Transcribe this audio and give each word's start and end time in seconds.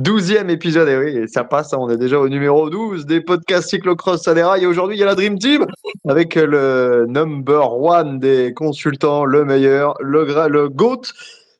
Douzième 0.00 0.48
épisode, 0.48 0.88
et 0.88 0.96
oui, 0.96 1.28
ça 1.28 1.44
passe, 1.44 1.74
hein, 1.74 1.78
on 1.78 1.90
est 1.90 1.98
déjà 1.98 2.18
au 2.18 2.30
numéro 2.30 2.70
12 2.70 3.04
des 3.04 3.20
podcasts 3.20 3.68
Cyclocross 3.68 4.22
Salera. 4.22 4.58
Et 4.58 4.64
aujourd'hui, 4.64 4.96
il 4.96 5.00
y 5.00 5.02
a 5.02 5.06
la 5.06 5.14
Dream 5.14 5.38
Team 5.38 5.66
avec 6.08 6.36
le 6.36 7.04
number 7.06 7.76
one 7.78 8.18
des 8.18 8.54
consultants, 8.54 9.26
le 9.26 9.44
meilleur, 9.44 9.92
le, 10.00 10.24
gra- 10.24 10.48
le 10.48 10.70
GOAT. 10.70 11.02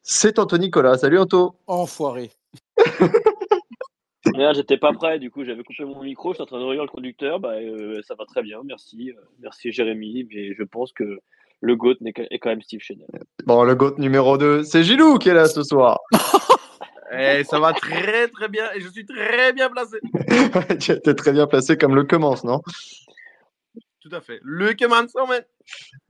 C'est 0.03 0.39
Anthony 0.39 0.67
Nicolas. 0.67 0.97
Salut 0.97 1.19
Anto. 1.19 1.57
Enfoiré. 1.67 2.31
Merde, 4.35 4.57
j'étais 4.57 4.79
pas 4.79 4.95
prêt, 4.95 5.19
du 5.19 5.31
coup 5.31 5.45
j'avais 5.45 5.63
coupé 5.63 5.85
mon 5.85 6.03
micro, 6.03 6.33
j'étais 6.33 6.43
en 6.43 6.47
train 6.47 6.59
de 6.59 6.63
nourrir 6.63 6.83
le 6.83 6.89
conducteur, 6.89 7.41
bah, 7.41 7.55
euh, 7.55 8.01
ça 8.07 8.15
va 8.19 8.25
très 8.27 8.43
bien, 8.43 8.61
merci, 8.65 9.11
euh, 9.11 9.21
merci 9.41 9.73
Jérémy, 9.73 10.27
mais 10.33 10.55
je 10.55 10.63
pense 10.63 10.93
que 10.93 11.19
le 11.61 11.77
GOAT 11.77 11.97
est 12.05 12.39
quand 12.39 12.51
même 12.51 12.63
Steve 12.63 12.81
Chenel. 12.81 13.07
Bon, 13.45 13.65
le 13.65 13.75
GOAT 13.75 13.95
numéro 13.99 14.39
2, 14.39 14.63
c'est 14.63 14.83
Gilou 14.83 15.19
qui 15.19 15.29
est 15.31 15.35
là 15.35 15.47
ce 15.47 15.63
soir. 15.63 15.99
Eh, 17.13 17.43
ça 17.45 17.59
va 17.59 17.73
très 17.73 18.29
très 18.29 18.49
bien 18.49 18.65
et 18.75 18.81
je 18.81 18.89
suis 18.89 19.05
très 19.05 19.53
bien 19.53 19.69
placé. 19.71 19.99
tu 20.81 20.93
étais 20.93 21.15
très 21.15 21.33
bien 21.33 21.47
placé 21.47 21.77
comme 21.77 21.95
le 21.95 22.05
commence, 22.05 22.45
non? 22.45 22.61
Tout 24.03 24.17
à 24.17 24.21
fait. 24.23 24.41
Le 24.43 24.75
Manson, 24.89 25.27
man. 25.29 25.43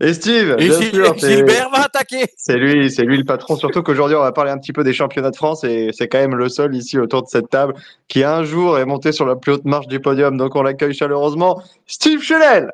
Et 0.01 0.15
Steve, 0.15 0.55
Et 0.61 0.69
bien 0.69 0.81
Gil- 0.81 0.91
sûr, 0.95 1.19
Gilbert 1.19 1.71
va 1.71 1.85
attaquer. 1.85 2.27
C'est 2.37 2.57
lui, 2.57 2.89
c'est 2.91 3.03
lui 3.03 3.19
le 3.19 3.25
patron. 3.25 3.57
Surtout 3.57 3.83
qu'aujourd'hui, 3.83 4.17
on 4.17 4.21
va 4.23 4.31
parler 4.31 4.53
un 4.53 4.59
petit 4.59 4.73
peu 4.73 4.85
des 4.85 4.93
championnats 4.93 5.33
de 5.33 5.37
France 5.37 5.65
et 5.65 5.91
c'est 5.93 6.07
quand 6.07 6.19
même 6.19 6.37
le 6.37 6.49
seul 6.49 6.75
ici 6.77 6.99
autour 6.99 7.23
de 7.23 7.29
cette 7.29 7.51
table 7.51 7.75
qui 8.07 8.23
un 8.23 8.45
jour 8.45 8.79
est 8.79 8.85
monté 8.85 9.11
sur 9.11 9.27
la 9.27 9.35
plus 9.37 9.53
haute 9.55 9.65
marche 9.65 9.89
du 9.89 9.99
podium. 10.01 10.37
Donc 10.37 10.55
on 10.55 10.63
l'accueille 10.63 10.95
chaleureusement, 10.95 11.63
Steve 11.87 12.23
Chenel. 12.23 12.71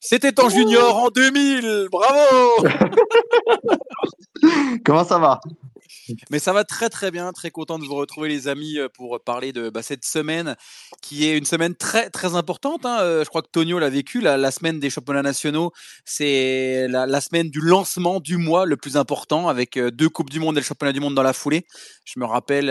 C'était 0.00 0.40
en 0.40 0.48
junior 0.48 0.96
en 0.96 1.08
2000. 1.10 1.88
Bravo. 1.92 2.66
Comment 4.84 5.04
ça 5.04 5.18
va? 5.18 5.40
Mais 6.30 6.38
ça 6.38 6.52
va 6.52 6.64
très 6.64 6.88
très 6.88 7.10
bien, 7.10 7.32
très 7.32 7.50
content 7.50 7.78
de 7.78 7.84
vous 7.84 7.94
retrouver 7.94 8.28
les 8.28 8.48
amis 8.48 8.78
euh, 8.78 8.88
pour 8.88 9.20
parler 9.20 9.52
de 9.52 9.70
bah, 9.70 9.82
cette 9.82 10.04
semaine 10.04 10.56
qui 11.02 11.26
est 11.26 11.36
une 11.36 11.44
semaine 11.44 11.74
très 11.74 12.10
très 12.10 12.34
importante. 12.34 12.84
hein. 12.86 12.98
Euh, 13.00 13.24
Je 13.24 13.28
crois 13.28 13.42
que 13.42 13.48
Tonio 13.50 13.78
l'a 13.78 13.90
vécu, 13.90 14.20
la, 14.20 14.50
semaine 14.50 14.80
des 14.80 14.90
championnats 14.90 15.22
nationaux, 15.22 15.72
c'est 16.04 16.86
la, 16.88 17.20
semaine 17.20 17.50
du 17.50 17.60
lancement 17.60 18.20
du 18.20 18.36
mois 18.36 18.66
le 18.66 18.76
plus 18.76 18.96
important 18.96 19.48
avec 19.48 19.76
euh, 19.76 19.90
deux 19.90 20.08
Coupes 20.08 20.30
du 20.30 20.40
Monde 20.40 20.56
et 20.56 20.60
le 20.60 20.64
championnat 20.64 20.92
du 20.92 21.00
monde 21.00 21.14
dans 21.14 21.22
la 21.22 21.32
foulée. 21.32 21.66
Je 22.04 22.18
me 22.18 22.24
rappelle 22.24 22.68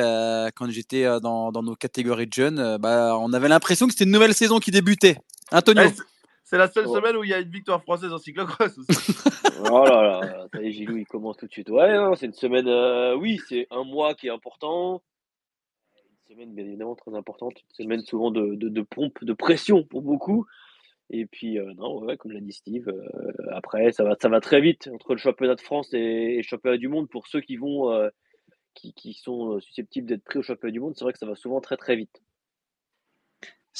quand 0.56 0.70
j'étais 0.70 1.06
dans, 1.22 1.52
nos 1.52 1.76
catégories 1.76 2.28
de 2.28 2.34
jeunes, 2.34 2.78
bah, 2.78 3.18
on 3.18 3.32
avait 3.32 3.48
l'impression 3.48 3.88
que 3.88 3.94
c'était 3.94 4.04
une 4.04 4.12
nouvelle 4.12 4.34
saison 4.34 4.60
qui 4.60 4.72
débutait. 4.72 5.18
Hein, 5.52 5.62
Tonio? 5.62 5.84
Eh, 5.86 6.19
c'est- 6.50 6.58
la 6.58 6.68
seule 6.68 6.86
Oh. 6.88 6.96
semaine 6.96 7.16
où 7.16 7.24
il 7.24 7.30
y 7.30 7.34
a 7.34 7.40
une 7.40 7.50
victoire 7.50 7.82
française 7.84 8.12
en 8.14 8.18
cyclocross 8.18 8.78
aussi. 8.78 8.88
Oh 9.72 9.84
là 9.84 10.02
là, 10.22 10.48
ça 10.54 10.62
y 10.62 10.68
est, 10.68 10.72
Gilou, 10.72 10.96
il 10.98 11.06
commence 11.06 11.36
tout 11.38 11.46
de 11.46 11.52
suite. 11.52 11.70
Ouais, 11.70 11.94
non, 11.98 12.16
c'est 12.16 12.28
une 12.28 12.34
semaine, 12.34 12.68
euh, 12.70 13.14
oui, 13.16 13.40
c'est 13.50 13.68
un 13.72 13.84
mois 13.84 14.14
qui 14.16 14.28
est 14.28 14.32
important, 14.32 15.02
une 16.30 16.34
semaine 16.36 16.54
bien 16.56 16.66
évidemment 16.66 16.96
très 16.96 17.14
importante, 17.14 17.54
une 17.60 17.84
semaine 17.84 18.00
souvent 18.02 18.32
de, 18.32 18.56
de, 18.56 18.70
de 18.70 18.82
pompe, 18.82 19.22
de 19.24 19.34
pression 19.34 19.84
pour 19.84 20.02
beaucoup. 20.02 20.46
Et 21.10 21.26
puis, 21.26 21.60
euh, 21.60 21.74
non, 21.76 22.00
ouais, 22.04 22.16
comme 22.18 22.32
l'a 22.32 22.40
dit 22.40 22.54
Steve, 22.54 22.88
euh, 22.88 23.32
après, 23.52 23.92
ça 23.92 24.04
va, 24.06 24.16
ça 24.22 24.30
va 24.30 24.40
très 24.40 24.62
vite 24.62 24.90
entre 24.94 25.14
le 25.14 25.20
championnat 25.20 25.56
de 25.56 25.62
France 25.62 25.94
et, 25.94 25.98
et 25.98 26.38
le 26.38 26.44
championnat 26.44 26.78
du 26.78 26.88
monde. 26.88 27.10
Pour 27.10 27.28
ceux 27.28 27.42
qui 27.42 27.58
vont, 27.58 27.92
qui, 28.76 28.94
qui 28.94 29.14
sont 29.14 29.60
susceptibles 29.60 30.08
d'être 30.08 30.24
pris 30.24 30.40
au 30.40 30.44
championnat 30.44 30.72
du 30.72 30.80
monde, 30.80 30.94
c'est 30.96 31.04
vrai 31.04 31.12
que 31.12 31.20
ça 31.20 31.26
va 31.26 31.36
souvent 31.36 31.60
très 31.60 31.76
très 31.78 31.96
vite. 31.98 32.22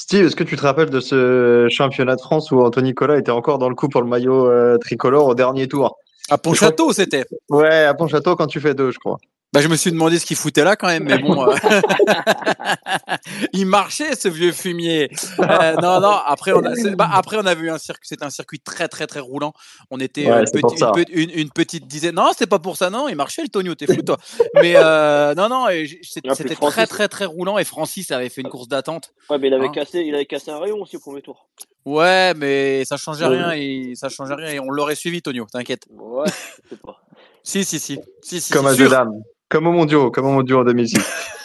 Steve, 0.00 0.24
est-ce 0.24 0.34
que 0.34 0.44
tu 0.44 0.56
te 0.56 0.62
rappelles 0.62 0.88
de 0.88 0.98
ce 0.98 1.68
championnat 1.68 2.16
de 2.16 2.22
France 2.22 2.50
où 2.50 2.62
Anthony 2.62 2.88
Nicolas 2.88 3.18
était 3.18 3.30
encore 3.30 3.58
dans 3.58 3.68
le 3.68 3.74
coup 3.74 3.90
pour 3.90 4.00
le 4.00 4.08
maillot 4.08 4.48
euh, 4.48 4.78
tricolore 4.78 5.26
au 5.26 5.34
dernier 5.34 5.68
tour? 5.68 5.98
À 6.30 6.38
Pontchâteau, 6.38 6.90
c'était. 6.94 7.26
Ouais, 7.50 7.84
à 7.84 7.92
Pontchâteau 7.92 8.34
quand 8.34 8.46
tu 8.46 8.60
fais 8.60 8.72
deux, 8.72 8.92
je 8.92 8.98
crois. 8.98 9.18
Bah, 9.52 9.60
je 9.60 9.66
me 9.66 9.74
suis 9.74 9.90
demandé 9.90 10.18
ce 10.20 10.26
qu'il 10.26 10.36
foutait 10.36 10.62
là 10.62 10.76
quand 10.76 10.86
même, 10.86 11.02
mais 11.04 11.18
bon. 11.18 11.44
euh, 11.50 11.54
il 13.52 13.66
marchait 13.66 14.14
ce 14.14 14.28
vieux 14.28 14.52
fumier. 14.52 15.10
Euh, 15.40 15.74
non, 15.82 16.00
non. 16.00 16.16
Après, 16.24 16.52
on 16.52 16.64
a, 16.64 16.72
bah, 16.94 17.10
après, 17.12 17.36
on 17.36 17.46
a 17.46 17.54
vu 17.54 17.68
un 17.68 17.78
circuit. 17.78 18.06
C'était 18.08 18.24
un 18.24 18.30
circuit 18.30 18.60
très, 18.60 18.86
très, 18.86 19.06
très 19.08 19.18
roulant. 19.20 19.52
On 19.90 19.98
était 19.98 20.26
Ouais, 20.26 20.32
euh, 20.32 20.44
une, 20.44 20.60
petite- 20.62 20.78
ça. 20.78 20.92
une 20.96 21.04
pe- 21.04 21.10
une- 21.12 21.30
une 21.30 21.50
petite 21.50 21.86
dizaine. 21.88 22.14
Non, 22.14 22.30
c'est 22.36 22.46
pas 22.46 22.60
pour 22.60 22.76
ça. 22.76 22.90
Non, 22.90 23.08
il 23.08 23.16
marchait 23.16 23.42
le 23.42 23.48
Tonio. 23.48 23.74
T'es 23.74 23.86
fou 23.92 24.02
toi. 24.02 24.18
Mais 24.54 24.74
euh, 24.76 25.34
non, 25.34 25.48
non. 25.48 25.66
C'était 26.02 26.54
très, 26.54 26.86
très, 26.86 27.08
très 27.08 27.24
roulant. 27.24 27.58
Et 27.58 27.64
Francis 27.64 28.10
avait 28.12 28.28
fait 28.28 28.42
une 28.42 28.48
course 28.50 28.68
d'attente. 28.68 29.12
Ouais, 29.30 29.38
mais 29.38 29.48
il 29.48 29.54
avait 29.54 29.66
Hein. 29.66 29.72
cassé, 29.72 30.00
il 30.00 30.14
avait 30.14 30.26
cassé 30.26 30.50
un 30.52 30.58
rayon 30.60 30.80
aussi 30.80 30.96
au 30.96 31.00
premier 31.00 31.22
tour. 31.22 31.48
Ouais, 31.84 32.34
mais 32.34 32.84
ça 32.84 32.96
changeait 32.96 33.26
Ouais. 33.26 33.36
rien. 33.36 33.52
Et 33.52 33.94
ça 33.96 34.08
changeait 34.08 34.34
rien. 34.34 34.48
Et 34.50 34.60
on 34.60 34.70
l'aurait 34.70 34.94
suivi, 34.94 35.22
Tonio. 35.22 35.46
T'inquiète. 35.52 35.86
Ouais, 35.90 36.28
je 36.64 36.76
sais 36.76 36.80
pas. 36.80 36.98
Si, 37.42 37.64
si, 37.64 37.80
si. 37.80 37.98
si, 38.22 38.38
si 38.38 38.52
Comme 38.52 38.66
à 38.66 38.74
sûr. 38.74 38.84
deux 38.84 38.90
dames. 38.90 39.14
Comme 39.50 39.66
au 39.66 39.72
mondiaux, 39.72 40.10
comme 40.10 40.26
au 40.26 40.32
mondiaux 40.32 40.60
en 40.60 40.64
2006. 40.64 40.98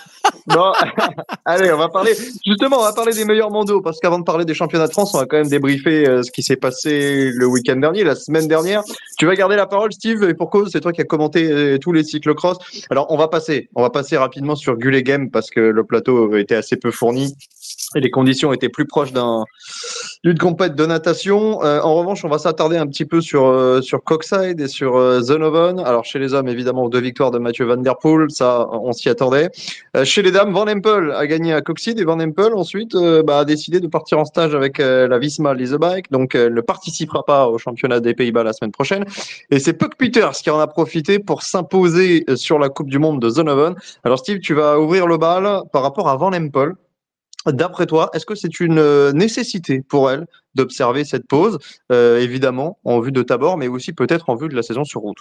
Bon, 0.48 0.74
allez, 1.46 1.72
on 1.72 1.78
va 1.78 1.90
parler. 1.90 2.14
Justement, 2.46 2.78
on 2.80 2.84
va 2.84 2.94
parler 2.94 3.14
des 3.14 3.26
meilleurs 3.26 3.50
mondiaux 3.50 3.82
parce 3.82 4.00
qu'avant 4.00 4.20
de 4.20 4.24
parler 4.24 4.46
des 4.46 4.54
championnats 4.54 4.88
de 4.88 4.92
France, 4.92 5.14
on 5.14 5.18
va 5.18 5.26
quand 5.26 5.38
même 5.38 5.48
débriefer 5.48 6.08
euh, 6.08 6.24
ce 6.24 6.32
qui 6.32 6.44
s'est 6.44 6.56
passé 6.56 7.32
le 7.34 7.48
week-end 7.48 7.76
dernier, 7.78 8.04
la 8.04 8.16
semaine 8.16 8.48
dernière. 8.48 8.84
Tu 9.18 9.26
vas 9.26 9.36
garder 9.36 9.56
la 9.56 9.66
parole, 9.66 9.92
Steve, 9.92 10.24
et 10.24 10.34
pour 10.34 10.52
cause, 10.52 10.72
c'est 10.72 10.82
toi 10.82 10.92
qui 10.92 11.02
as 11.02 11.06
commenté 11.06 11.52
euh, 11.52 11.78
tous 11.80 11.94
les 11.94 12.04
cyclocross. 12.04 12.58
Alors, 12.92 13.08
on 13.10 13.18
va 13.18 13.28
passer, 13.28 13.70
on 13.76 13.82
va 13.82 13.90
passer 13.90 14.18
rapidement 14.18 14.56
sur 14.56 14.78
Gullet 14.78 15.04
Game 15.04 15.32
parce 15.32 15.50
que 15.50 15.60
le 15.60 15.84
plateau 15.84 16.36
était 16.36 16.56
assez 16.56 16.76
peu 16.76 16.92
fourni 16.92 17.36
et 17.96 18.02
les 18.02 18.12
conditions 18.12 18.54
étaient 18.54 18.70
plus 18.70 18.86
proches 18.86 19.14
d'un 19.14 19.46
d'une 20.24 20.38
compète 20.38 20.76
de 20.76 20.86
natation. 20.86 21.64
Euh, 21.64 21.82
en 21.82 21.96
revanche, 21.96 22.26
on 22.26 22.30
va 22.30 22.38
s'attarder 22.38 22.78
un 22.78 22.88
petit 22.88 23.06
peu 23.06 23.22
sur 23.22 23.46
euh, 23.46 23.82
sur 23.82 24.04
Coxside 24.04 24.60
et 24.60 24.68
sur 24.68 24.96
euh. 24.98 25.22
Alors 25.86 26.06
chez 26.06 26.20
les 26.20 26.34
hommes, 26.34 26.48
évidemment, 26.48 26.90
deux 26.90 27.00
victoires 27.00 27.32
de 27.32 27.40
Mathieu 27.40 27.66
Van 27.66 27.78
Der 27.78 27.98
Poel, 27.98 28.30
ça, 28.30 28.68
on 28.72 28.92
s'y 28.92 29.10
attendait. 29.10 29.50
Euh, 29.96 30.06
chez 30.06 30.22
les 30.22 30.32
dames, 30.32 30.52
Van 30.54 30.68
Empel 30.68 31.12
a 31.12 31.28
gagné 31.28 31.54
à 31.54 31.62
Coxide 31.62 32.00
et 32.00 32.04
Van 32.04 32.20
Empel 32.20 32.54
ensuite 32.54 32.96
euh, 32.96 33.24
bah, 33.24 33.40
a 33.40 33.46
décidé 33.46 33.80
de 33.80 33.88
partir 33.88 34.20
en 34.20 34.26
stage 34.26 34.56
avec 34.56 34.80
euh, 34.80 35.08
la 35.08 35.20
Visma 35.20 35.54
Leasebike, 35.54 36.12
donc 36.12 36.36
elle 36.36 36.54
ne 36.54 36.62
participera 36.62 37.24
pas 37.24 37.48
au 37.48 37.58
championnat 37.58 38.00
des 38.00 38.14
Pays-Bas 38.14 38.44
la 38.44 38.54
semaine 38.54 38.72
prochaine. 38.72 39.06
Et 39.52 39.60
c'est 39.60 39.74
Puck 39.74 39.96
Peters 39.98 40.32
qui 40.32 40.50
en 40.50 40.60
a 40.60 40.68
profité 40.68 41.20
pour 41.20 41.44
s'imposer 41.44 42.26
sur 42.36 42.60
la 42.60 42.70
Coupe 42.70 42.90
du 42.90 43.00
Monde 43.00 43.22
de 43.22 43.30
Zonovan. 43.30 43.76
Alors 44.04 44.20
Steve, 44.20 44.40
tu 44.40 44.54
vas 44.54 44.80
ouvrir 44.80 45.08
le 45.08 45.18
bal 45.18 45.62
par 45.72 45.84
rapport 45.84 46.10
à 46.10 46.16
Van 46.16 46.34
Empel. 46.34 46.74
D'après 47.46 47.86
toi, 47.86 48.10
est-ce 48.14 48.26
que 48.26 48.36
c'est 48.36 48.60
une 48.60 48.80
euh, 48.80 49.12
nécessité 49.12 49.82
pour 49.82 50.10
elle 50.10 50.26
d'observer 50.56 51.06
cette 51.06 51.28
pause, 51.28 51.60
euh, 51.92 52.20
évidemment 52.20 52.80
en 52.84 53.00
vue 53.00 53.12
de 53.12 53.22
Tabor, 53.22 53.58
mais 53.58 53.68
aussi 53.68 53.94
peut-être 53.94 54.30
en 54.30 54.36
vue 54.36 54.50
de 54.50 54.56
la 54.56 54.64
saison 54.64 54.84
sur 54.84 55.02
route? 55.02 55.20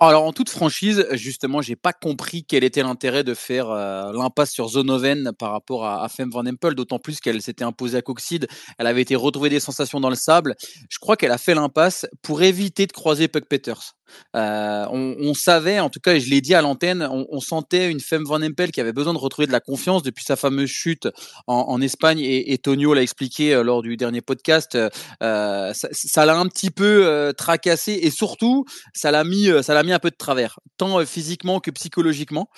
Alors 0.00 0.24
en 0.24 0.32
toute 0.32 0.50
franchise, 0.50 1.06
justement, 1.12 1.62
j'ai 1.62 1.76
pas 1.76 1.92
compris 1.92 2.44
quel 2.44 2.62
était 2.62 2.82
l'intérêt 2.82 3.24
de 3.24 3.32
faire 3.32 3.70
euh, 3.70 4.12
l'impasse 4.12 4.50
sur 4.50 4.68
Zonoven 4.68 5.32
par 5.38 5.52
rapport 5.52 5.86
à, 5.86 6.08
Femme 6.08 6.30
Van 6.30 6.44
Empel, 6.44 6.74
d'autant 6.74 6.98
plus 6.98 7.20
qu'elle 7.20 7.40
s'était 7.40 7.64
imposée 7.64 7.98
à 7.98 8.02
Coxide. 8.02 8.48
Elle 8.78 8.86
avait 8.86 9.02
été 9.02 9.16
retrouvée 9.16 9.50
des 9.50 9.60
sensations 9.60 10.00
dans 10.00 10.10
le 10.10 10.16
sable. 10.16 10.56
Je 10.90 10.98
crois 10.98 11.16
qu'elle 11.16 11.30
a 11.30 11.38
fait 11.38 11.54
l'impasse 11.54 12.06
pour 12.22 12.42
éviter 12.42 12.86
de 12.86 12.92
croiser 12.92 13.28
Puck 13.28 13.46
Peters. 13.46 13.94
Euh, 14.36 14.86
on, 14.90 15.34
savait, 15.34 15.80
en 15.80 15.90
tout 15.90 16.00
cas, 16.00 16.14
et 16.14 16.20
je 16.20 16.30
l'ai 16.30 16.40
dit 16.40 16.54
à 16.54 16.62
l'antenne, 16.62 17.06
on, 17.10 17.40
sentait 17.40 17.90
une 17.90 18.00
Femme 18.00 18.24
Van 18.24 18.42
Empel 18.42 18.72
qui 18.72 18.80
avait 18.80 18.92
besoin 18.92 19.12
de 19.12 19.18
retrouver 19.18 19.46
de 19.46 19.52
la 19.52 19.60
confiance 19.60 20.02
depuis 20.02 20.24
sa 20.24 20.36
fameuse 20.36 20.70
chute 20.70 21.08
en, 21.46 21.80
Espagne. 21.80 22.20
Et, 22.20 22.58
Tonio 22.58 22.94
l'a 22.94 23.02
expliqué 23.02 23.54
euh, 23.54 23.62
lors 23.62 23.82
du 23.82 23.96
dernier 23.96 24.20
podcast. 24.20 24.78
Euh, 25.22 25.72
ça 25.72 26.26
l'a 26.26 26.36
un 26.38 26.46
petit 26.46 26.70
peu 26.70 27.06
euh, 27.06 27.32
tracassé 27.32 27.92
et 28.02 28.10
surtout, 28.10 28.64
ça 28.92 29.10
l'a 29.10 29.24
mis, 29.24 29.48
ça 29.62 29.74
l'a 29.74 29.82
mis 29.82 29.92
un 29.92 29.98
peu 29.98 30.10
de 30.10 30.16
travers, 30.16 30.58
tant 30.76 31.04
physiquement 31.04 31.60
que 31.60 31.70
psychologiquement. 31.70 32.48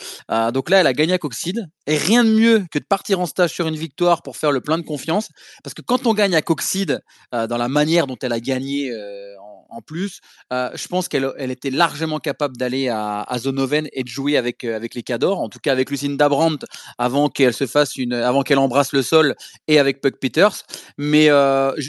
Donc 0.53 0.71
là, 0.71 0.81
elle 0.81 0.87
a 0.87 0.93
gagné 0.93 1.15
à 1.15 1.19
Coxide. 1.19 1.67
Et 1.89 1.99
rien 1.99 2.25
de 2.25 2.31
mieux 2.31 2.65
que 2.73 2.81
de 2.81 2.85
partir 2.85 3.21
en 3.21 3.27
stage 3.27 3.53
sur 3.53 3.69
une 3.69 3.77
victoire 3.77 4.23
pour 4.23 4.37
faire 4.37 4.51
le 4.51 4.61
plein 4.61 4.77
de 4.77 4.83
confiance. 4.83 5.29
Parce 5.63 5.73
que 5.75 5.83
quand 5.83 6.07
on 6.07 6.15
gagne 6.15 6.35
à 6.35 6.43
Coxide, 6.43 7.01
dans 7.33 7.57
la 7.57 7.69
manière 7.69 8.07
dont 8.07 8.17
elle 8.23 8.33
a 8.33 8.41
gagné 8.41 8.93
en, 9.71 9.81
plus, 9.83 10.21
je 10.51 10.89
pense 10.89 11.09
qu'elle 11.09 11.33
elle 11.39 11.51
était 11.51 11.71
largement 11.71 12.19
capable 12.19 12.57
d'aller 12.57 12.89
à, 12.89 13.23
à, 13.23 13.39
Zonoven 13.39 13.89
et 13.93 14.03
de 14.03 14.09
jouer 14.09 14.37
avec, 14.37 14.65
avec 14.65 14.95
les 14.95 15.03
Cadors, 15.03 15.41
en 15.41 15.49
tout 15.49 15.59
cas 15.59 15.73
avec 15.73 15.91
Lucinda 15.91 16.29
Brandt 16.29 16.67
avant 16.99 17.29
qu'elle 17.29 17.55
se 17.55 17.67
fasse 17.67 17.97
une, 17.97 18.13
avant 18.13 18.43
qu'elle 18.43 18.59
embrasse 18.59 18.93
le 18.93 19.03
sol 19.03 19.35
et 19.69 19.79
avec 19.79 20.01
Puck 20.01 20.19
Peters. 20.19 20.65
Mais 20.99 21.31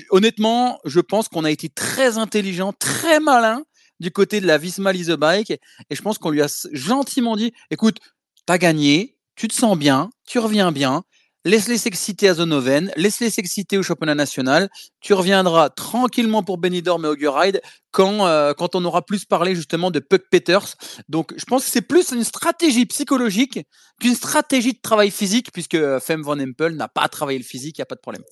honnêtement, 0.10 0.80
je 0.86 1.00
pense 1.00 1.28
qu'on 1.28 1.44
a 1.44 1.52
été 1.52 1.70
très 1.70 2.18
intelligent, 2.18 2.74
très 2.74 3.20
malin 3.20 3.64
du 4.00 4.12
côté 4.12 4.42
de 4.42 4.48
la 4.48 4.58
Visma 4.58 4.94
Bike 4.94 5.52
et 5.52 5.96
je 5.96 6.02
pense 6.02 6.18
qu'on 6.18 6.30
lui 6.30 6.42
a 6.42 6.68
gentiment 6.72 7.36
dit 7.36 7.54
écoute, 7.72 7.98
t'as 8.46 8.58
gagné, 8.58 9.18
tu 9.36 9.48
te 9.48 9.54
sens 9.54 9.78
bien, 9.78 10.10
tu 10.26 10.40
reviens 10.40 10.72
bien, 10.72 11.04
laisse-les 11.46 11.78
s'exciter 11.78 12.30
à 12.30 12.36
Zonoven, 12.36 12.92
laisse-les 12.96 13.30
s'exciter 13.30 13.78
au 13.78 13.84
championnat 13.84 14.16
national, 14.16 14.70
tu 15.02 15.14
reviendras 15.14 15.70
tranquillement 15.70 16.44
pour 16.44 16.58
Benidorm 16.58 17.06
et 17.06 17.08
Auguride 17.08 17.62
quand, 17.92 18.28
euh, 18.28 18.54
quand 18.54 18.76
on 18.76 18.84
aura 18.86 19.04
plus 19.04 19.26
parlé 19.26 19.56
justement 19.56 19.92
de 19.92 20.00
Puck 20.00 20.24
Peters. 20.30 20.76
Donc 21.10 21.34
je 21.38 21.46
pense 21.46 21.66
que 21.66 21.72
c'est 21.72 21.88
plus 21.88 22.12
une 22.12 22.24
stratégie 22.24 22.86
psychologique 22.86 23.60
qu'une 24.00 24.16
stratégie 24.16 24.74
de 24.74 24.82
travail 24.82 25.12
physique 25.12 25.52
puisque 25.52 25.76
euh, 25.76 26.00
Femme 26.00 26.22
Van 26.22 26.40
Empel 26.40 26.76
n'a 26.76 26.88
pas 26.88 27.08
travaillé 27.08 27.40
le 27.40 27.46
physique, 27.46 27.78
il 27.78 27.82
n'y 27.82 27.84
a 27.84 27.88
pas 27.88 27.96
de 27.96 28.02
problème. 28.02 28.24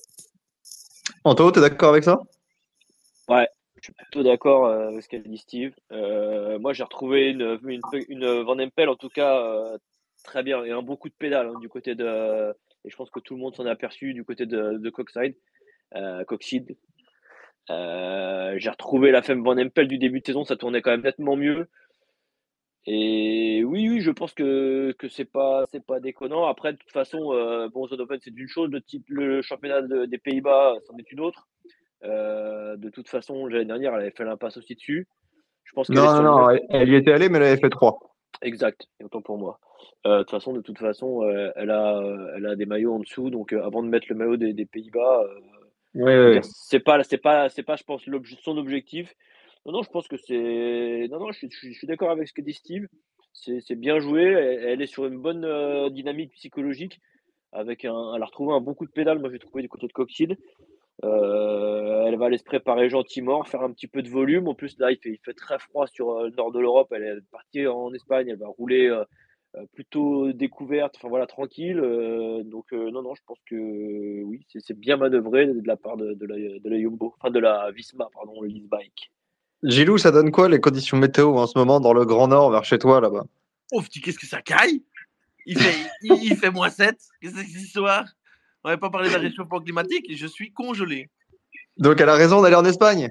Anto, 1.24 1.50
tu 1.50 1.58
es 1.58 1.62
d'accord 1.62 1.90
avec 1.90 2.04
ça? 2.04 2.20
Ouais, 3.28 3.48
je 3.76 3.84
suis 3.84 3.92
plutôt 3.92 4.22
d'accord 4.22 4.66
euh, 4.66 4.88
avec 4.88 5.02
ce 5.02 5.08
qu'a 5.08 5.18
dit 5.18 5.38
Steve. 5.38 5.72
Euh, 5.92 6.58
moi, 6.58 6.72
j'ai 6.72 6.82
retrouvé 6.82 7.30
une, 7.30 7.58
une, 7.64 7.80
une, 8.08 8.42
Van 8.42 8.58
Empel, 8.58 8.88
en 8.88 8.96
tout 8.96 9.08
cas, 9.08 9.40
euh, 9.40 9.78
très 10.24 10.42
bien, 10.42 10.64
et 10.64 10.72
un 10.72 10.82
bon 10.82 10.96
coup 10.96 11.08
de 11.08 11.14
pédale 11.14 11.48
hein, 11.48 11.58
du 11.60 11.68
côté 11.68 11.94
de. 11.94 12.54
Et 12.86 12.90
je 12.90 12.96
pense 12.96 13.10
que 13.10 13.20
tout 13.20 13.34
le 13.34 13.40
monde 13.40 13.54
s'en 13.54 13.66
est 13.66 13.70
aperçu 13.70 14.14
du 14.14 14.24
côté 14.24 14.46
de, 14.46 14.78
de 14.78 14.90
Coxide. 14.90 15.36
Euh, 15.94 16.24
Coxide. 16.24 16.76
j'ai 17.68 18.70
retrouvé 18.70 19.10
la 19.10 19.22
femme 19.22 19.42
Van 19.42 19.58
Empel 19.58 19.88
du 19.88 19.98
début 19.98 20.20
de 20.20 20.26
saison, 20.26 20.44
ça 20.44 20.56
tournait 20.56 20.82
quand 20.82 20.92
même 20.92 21.02
nettement 21.02 21.36
mieux. 21.36 21.68
Et 22.88 23.64
oui, 23.64 23.88
oui, 23.88 24.00
je 24.00 24.12
pense 24.12 24.32
que, 24.32 24.92
que 24.92 25.08
c'est 25.08 25.24
pas 25.24 25.64
c'est 25.72 25.84
pas 25.84 25.98
déconnant. 25.98 26.46
Après, 26.46 26.72
de 26.72 26.78
toute 26.78 26.92
façon, 26.92 27.32
euh, 27.32 27.68
bon, 27.68 27.88
Open, 27.90 28.18
c'est 28.22 28.30
une 28.30 28.46
chose, 28.46 28.70
le, 28.70 28.80
type, 28.80 29.04
le 29.08 29.42
championnat 29.42 29.82
de, 29.82 30.04
des 30.04 30.18
Pays-Bas, 30.18 30.74
c'en 30.86 30.96
est 30.96 31.10
une 31.10 31.18
autre. 31.20 31.48
Euh, 32.04 32.76
de 32.76 32.88
toute 32.90 33.08
façon, 33.08 33.46
l'année 33.46 33.64
dernière, 33.64 33.92
elle 33.94 34.02
avait 34.02 34.12
fait 34.12 34.24
l'impasse 34.24 34.56
aussi 34.56 34.76
dessus. 34.76 35.08
Je 35.64 35.72
pense 35.72 35.90
non, 35.90 36.14
non, 36.14 36.22
non, 36.22 36.50
elle, 36.50 36.60
elle, 36.68 36.88
y 36.90 36.94
était 36.94 37.10
allée, 37.10 37.28
mais 37.28 37.38
elle 37.38 37.44
avait 37.44 37.60
fait 37.60 37.70
3. 37.70 37.98
Exact, 38.42 38.88
autant 39.02 39.22
pour 39.22 39.38
moi. 39.38 39.58
Euh, 40.06 40.18
de 40.18 40.22
toute 40.22 40.30
façon, 40.30 40.52
de 40.52 40.60
toute 40.60 40.78
façon, 40.78 41.22
euh, 41.22 41.50
elle, 41.56 41.70
a, 41.70 42.00
elle 42.36 42.46
a 42.46 42.56
des 42.56 42.66
maillots 42.66 42.94
en 42.94 42.98
dessous, 43.00 43.30
donc 43.30 43.52
euh, 43.52 43.64
avant 43.64 43.82
de 43.82 43.88
mettre 43.88 44.06
le 44.08 44.16
maillot 44.16 44.36
des, 44.36 44.52
des 44.52 44.66
Pays-Bas, 44.66 45.24
ouais, 45.94 46.34
ouais. 46.34 46.40
c'est 46.42 46.80
pas, 46.80 47.02
c'est 47.02 47.18
pas, 47.18 47.48
c'est 47.48 47.62
pas, 47.62 47.76
je 47.76 47.84
pense, 47.84 48.02
son 48.42 48.58
objectif. 48.58 49.14
Non, 49.64 49.72
non, 49.72 49.82
je 49.82 49.90
pense 49.90 50.06
que 50.06 50.16
c'est. 50.16 51.08
Non, 51.10 51.18
non, 51.18 51.32
je, 51.32 51.46
je, 51.50 51.68
je 51.68 51.72
suis 51.72 51.86
d'accord 51.86 52.10
avec 52.10 52.28
ce 52.28 52.32
que 52.32 52.42
dit 52.42 52.52
Steve. 52.52 52.86
C'est 53.32 53.74
bien 53.74 53.98
joué. 53.98 54.22
Elle, 54.22 54.64
elle, 54.64 54.82
est 54.82 54.86
sur 54.86 55.06
une 55.06 55.18
bonne 55.18 55.90
dynamique 55.90 56.32
psychologique. 56.32 57.00
Avec 57.52 57.84
un, 57.84 58.14
elle 58.14 58.22
a 58.22 58.26
retrouvé 58.26 58.54
un 58.54 58.60
bon 58.60 58.74
coup 58.74 58.86
de 58.86 58.92
pédale. 58.92 59.18
Moi, 59.18 59.30
j'ai 59.30 59.38
trouvé 59.38 59.62
du 59.62 59.68
côté 59.68 59.86
de 59.86 59.92
Coxide. 59.92 60.36
Euh, 61.04 62.04
elle 62.06 62.16
va 62.16 62.26
aller 62.26 62.38
se 62.38 62.44
préparer 62.44 62.88
gentiment, 62.88 63.44
faire 63.44 63.62
un 63.62 63.72
petit 63.72 63.86
peu 63.86 64.02
de 64.02 64.08
volume. 64.08 64.48
En 64.48 64.54
plus, 64.54 64.78
là, 64.78 64.90
il 64.90 64.98
fait, 64.98 65.10
il 65.10 65.20
fait 65.24 65.34
très 65.34 65.58
froid 65.58 65.86
sur 65.86 66.10
euh, 66.10 66.28
le 66.28 66.36
nord 66.36 66.52
de 66.52 66.60
l'Europe. 66.60 66.92
Elle 66.92 67.04
est 67.04 67.30
partie 67.30 67.66
en 67.66 67.92
Espagne. 67.92 68.28
Elle 68.28 68.38
va 68.38 68.48
rouler 68.48 68.90
euh, 69.56 69.64
plutôt 69.72 70.32
découverte, 70.32 70.96
enfin 70.96 71.08
voilà, 71.08 71.26
tranquille. 71.26 71.78
Euh, 71.78 72.42
donc, 72.44 72.66
euh, 72.72 72.90
non, 72.90 73.02
non, 73.02 73.14
je 73.14 73.22
pense 73.26 73.38
que 73.48 74.22
oui, 74.22 74.46
c'est 74.48 74.78
bien 74.78 74.96
manœuvré 74.96 75.46
de 75.46 75.66
la 75.66 75.76
part 75.76 75.96
de, 75.96 76.12
de, 76.12 76.26
la, 76.26 76.36
de 76.36 76.68
la 76.68 76.78
Jumbo, 76.78 77.14
enfin 77.18 77.30
de 77.30 77.38
la 77.38 77.70
Visma, 77.70 78.08
pardon, 78.12 78.42
le 78.42 78.50
Bike. 78.68 79.12
Gilou, 79.62 79.96
ça 79.96 80.10
donne 80.10 80.30
quoi 80.30 80.48
les 80.48 80.60
conditions 80.60 80.98
météo 80.98 81.36
en 81.36 81.46
ce 81.46 81.58
moment 81.58 81.80
dans 81.80 81.94
le 81.94 82.04
Grand 82.04 82.28
Nord 82.28 82.50
vers 82.50 82.64
chez 82.64 82.78
toi 82.78 83.00
là-bas? 83.00 83.24
Oh, 83.72 83.80
qu'est-ce 83.82 84.18
que 84.18 84.26
ça 84.26 84.42
caille? 84.42 84.82
Il 85.46 85.58
fait, 85.58 85.90
il, 86.02 86.12
il 86.22 86.36
fait 86.36 86.50
moins 86.50 86.68
7. 86.68 86.96
Qu'est-ce 87.20 87.32
que 87.32 87.40
c'est 87.40 87.46
cette 87.46 87.62
histoire? 87.62 88.04
On 88.66 88.70
n'avait 88.70 88.80
pas 88.80 88.90
parlé 88.90 89.08
d'un 89.08 89.20
réchauffement 89.20 89.60
climatique 89.60 90.06
et 90.08 90.16
je 90.16 90.26
suis 90.26 90.52
congelé. 90.52 91.08
Donc 91.76 92.00
elle 92.00 92.08
a 92.08 92.16
raison 92.16 92.42
d'aller 92.42 92.56
en 92.56 92.64
Espagne 92.64 93.10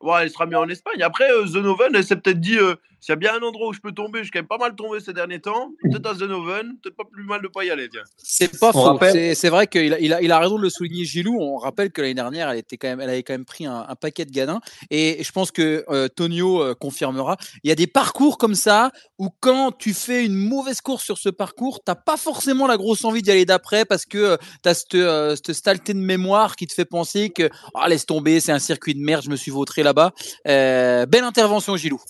Ouais, 0.00 0.22
elle 0.22 0.30
sera 0.30 0.46
mieux 0.46 0.56
en 0.56 0.68
Espagne. 0.68 1.02
Après, 1.02 1.28
euh, 1.28 1.44
Zenoven, 1.44 1.90
elle 1.92 2.04
s'est 2.04 2.14
peut-être 2.14 2.38
dit 2.38 2.56
euh, 2.56 2.76
s'il 3.02 3.12
y 3.12 3.14
a 3.14 3.16
bien 3.16 3.34
un 3.34 3.42
endroit 3.42 3.68
où 3.68 3.72
je 3.72 3.80
peux 3.80 3.92
tomber, 3.92 4.20
je 4.20 4.24
suis 4.24 4.30
quand 4.30 4.38
même 4.38 4.46
pas 4.46 4.58
mal 4.58 4.74
tombé 4.76 5.00
ces 5.00 5.12
derniers 5.12 5.40
temps. 5.40 5.72
Peut-être 5.82 6.06
à 6.06 6.14
Zenoven, 6.14 6.78
peut-être 6.82 6.96
pas 6.96 7.04
plus 7.04 7.24
mal 7.24 7.42
de 7.42 7.48
pas 7.48 7.64
y 7.64 7.70
aller. 7.70 7.88
Tiens. 7.90 8.02
C'est 8.16 8.58
pas 8.60 8.72
faux. 8.72 8.98
C'est 9.34 9.48
vrai 9.50 9.66
qu'il 9.66 9.92
a, 9.92 9.98
il 9.98 10.14
a, 10.14 10.22
il 10.22 10.30
a 10.30 10.38
raison 10.38 10.56
de 10.56 10.62
le 10.62 10.70
souligner, 10.70 11.04
Gilou. 11.04 11.36
On 11.38 11.56
rappelle 11.56 11.90
que 11.90 12.00
l'année 12.00 12.14
dernière, 12.14 12.48
elle, 12.48 12.58
était 12.58 12.76
quand 12.76 12.88
même, 12.88 13.00
elle 13.00 13.10
avait 13.10 13.24
quand 13.24 13.34
même 13.34 13.44
pris 13.44 13.66
un, 13.66 13.84
un 13.88 13.96
paquet 13.96 14.24
de 14.24 14.30
gadins. 14.30 14.60
Et 14.90 15.22
je 15.22 15.32
pense 15.32 15.50
que 15.50 15.84
euh, 15.90 16.08
Tonio 16.08 16.62
euh, 16.62 16.74
confirmera. 16.74 17.36
Il 17.64 17.68
y 17.68 17.72
a 17.72 17.74
des 17.74 17.88
parcours 17.88 18.38
comme 18.38 18.54
ça 18.54 18.92
où 19.18 19.28
quand 19.40 19.72
tu 19.76 19.94
fais 19.94 20.24
une 20.24 20.34
mauvaise 20.34 20.80
course 20.80 21.04
sur 21.04 21.18
ce 21.18 21.28
parcours, 21.28 21.80
t'as 21.84 21.94
pas 21.94 22.16
forcément 22.16 22.66
la 22.66 22.76
grosse 22.76 23.04
envie 23.04 23.22
d'y 23.22 23.30
aller 23.30 23.44
d'après 23.44 23.84
parce 23.84 24.06
que 24.06 24.18
euh, 24.18 24.36
t'as 24.62 24.74
cette, 24.74 24.94
euh, 24.94 25.36
cette 25.36 25.52
saleté 25.52 25.94
de 25.94 25.98
mémoire 25.98 26.56
qui 26.56 26.66
te 26.66 26.72
fait 26.72 26.84
penser 26.84 27.30
que 27.30 27.50
oh, 27.74 27.80
laisse 27.88 28.06
tomber, 28.06 28.40
c'est 28.40 28.52
un 28.52 28.58
circuit 28.58 28.94
de 28.94 29.00
merde, 29.00 29.24
je 29.24 29.30
me 29.30 29.36
suis 29.36 29.50
vautré 29.50 29.82
là-bas. 29.82 30.12
Euh, 30.48 31.06
belle 31.06 31.24
intervention, 31.24 31.76
Gilou. 31.76 32.00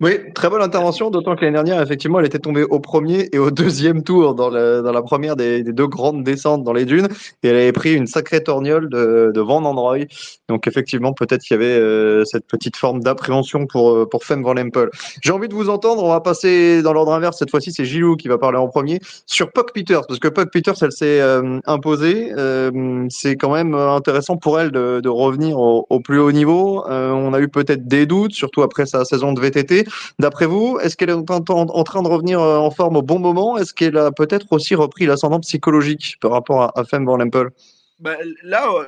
Oui, 0.00 0.12
très 0.32 0.48
bonne 0.48 0.62
intervention, 0.62 1.10
d'autant 1.10 1.34
que 1.34 1.40
l'année 1.40 1.54
dernière, 1.54 1.82
effectivement, 1.82 2.20
elle 2.20 2.26
était 2.26 2.38
tombée 2.38 2.62
au 2.62 2.78
premier 2.78 3.28
et 3.32 3.38
au 3.40 3.50
deuxième 3.50 4.04
tour 4.04 4.36
dans, 4.36 4.48
la 4.48 5.02
première 5.02 5.34
des, 5.34 5.64
deux 5.64 5.88
grandes 5.88 6.22
descentes 6.22 6.62
dans 6.62 6.72
les 6.72 6.84
dunes, 6.84 7.08
et 7.42 7.48
elle 7.48 7.56
avait 7.56 7.72
pris 7.72 7.94
une 7.94 8.06
sacrée 8.06 8.44
torgnole 8.44 8.88
de, 8.90 9.32
de 9.34 9.40
Van 9.40 9.64
Androy. 9.64 10.04
Donc 10.48 10.68
effectivement, 10.68 11.12
peut-être 11.12 11.42
qu'il 11.42 11.56
y 11.56 11.58
avait 11.58 11.76
euh, 11.76 12.24
cette 12.24 12.46
petite 12.46 12.76
forme 12.76 13.00
d'appréhension 13.00 13.66
pour, 13.66 14.08
pour 14.08 14.22
Femme 14.22 14.44
Van 14.44 14.54
Lempel. 14.54 14.88
J'ai 15.20 15.32
envie 15.32 15.48
de 15.48 15.54
vous 15.54 15.68
entendre, 15.68 16.04
on 16.04 16.10
va 16.10 16.20
passer 16.20 16.80
dans 16.80 16.92
l'ordre 16.92 17.12
inverse, 17.12 17.36
cette 17.36 17.50
fois-ci 17.50 17.72
c'est 17.72 17.84
Gilou 17.84 18.14
qui 18.14 18.28
va 18.28 18.38
parler 18.38 18.58
en 18.58 18.68
premier, 18.68 19.00
sur 19.26 19.50
Puck 19.50 19.72
Peters, 19.74 20.06
parce 20.06 20.20
que 20.20 20.28
Puck 20.28 20.52
Peters, 20.52 20.80
elle 20.80 20.92
s'est 20.92 21.20
euh, 21.20 21.58
imposée, 21.66 22.32
euh, 22.38 23.04
c'est 23.10 23.34
quand 23.34 23.52
même 23.52 23.74
intéressant 23.74 24.36
pour 24.36 24.60
elle 24.60 24.70
de, 24.70 25.00
de 25.00 25.08
revenir 25.08 25.58
au, 25.58 25.86
au, 25.90 25.98
plus 25.98 26.20
haut 26.20 26.30
niveau. 26.30 26.84
on 26.86 27.34
a 27.34 27.40
eu 27.40 27.48
peut-être 27.48 27.88
des 27.88 28.06
doutes, 28.06 28.34
surtout 28.34 28.62
après 28.62 28.86
sa 28.86 29.04
saison 29.04 29.32
de 29.32 29.40
VTT. 29.40 29.87
D'après 30.18 30.46
vous, 30.46 30.78
est-ce 30.80 30.96
qu'elle 30.96 31.10
est 31.10 31.12
en, 31.12 31.22
train 31.22 32.02
de 32.02 32.08
revenir 32.08 32.40
en 32.40 32.70
forme 32.70 32.96
au 32.96 33.02
bon 33.02 33.18
moment? 33.18 33.56
Est-ce 33.56 33.74
qu'elle 33.74 33.96
a 33.96 34.10
peut-être 34.10 34.46
aussi 34.50 34.74
repris 34.74 35.06
l'ascendant 35.06 35.40
psychologique 35.40 36.16
par 36.20 36.32
rapport 36.32 36.62
à, 36.62 36.78
à 36.78 36.84
Femme 36.84 37.04
Van 37.04 37.16
Lempel? 37.16 37.50
Bah, 38.00 38.16
là, 38.44 38.70
euh, 38.72 38.86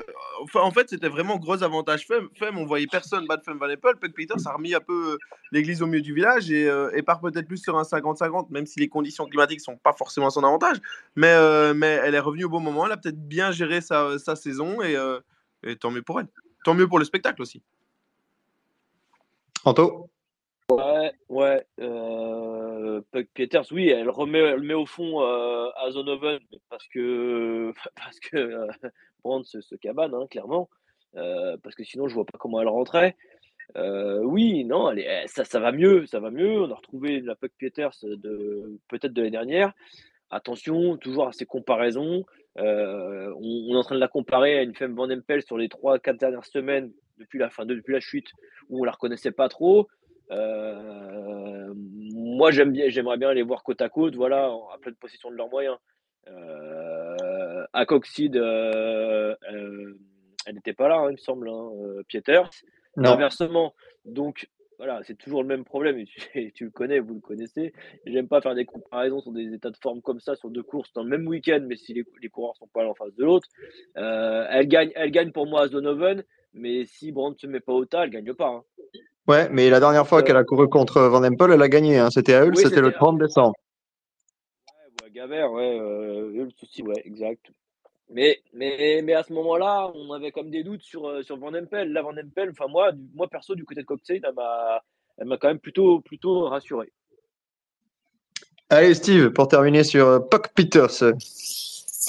en 0.55 0.71
fait, 0.71 0.89
c'était 0.89 1.09
vraiment 1.09 1.37
gros 1.37 1.61
avantage 1.63 2.07
Femme. 2.07 2.29
Femme, 2.33 2.57
on 2.57 2.65
voyait 2.65 2.87
personne 2.87 3.27
battre 3.27 3.43
Femme 3.43 3.57
Van 3.57 3.69
Apple. 3.69 3.97
Puck 3.99 4.13
Peters 4.13 4.47
a 4.47 4.53
remis 4.53 4.73
un 4.73 4.79
peu 4.79 5.17
l'église 5.51 5.81
au 5.81 5.85
milieu 5.85 6.01
du 6.01 6.13
village 6.13 6.49
et, 6.49 6.69
euh, 6.69 6.95
et 6.95 7.01
part 7.01 7.19
peut-être 7.19 7.45
plus 7.45 7.57
sur 7.57 7.77
un 7.77 7.83
50-50, 7.83 8.47
même 8.51 8.65
si 8.65 8.79
les 8.79 8.87
conditions 8.87 9.25
climatiques 9.25 9.59
sont 9.59 9.75
pas 9.75 9.91
forcément 9.91 10.27
à 10.27 10.29
son 10.29 10.43
avantage. 10.45 10.77
Mais, 11.17 11.33
euh, 11.33 11.73
mais 11.73 11.99
elle 12.03 12.15
est 12.15 12.19
revenue 12.19 12.45
au 12.45 12.49
bon 12.49 12.61
moment. 12.61 12.85
Elle 12.85 12.93
a 12.93 12.97
peut-être 12.97 13.27
bien 13.27 13.51
géré 13.51 13.81
sa, 13.81 14.17
sa 14.17 14.37
saison 14.37 14.81
et, 14.81 14.95
et 15.63 15.75
tant 15.75 15.91
mieux 15.91 16.03
pour 16.03 16.21
elle. 16.21 16.27
Tant 16.63 16.73
mieux 16.73 16.87
pour 16.87 16.99
le 16.99 17.05
spectacle 17.05 17.41
aussi. 17.41 17.61
Anto? 19.65 20.10
Ouais, 20.77 21.11
ouais. 21.29 21.65
Euh, 21.79 23.01
Puck 23.11 23.27
Peters, 23.33 23.65
oui, 23.71 23.89
elle 23.89 24.09
remet, 24.09 24.39
elle 24.39 24.61
met 24.61 24.73
au 24.73 24.85
fond 24.85 25.21
euh, 25.21 25.69
à 25.75 25.91
Zonoven 25.91 26.39
parce 26.69 26.87
que 26.87 27.73
parce 27.95 28.19
que 28.19 28.37
euh, 28.37 29.77
cabane, 29.81 30.13
hein, 30.13 30.27
clairement. 30.29 30.69
Euh, 31.17 31.57
parce 31.61 31.75
que 31.75 31.83
sinon, 31.83 32.07
je 32.07 32.13
vois 32.13 32.25
pas 32.25 32.37
comment 32.37 32.61
elle 32.61 32.69
rentrait. 32.69 33.17
Euh, 33.75 34.19
oui, 34.23 34.63
non, 34.63 34.91
elle 34.91 34.99
est, 34.99 35.27
ça, 35.27 35.43
ça 35.43 35.59
va 35.59 35.71
mieux, 35.71 36.05
ça 36.05 36.19
va 36.19 36.31
mieux. 36.31 36.61
On 36.61 36.71
a 36.71 36.75
retrouvé 36.75 37.19
la 37.19 37.35
Puck 37.35 37.51
Peters 37.59 37.95
de 38.03 38.79
peut-être 38.87 39.13
de 39.13 39.21
l'année 39.21 39.31
dernière. 39.31 39.73
Attention, 40.29 40.95
toujours 40.97 41.27
à 41.27 41.33
ces 41.33 41.45
comparaisons. 41.45 42.23
On, 42.55 42.63
on, 42.63 43.73
est 43.73 43.77
en 43.77 43.83
train 43.83 43.95
de 43.95 43.99
la 43.99 44.07
comparer 44.07 44.57
à 44.57 44.63
une 44.63 44.75
femme 44.75 44.95
Van 44.95 45.09
Empel 45.09 45.41
sur 45.41 45.57
les 45.57 45.67
3-4 45.67 46.17
dernières 46.17 46.45
semaines 46.45 46.91
depuis 47.17 47.39
la 47.39 47.49
fin, 47.49 47.65
depuis 47.65 47.93
la 47.93 47.99
chute 47.99 48.31
où 48.69 48.81
on 48.81 48.83
la 48.83 48.91
reconnaissait 48.91 49.31
pas 49.31 49.49
trop. 49.49 49.87
Euh, 50.31 51.73
moi, 51.75 52.51
j'aime 52.51 52.71
bien, 52.71 52.89
j'aimerais 52.89 53.17
bien 53.17 53.33
les 53.33 53.43
voir 53.43 53.63
côte 53.63 53.81
à 53.81 53.89
côte, 53.89 54.15
voilà, 54.15 54.45
à 54.73 54.77
pleine 54.81 54.95
possession 54.95 55.29
de 55.31 55.35
leurs 55.35 55.49
moyens. 55.49 55.77
Euh, 56.27 57.65
à 57.73 57.85
Coxide, 57.85 58.37
euh, 58.37 59.35
euh, 59.51 59.97
elle 60.45 60.55
n'était 60.55 60.73
pas 60.73 60.87
là, 60.87 60.97
hein, 60.99 61.09
il 61.09 61.13
me 61.13 61.17
semble, 61.17 61.49
hein, 61.49 61.69
Pieters. 62.07 62.49
Non. 62.97 63.11
Inversement, 63.13 63.73
donc 64.05 64.49
voilà, 64.77 65.01
c'est 65.03 65.15
toujours 65.17 65.41
le 65.43 65.47
même 65.47 65.63
problème. 65.63 66.03
Tu, 66.05 66.51
tu 66.55 66.65
le 66.65 66.71
connais, 66.71 66.99
vous 66.99 67.13
le 67.15 67.19
connaissez. 67.21 67.73
J'aime 68.05 68.27
pas 68.27 68.41
faire 68.41 68.55
des 68.55 68.65
comparaisons 68.65 69.21
sur 69.21 69.31
des 69.31 69.53
états 69.53 69.69
de 69.69 69.77
forme 69.81 70.01
comme 70.01 70.19
ça, 70.19 70.35
sur 70.35 70.49
deux 70.49 70.63
courses 70.63 70.91
dans 70.93 71.03
le 71.03 71.09
même 71.09 71.27
week-end, 71.27 71.63
mais 71.67 71.75
si 71.75 71.93
les, 71.93 72.03
les 72.21 72.29
coureurs 72.29 72.55
sont 72.57 72.67
pas 72.67 72.83
l'un 72.83 72.89
en 72.89 72.95
face 72.95 73.15
de 73.15 73.23
l'autre. 73.23 73.47
Elle 73.95 74.67
gagne, 74.67 74.91
elle 74.95 75.11
gagne 75.11 75.31
pour 75.31 75.47
moi 75.47 75.63
à 75.63 75.67
Zonoven, 75.67 76.23
mais 76.53 76.85
si 76.85 77.11
Brandt 77.11 77.39
se 77.39 77.47
met 77.47 77.59
pas 77.59 77.73
au 77.73 77.85
tas, 77.85 78.03
elle 78.03 78.09
gagne 78.09 78.33
pas. 78.33 78.49
hein. 78.49 78.63
Ouais, 79.27 79.47
mais 79.51 79.69
la 79.69 79.79
dernière 79.79 80.07
fois 80.07 80.23
qu'elle 80.23 80.37
a 80.37 80.43
couru 80.43 80.67
contre 80.67 81.01
Van 81.01 81.23
Empel, 81.23 81.51
elle 81.51 81.61
a 81.61 81.69
gagné. 81.69 81.97
hein. 81.99 82.09
C'était 82.09 82.33
à 82.33 82.43
Hull, 82.45 82.53
Oui, 82.55 82.63
c'était 82.63 82.81
le 82.81 82.87
c'était- 82.87 82.97
30 82.97 83.19
décembre. 83.19 83.53
Ouais, 84.67 85.05
ouais, 85.05 85.11
Gavert, 85.11 85.51
ouais, 85.51 85.79
euh, 85.79 86.31
le 86.33 86.49
souci, 86.57 86.81
ouais, 86.83 87.01
exact. 87.05 87.51
Mais, 88.09 88.41
mais, 88.53 89.01
mais 89.03 89.13
à 89.13 89.23
ce 89.23 89.31
moment-là, 89.33 89.89
on 89.95 90.11
avait 90.11 90.31
comme 90.31 90.49
des 90.49 90.63
doutes 90.63 90.81
sur, 90.81 91.07
euh, 91.07 91.23
sur 91.23 91.37
Van 91.37 91.53
Empel. 91.53 91.93
Là, 91.93 92.01
Van 92.01 92.17
Empel, 92.17 92.49
enfin 92.49 92.67
moi, 92.67 92.91
moi 93.13 93.27
perso, 93.29 93.55
du 93.55 93.63
côté 93.63 93.81
de 93.81 93.85
Coxade, 93.85 94.21
elle 94.27 94.33
m'a, 94.33 94.81
elle 95.17 95.27
m'a 95.27 95.37
quand 95.37 95.47
même 95.47 95.59
plutôt, 95.59 96.01
plutôt 96.01 96.49
rassuré. 96.49 96.91
Allez, 98.69 98.93
Steve, 98.95 99.29
pour 99.31 99.47
terminer 99.47 99.83
sur 99.83 100.07
euh, 100.07 100.19
Puck 100.19 100.49
Peters. 100.53 101.13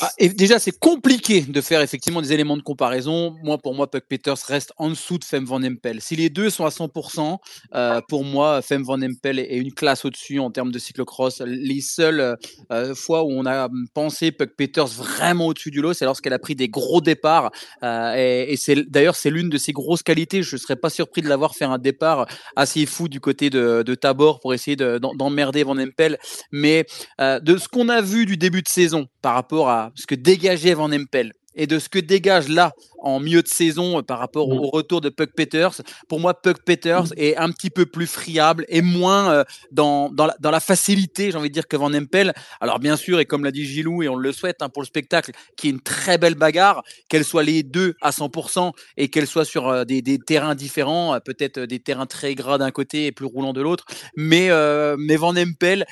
Ah, 0.01 0.11
et 0.19 0.31
déjà, 0.31 0.59
c'est 0.59 0.79
compliqué 0.79 1.43
de 1.43 1.61
faire 1.61 1.83
effectivement 1.83 2.23
des 2.23 2.33
éléments 2.33 2.57
de 2.57 2.63
comparaison. 2.63 3.37
Moi, 3.43 3.59
pour 3.59 3.75
moi, 3.75 3.91
Puck 3.91 4.05
Peters 4.09 4.39
reste 4.47 4.73
en 4.79 4.89
dessous 4.89 5.19
de 5.19 5.25
Fem 5.25 5.45
Van 5.45 5.63
Empel. 5.63 6.01
Si 6.01 6.17
les 6.17 6.31
deux 6.31 6.49
sont 6.49 6.65
à 6.65 6.71
100%, 6.71 7.39
euh, 7.75 8.01
pour 8.09 8.25
moi, 8.25 8.63
Fem 8.63 8.83
Van 8.83 9.01
Empel 9.03 9.39
est 9.39 9.59
une 9.59 9.75
classe 9.75 10.07
au-dessus 10.07 10.39
en 10.39 10.51
termes 10.51 10.73
de 10.73 10.79
cyclocross. 10.79 11.43
Les 11.45 11.83
seules 11.83 12.39
euh, 12.71 12.95
fois 12.95 13.23
où 13.25 13.33
on 13.33 13.45
a 13.45 13.69
pensé 13.93 14.33
Puck 14.33 14.57
Peters 14.57 14.87
vraiment 14.87 15.49
au-dessus 15.49 15.71
du 15.71 15.83
lot, 15.83 15.93
c'est 15.93 16.07
lorsqu'elle 16.07 16.33
a 16.33 16.39
pris 16.39 16.55
des 16.55 16.71
gros 16.71 17.03
départs. 17.03 17.51
Euh, 17.83 18.15
et 18.17 18.57
c'est 18.57 18.91
d'ailleurs 18.91 19.15
c'est 19.15 19.31
l'une 19.31 19.51
de 19.51 19.59
ses 19.59 19.73
grosses 19.73 20.03
qualités. 20.03 20.43
Je 20.43 20.57
serais 20.57 20.77
pas 20.77 20.89
surpris 20.89 21.21
de 21.21 21.29
l'avoir 21.29 21.55
faire 21.55 21.71
un 21.71 21.79
départ 21.79 22.27
assez 22.57 22.87
fou 22.87 23.09
du 23.09 23.21
côté 23.21 23.51
de, 23.51 23.83
Tabor 23.95 24.41
pour 24.41 24.55
essayer 24.55 24.75
d'emmerder 24.75 25.65
Van 25.65 25.77
Empel. 25.79 26.19
Mais 26.51 26.87
de 27.21 27.57
ce 27.59 27.69
qu'on 27.69 27.91
a 27.91 28.01
vu 28.01 28.25
du 28.25 28.39
début 28.39 28.63
de 28.63 28.69
saison 28.69 29.07
par 29.21 29.35
rapport 29.35 29.69
à 29.69 29.82
ce 29.95 30.07
que 30.07 30.15
dégageait 30.15 30.75
Van 30.75 30.93
Empel 30.93 31.33
et 31.55 31.67
de 31.67 31.79
ce 31.79 31.89
que 31.89 31.99
dégage 31.99 32.49
là 32.49 32.73
en 32.99 33.19
milieu 33.21 33.43
de 33.43 33.49
saison 33.49 33.99
euh, 33.99 34.03
par 34.03 34.19
rapport 34.19 34.49
au, 34.49 34.59
au 34.59 34.71
retour 34.71 35.01
de 35.01 35.09
Puck 35.09 35.31
Peters, 35.35 35.81
pour 36.09 36.21
moi 36.21 36.35
Puck 36.35 36.63
Peters 36.65 37.13
est 37.17 37.37
un 37.37 37.51
petit 37.51 37.71
peu 37.71 37.87
plus 37.87 38.07
friable 38.07 38.65
et 38.69 38.83
moins 38.83 39.33
euh, 39.33 39.45
dans, 39.71 40.09
dans, 40.11 40.27
la, 40.27 40.37
dans 40.41 40.51
la 40.51 40.61
facilité, 40.61 41.31
j'ai 41.31 41.37
envie 41.37 41.49
de 41.49 41.55
dire, 41.55 41.69
que 41.69 41.77
Van 41.77 41.93
Empel. 41.93 42.33
Alors 42.61 42.79
bien 42.79 42.97
sûr, 42.97 43.21
et 43.21 43.25
comme 43.25 43.45
l'a 43.45 43.51
dit 43.51 43.65
Gilou, 43.65 44.03
et 44.03 44.09
on 44.09 44.17
le 44.17 44.33
souhaite 44.33 44.63
hein, 44.63 44.69
pour 44.69 44.83
le 44.83 44.87
spectacle, 44.87 45.33
qui 45.57 45.69
est 45.69 45.71
une 45.71 45.81
très 45.81 46.19
belle 46.19 46.35
bagarre, 46.35 46.83
qu'elle 47.09 47.25
soit 47.25 47.43
les 47.43 47.63
deux 47.63 47.95
à 48.01 48.11
100% 48.11 48.73
et 48.97 49.09
qu'elle 49.09 49.27
soit 49.27 49.45
sur 49.45 49.69
euh, 49.69 49.85
des, 49.85 50.03
des 50.03 50.19
terrains 50.19 50.55
différents, 50.55 51.19
peut-être 51.25 51.61
des 51.61 51.81
terrains 51.81 52.07
très 52.07 52.35
gras 52.35 52.59
d'un 52.59 52.71
côté 52.71 53.07
et 53.07 53.13
plus 53.13 53.27
roulants 53.27 53.53
de 53.53 53.61
l'autre, 53.61 53.85
mais, 54.17 54.51
euh, 54.51 54.97
mais 54.99 55.17
Van 55.17 55.37
Empel, 55.37 55.87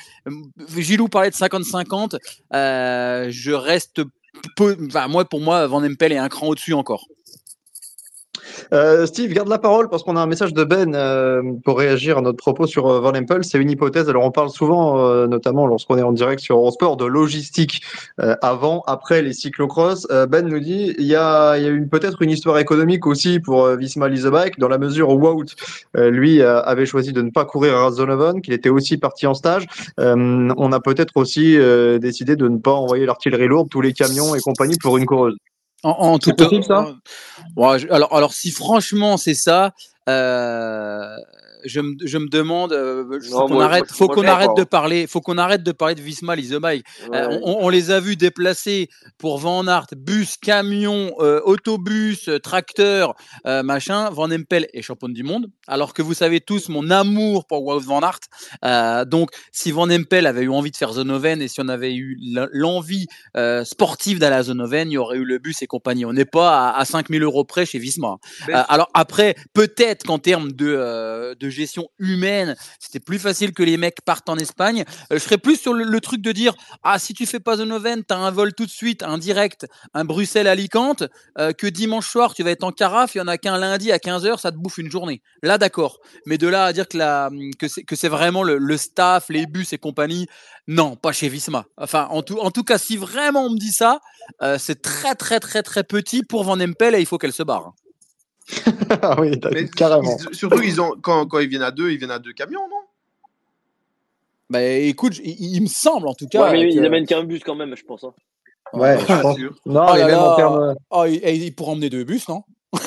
Gilou 0.77 1.07
parlait 1.07 1.29
de 1.29 1.35
50-50, 1.35 2.17
euh, 2.53 3.27
je 3.29 3.51
reste 3.51 4.01
moi, 5.09 5.25
pour 5.25 5.41
moi, 5.41 5.67
Van 5.67 5.83
Empel 5.83 6.11
est 6.11 6.17
un 6.17 6.29
cran 6.29 6.47
au-dessus 6.47 6.73
encore. 6.73 7.07
Euh, 8.73 9.05
Steve, 9.05 9.33
garde 9.33 9.47
la 9.47 9.57
parole 9.57 9.89
parce 9.89 10.03
qu'on 10.03 10.15
a 10.15 10.21
un 10.21 10.27
message 10.27 10.53
de 10.53 10.63
Ben 10.63 10.95
euh, 10.95 11.41
pour 11.63 11.77
réagir 11.77 12.17
à 12.17 12.21
notre 12.21 12.37
propos 12.37 12.67
sur 12.67 12.87
euh, 12.87 12.99
Van 12.99 13.13
Empel. 13.13 13.43
C'est 13.43 13.57
une 13.57 13.69
hypothèse. 13.69 14.09
Alors, 14.09 14.23
on 14.23 14.31
parle 14.31 14.49
souvent, 14.49 14.99
euh, 14.99 15.27
notamment 15.27 15.67
lorsqu'on 15.67 15.97
est 15.97 16.03
en 16.03 16.11
direct 16.11 16.41
sur 16.41 16.57
Eurosport, 16.57 16.97
de 16.97 17.05
logistique 17.05 17.81
euh, 18.19 18.35
avant, 18.41 18.83
après 18.87 19.21
les 19.21 19.33
cyclocross. 19.33 20.07
Ben 20.29 20.47
nous 20.47 20.59
dit 20.59 20.93
il 20.97 21.05
y 21.05 21.15
a, 21.15 21.57
y 21.57 21.67
a 21.67 21.71
peut-être 21.89 22.21
une 22.21 22.29
histoire 22.29 22.57
économique 22.57 23.05
aussi 23.07 23.39
pour 23.39 23.67
Visma 23.69 24.07
Leasebike 24.07 24.59
dans 24.59 24.67
la 24.67 24.77
mesure 24.77 25.09
où 25.09 25.19
Wout, 25.21 25.45
lui, 25.95 26.41
avait 26.41 26.85
choisi 26.85 27.13
de 27.13 27.21
ne 27.21 27.29
pas 27.29 27.45
courir 27.45 27.77
à 27.77 27.91
Zonovan, 27.91 28.41
qu'il 28.41 28.53
était 28.53 28.69
aussi 28.69 28.97
parti 28.97 29.27
en 29.27 29.33
stage. 29.33 29.65
On 29.97 30.71
a 30.71 30.79
peut-être 30.79 31.15
aussi 31.15 31.57
décidé 31.99 32.35
de 32.35 32.47
ne 32.47 32.57
pas 32.57 32.71
envoyer 32.71 33.05
l'artillerie 33.05 33.47
lourde, 33.47 33.69
tous 33.69 33.81
les 33.81 33.93
camions 33.93 34.35
et 34.35 34.39
compagnie 34.39 34.77
pour 34.81 34.97
une 34.97 35.05
coureuse. 35.05 35.35
En, 35.83 36.19
tout 36.19 36.33
possible, 36.35 36.63
ça? 36.63 36.95
Ouais, 37.55 37.79
je- 37.79 37.87
alors, 37.91 38.15
alors, 38.15 38.33
si 38.33 38.51
franchement 38.51 39.17
c'est 39.17 39.33
ça, 39.33 39.73
euh, 40.09 41.15
je, 41.65 41.79
me, 41.79 41.95
je 42.03 42.17
me 42.17 42.27
demande, 42.27 42.73
euh, 42.73 43.19
faut 43.29 43.47
qu'on 43.47 43.59
arrête, 43.59 43.91
faut 43.91 44.07
qu'on 44.07 44.25
arrête 44.25 44.55
de 44.55 44.61
hein. 44.61 44.65
parler, 44.65 45.07
faut 45.07 45.21
qu'on 45.21 45.37
arrête 45.37 45.63
de 45.63 45.71
parler 45.71 45.95
de 45.95 46.01
Visma. 46.01 46.35
Euh, 46.35 47.39
on, 47.43 47.57
on 47.61 47.69
les 47.69 47.91
a 47.91 47.99
vus 47.99 48.15
déplacer 48.15 48.89
pour 49.17 49.37
Van 49.37 49.67
Aert, 49.67 49.87
bus, 49.95 50.37
camion, 50.37 51.13
euh, 51.19 51.41
autobus, 51.43 52.29
tracteur, 52.43 53.15
euh, 53.45 53.63
machin. 53.63 54.09
Van 54.09 54.31
Empel 54.31 54.67
est 54.73 54.81
championne 54.81 55.13
du 55.13 55.23
monde, 55.23 55.47
alors 55.67 55.93
que 55.93 56.01
vous 56.01 56.13
savez 56.13 56.41
tous 56.41 56.69
mon 56.69 56.89
amour 56.89 57.45
pour 57.45 57.65
Wout 57.65 57.79
Van 57.79 58.01
Aert. 58.01 59.05
Donc, 59.07 59.31
si 59.51 59.71
Van 59.71 59.89
Empel 59.89 60.27
avait 60.27 60.43
eu 60.43 60.49
envie 60.49 60.71
de 60.71 60.77
faire 60.77 60.93
Zonoven 60.93 61.41
et 61.41 61.47
si 61.47 61.61
on 61.61 61.67
avait 61.67 61.93
eu 61.93 62.17
l'envie 62.51 63.07
sportive 63.63 64.19
d'aller 64.19 64.35
à 64.35 64.43
Zonoven, 64.43 64.89
il 64.89 64.93
y 64.93 64.97
aurait 64.97 65.17
eu 65.17 65.25
le 65.25 65.37
bus 65.37 65.61
et 65.61 65.67
compagnie. 65.67 66.05
On 66.05 66.13
n'est 66.13 66.25
pas 66.25 66.69
à, 66.69 66.79
à 66.79 66.85
5000 66.85 67.23
euros 67.23 67.43
près 67.45 67.65
chez 67.65 67.79
Visma. 67.79 68.17
Alors 68.51 68.89
après, 68.93 69.35
peut-être 69.53 70.05
qu'en 70.05 70.19
termes 70.19 70.51
de, 70.51 71.35
de 71.39 71.49
gestion 71.51 71.89
humaine, 71.99 72.55
c'était 72.79 72.99
plus 72.99 73.19
facile 73.19 73.53
que 73.53 73.63
les 73.63 73.77
mecs 73.77 74.01
partent 74.01 74.29
en 74.29 74.37
Espagne. 74.37 74.83
Euh, 75.11 75.17
je 75.17 75.19
serais 75.19 75.37
plus 75.37 75.57
sur 75.57 75.73
le, 75.73 76.01
truc 76.01 76.21
de 76.21 76.31
dire 76.31 76.55
ah 76.83 76.97
si 76.97 77.13
tu 77.13 77.25
fais 77.25 77.39
pas 77.39 77.57
Zonoven, 77.57 78.03
t'as 78.03 78.17
un 78.17 78.31
vol 78.31 78.53
tout 78.53 78.65
de 78.65 78.71
suite, 78.71 79.03
un 79.03 79.17
direct, 79.17 79.67
un 79.93 80.03
Bruxelles-Alicante, 80.05 81.03
euh, 81.37 81.53
que 81.53 81.67
dimanche 81.67 82.07
soir 82.07 82.33
tu 82.33 82.43
vas 82.43 82.51
être 82.51 82.63
en 82.63 82.71
carafe, 82.71 83.15
il 83.15 83.19
y 83.19 83.21
en 83.21 83.27
a 83.27 83.37
qu'un 83.37 83.57
lundi 83.57 83.91
à 83.91 83.97
15h, 83.97 84.39
ça 84.39 84.51
te 84.51 84.57
bouffe 84.57 84.77
une 84.77 84.89
journée. 84.89 85.21
Là 85.43 85.57
d'accord, 85.57 85.99
mais 86.25 86.37
de 86.37 86.47
là 86.47 86.65
à 86.65 86.73
dire 86.73 86.87
que 86.87 86.97
la 86.97 87.29
que 87.59 87.67
c'est 87.67 87.83
que 87.83 87.95
c'est 87.95 88.09
vraiment 88.09 88.43
le, 88.43 88.77
staff, 88.77 89.29
les 89.29 89.45
bus 89.45 89.73
et 89.73 89.77
compagnie, 89.77 90.27
non, 90.67 90.95
pas 90.95 91.11
chez 91.11 91.29
Visma. 91.29 91.65
Enfin 91.77 92.07
en 92.09 92.23
tout 92.23 92.39
en 92.39 92.51
tout 92.51 92.63
cas 92.63 92.77
si 92.77 92.97
vraiment 92.97 93.45
on 93.45 93.51
me 93.51 93.59
dit 93.59 93.71
ça, 93.71 93.99
euh, 94.41 94.57
c'est 94.57 94.81
très 94.81 95.15
très 95.15 95.39
très 95.39 95.63
très 95.63 95.83
petit 95.83 96.23
pour 96.23 96.43
Van 96.43 96.59
Empel 96.59 96.95
et 96.95 96.99
il 96.99 97.05
faut 97.05 97.17
qu'elle 97.17 97.33
se 97.33 97.43
barre. 97.43 97.73
ah 99.01 99.19
oui, 99.19 99.39
Mais 99.53 99.67
carrément. 99.69 100.17
ils- 100.29 100.35
surtout, 100.35 100.61
ils 100.61 100.79
ont, 100.81 100.91
quand, 101.01 101.25
quand 101.27 101.39
ils 101.39 101.47
viennent 101.47 101.61
à 101.63 101.71
deux, 101.71 101.91
ils 101.91 101.97
viennent 101.97 102.11
à 102.11 102.19
deux 102.19 102.33
camions, 102.33 102.67
non? 102.69 102.77
Bah 104.49 104.61
écoute, 104.63 105.17
il, 105.23 105.55
il 105.55 105.61
me 105.61 105.67
semble 105.67 106.07
en 106.07 106.13
tout 106.13 106.27
cas. 106.27 106.43
Ouais, 106.43 106.51
mais 106.51 106.69
que- 106.69 106.73
ils 106.75 106.85
amènent 106.85 107.05
qu'un 107.05 107.23
bus 107.23 107.41
quand 107.43 107.55
même, 107.55 107.75
je 107.75 107.83
pense. 107.85 108.03
hein. 108.03 108.13
Ouais, 108.73 108.97
je 108.99 109.05
pense. 109.21 109.35
sûr. 109.37 109.55
Non, 109.65 109.85
Oh 109.87 109.93
mais 109.93 109.99
là 109.99 110.07
même 110.07 110.17
en 110.19 110.29
là. 110.31 110.35
termes. 110.35 110.75
Oh, 110.89 111.05
il, 111.07 111.15
il- 111.15 111.43
il 111.43 111.55
pourrait 111.55 111.71
emmener 111.71 111.89
deux 111.89 112.03
bus, 112.03 112.27
non? 112.27 112.43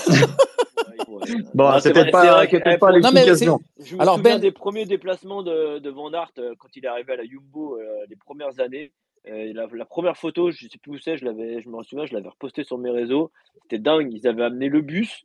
Bon, 1.54 1.66
Ah, 1.68 1.80
c'est 1.80 1.88
c'était 1.94 2.10
pas- 2.10 2.42
c'était 2.42 2.74
eh, 2.74 2.78
pas 2.78 2.92
Non, 2.98 3.10
mais. 3.12 3.24
Je 3.24 3.96
me 3.96 4.00
Alors, 4.02 4.16
souviens 4.16 4.34
Ben- 4.34 4.40
des 4.40 4.52
premiers 4.52 4.84
déplacements 4.84 5.42
de, 5.42 5.78
de 5.78 5.90
Van 5.90 6.12
Aert 6.12 6.32
euh, 6.38 6.54
quand 6.58 6.68
il 6.76 6.84
est 6.84 6.88
arrivé 6.88 7.14
à 7.14 7.16
la 7.16 7.24
Jumbo 7.24 7.78
euh, 7.78 7.82
les 8.10 8.16
premières 8.16 8.60
années. 8.60 8.92
Euh, 9.26 9.52
la, 9.54 9.66
la 9.74 9.84
première 9.86 10.18
photo, 10.18 10.50
je 10.50 10.66
sais 10.68 10.78
plus 10.82 10.92
où 10.92 10.98
c'est, 10.98 11.16
je 11.16 11.24
l'avais, 11.24 11.62
je 11.62 11.68
me 11.70 11.82
souviens, 11.82 12.04
je 12.04 12.12
l'avais 12.12 12.28
reposté 12.28 12.62
sur 12.62 12.76
mes 12.76 12.90
réseaux. 12.90 13.30
C'était 13.62 13.78
dingue. 13.78 14.12
Ils 14.12 14.26
avaient 14.28 14.44
amené 14.44 14.68
le 14.68 14.82
bus. 14.82 15.24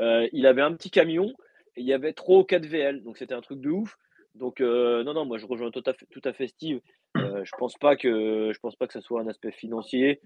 Euh, 0.00 0.28
il 0.32 0.46
avait 0.46 0.62
un 0.62 0.72
petit 0.74 0.90
camion 0.90 1.28
et 1.76 1.82
il 1.82 1.86
y 1.86 1.92
avait 1.92 2.12
3 2.12 2.38
ou 2.38 2.44
4 2.44 2.66
VL. 2.66 3.02
Donc 3.02 3.18
c'était 3.18 3.34
un 3.34 3.40
truc 3.40 3.60
de 3.60 3.70
ouf. 3.70 3.96
Donc 4.34 4.60
euh, 4.60 5.04
non, 5.04 5.12
non, 5.14 5.24
moi 5.24 5.38
je 5.38 5.46
rejoins 5.46 5.70
tout 5.70 5.82
à 5.86 5.92
fait, 5.92 6.06
tout 6.10 6.22
à 6.24 6.32
fait 6.32 6.48
Steve. 6.48 6.80
Euh, 7.16 7.44
je 7.44 7.50
pense 7.58 7.74
pas 7.74 7.96
que 7.96 8.52
je 8.52 8.58
pense 8.60 8.76
pas 8.76 8.86
que 8.86 8.92
ça 8.92 9.00
soit 9.00 9.20
un 9.20 9.26
aspect 9.28 9.52
financier. 9.52 10.20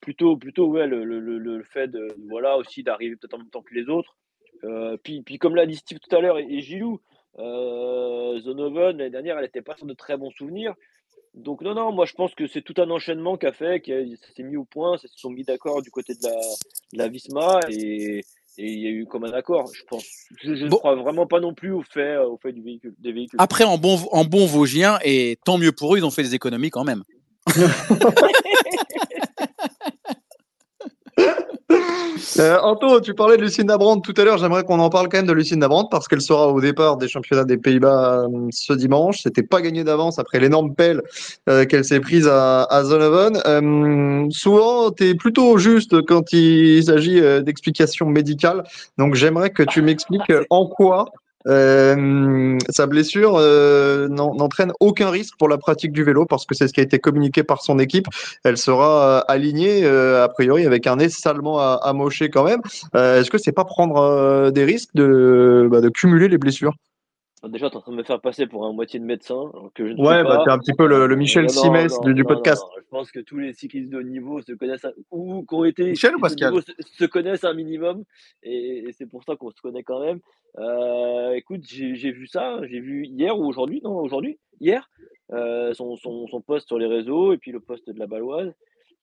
Plutôt, 0.00 0.36
plutôt 0.36 0.66
ouais, 0.66 0.86
le, 0.86 1.04
le, 1.04 1.20
le- 1.20 1.62
fait 1.64 1.88
de 1.88 2.08
voilà 2.28 2.56
aussi 2.56 2.82
d'arriver 2.82 3.16
peut-être 3.16 3.34
en 3.34 3.38
même 3.38 3.50
temps 3.50 3.62
que 3.62 3.74
les 3.74 3.88
autres. 3.88 4.16
Puis, 5.02 5.22
puis 5.22 5.38
comme 5.38 5.54
l'a 5.54 5.66
dit 5.66 5.76
Steve 5.76 5.98
tout 5.98 6.14
à 6.16 6.20
l'heure 6.20 6.38
et, 6.38 6.60
Gilou, 6.60 7.00
euh, 7.38 8.38
Zonoven 8.40 8.98
l'année 8.98 9.10
dernière, 9.10 9.36
elle 9.36 9.44
n'était 9.44 9.62
pas 9.62 9.76
sur 9.76 9.86
de 9.86 9.94
très 9.94 10.16
bons 10.16 10.30
souvenirs. 10.30 10.74
Donc 11.34 11.60
non, 11.62 11.74
non, 11.74 11.92
moi 11.92 12.06
je 12.06 12.14
pense 12.14 12.34
que 12.34 12.46
c'est 12.46 12.62
tout 12.62 12.74
un 12.78 12.90
enchaînement 12.90 13.36
qu'a 13.36 13.52
fait, 13.52 13.82
ça 13.86 14.28
s'est 14.34 14.42
mis 14.42 14.56
au 14.56 14.64
point, 14.64 14.96
se 14.98 15.06
sont 15.08 15.30
mis 15.30 15.44
d'accord 15.44 15.82
du 15.82 15.90
côté 15.90 16.14
de 16.14 16.22
la, 16.22 16.34
de 16.34 16.98
la 16.98 17.08
Visma 17.08 17.60
et 17.68 18.22
et 18.58 18.70
il 18.72 18.80
y 18.80 18.86
a 18.86 18.90
eu 18.90 19.06
comme 19.06 19.24
un 19.24 19.32
accord. 19.32 19.70
Je 19.72 19.82
pense, 19.88 20.04
je, 20.42 20.54
je 20.54 20.64
ne 20.64 20.68
Bon. 20.68 20.76
crois 20.78 20.94
vraiment 20.96 21.26
pas 21.26 21.40
non 21.40 21.54
plus 21.54 21.72
au 21.72 21.82
fait, 21.82 22.16
au 22.18 22.36
fait 22.42 22.52
du 22.52 22.60
véhicule, 22.62 22.94
des 22.98 23.12
véhicules. 23.12 23.38
Après, 23.40 23.64
en 23.64 23.78
bon, 23.78 23.98
en 24.12 24.24
bon 24.24 24.46
Vosgien, 24.46 24.98
et 25.04 25.38
tant 25.44 25.56
mieux 25.58 25.72
pour 25.72 25.94
eux, 25.94 25.98
ils 25.98 26.04
ont 26.04 26.10
fait 26.10 26.22
des 26.24 26.34
économies 26.34 26.70
quand 26.70 26.84
même. 26.84 27.02
Euh, 32.38 32.58
Anto, 32.62 33.00
tu 33.00 33.14
parlais 33.14 33.36
de 33.36 33.42
Lucinda 33.42 33.76
Brandt 33.76 34.02
tout 34.02 34.20
à 34.20 34.24
l'heure. 34.24 34.38
J'aimerais 34.38 34.64
qu'on 34.64 34.78
en 34.78 34.90
parle 34.90 35.08
quand 35.08 35.18
même 35.18 35.26
de 35.26 35.32
Lucinda 35.32 35.68
Brandt 35.68 35.88
parce 35.90 36.08
qu'elle 36.08 36.20
sera 36.20 36.48
au 36.48 36.60
départ 36.60 36.96
des 36.96 37.08
championnats 37.08 37.44
des 37.44 37.56
Pays-Bas 37.56 38.24
euh, 38.24 38.48
ce 38.50 38.72
dimanche. 38.72 39.22
C'était 39.22 39.42
pas 39.42 39.60
gagné 39.60 39.84
d'avance 39.84 40.18
après 40.18 40.40
l'énorme 40.40 40.74
pelle 40.74 41.02
euh, 41.48 41.64
qu'elle 41.64 41.84
s'est 41.84 42.00
prise 42.00 42.28
à, 42.28 42.64
à 42.64 42.84
Zonovan. 42.84 43.40
Euh, 43.46 44.26
souvent, 44.30 44.90
tu 44.90 45.08
es 45.08 45.14
plutôt 45.14 45.58
juste 45.58 46.02
quand 46.02 46.32
il 46.32 46.84
s'agit 46.84 47.20
d'explications 47.42 48.06
médicales. 48.06 48.64
Donc, 48.98 49.14
j'aimerais 49.14 49.50
que 49.50 49.62
tu 49.62 49.82
m'expliques 49.82 50.32
en 50.50 50.66
quoi 50.66 51.06
Euh, 51.48 52.58
sa 52.68 52.86
blessure 52.86 53.36
euh, 53.36 54.08
n'en- 54.08 54.34
n'entraîne 54.34 54.72
aucun 54.80 55.10
risque 55.10 55.34
pour 55.38 55.48
la 55.48 55.58
pratique 55.58 55.92
du 55.92 56.04
vélo 56.04 56.26
parce 56.26 56.44
que 56.46 56.54
c'est 56.54 56.68
ce 56.68 56.72
qui 56.72 56.80
a 56.80 56.82
été 56.82 56.98
communiqué 56.98 57.42
par 57.42 57.62
son 57.62 57.78
équipe. 57.78 58.06
Elle 58.44 58.58
sera 58.58 59.18
euh, 59.20 59.22
alignée 59.28 59.84
euh, 59.84 60.24
a 60.24 60.28
priori 60.28 60.66
avec 60.66 60.86
un 60.86 60.96
nez 60.96 61.08
salement 61.08 61.58
à- 61.58 61.80
amoché 61.82 62.28
quand 62.30 62.44
même. 62.44 62.60
Euh, 62.94 63.20
Est-ce 63.20 63.30
que 63.30 63.38
c'est 63.38 63.52
pas 63.52 63.64
prendre 63.64 64.50
des 64.50 64.64
risques 64.64 64.90
de, 64.94 65.68
bah, 65.70 65.80
de 65.80 65.88
cumuler 65.88 66.28
les 66.28 66.38
blessures? 66.38 66.74
Déjà, 67.44 67.70
tu 67.70 67.74
es 67.74 67.76
en 67.78 67.80
train 67.82 67.92
de 67.92 67.96
me 67.96 68.02
faire 68.02 68.20
passer 68.20 68.46
pour 68.48 68.66
un 68.66 68.72
moitié 68.72 68.98
de 68.98 69.04
médecin, 69.04 69.36
alors 69.54 69.70
que 69.72 69.86
je 69.86 69.92
ne 69.92 69.98
Ouais, 70.00 70.24
bah 70.24 70.38
pas. 70.38 70.44
t'es 70.44 70.50
un 70.50 70.58
petit 70.58 70.72
peu 70.72 70.88
le, 70.88 71.06
le 71.06 71.14
Michel 71.16 71.44
Non, 71.44 71.48
Simès 71.50 71.92
non, 71.92 72.00
du, 72.06 72.14
du 72.14 72.22
non, 72.22 72.28
podcast. 72.28 72.62
non, 72.62 72.68
non. 72.76 72.82
Je 72.84 72.88
pense 72.90 73.12
que 73.12 73.20
tous 73.20 73.38
les 73.38 73.52
cyclistes 73.52 73.90
de 73.92 73.98
haut 73.98 74.02
niveau 74.02 74.40
se 74.42 74.52
connaissent, 74.52 74.84
un- 74.84 74.92
ou 75.12 75.44
qui 75.46 75.54
ont 75.54 75.64
été 75.64 75.84
Michel 75.90 76.16
ou 76.16 76.20
Pascal 76.20 76.50
niveau 76.50 76.60
se, 76.62 76.72
se 76.80 77.04
connaissent 77.04 77.44
un 77.44 77.54
minimum, 77.54 78.02
et, 78.42 78.78
et 78.88 78.92
c'est 78.92 79.06
pour 79.06 79.22
ça 79.22 79.36
qu'on 79.36 79.50
se 79.50 79.60
connaît 79.60 79.84
quand 79.84 80.00
même. 80.00 80.18
Euh, 80.58 81.30
écoute, 81.34 81.60
j'ai 81.64 81.94
j'ai 81.94 82.10
vu 82.10 82.26
ça, 82.26 82.58
j'ai 82.66 82.80
vu 82.80 83.04
hier 83.06 83.38
ou 83.38 83.46
aujourd'hui, 83.46 83.80
non, 83.84 83.96
aujourd'hui, 83.98 84.38
hier, 84.60 84.90
euh, 85.32 85.72
son, 85.74 85.94
son, 85.96 86.26
son 86.26 86.40
post 86.40 86.66
sur 86.66 86.78
les 86.78 86.86
réseaux, 86.86 87.32
et 87.32 87.38
puis 87.38 87.52
le 87.52 87.60
post 87.60 87.88
de 87.88 87.98
la 87.98 88.08
Baloise. 88.08 88.52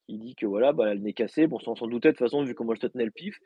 Il 0.08 0.20
dit 0.20 0.36
que 0.36 0.46
voilà, 0.46 0.72
bah, 0.72 0.94
le 0.94 1.00
nez 1.00 1.14
cassé, 1.14 1.48
bon, 1.48 1.58
sans 1.60 1.76
s'en 1.76 1.88
douter 1.88 2.10
de 2.10 2.14
toute 2.14 2.20
façon, 2.20 2.44
vu 2.44 2.54
comment 2.54 2.74
elle 2.74 2.80
se 2.80 2.88
tenait 2.88 3.06
le 3.06 3.12
pif. 3.12 3.40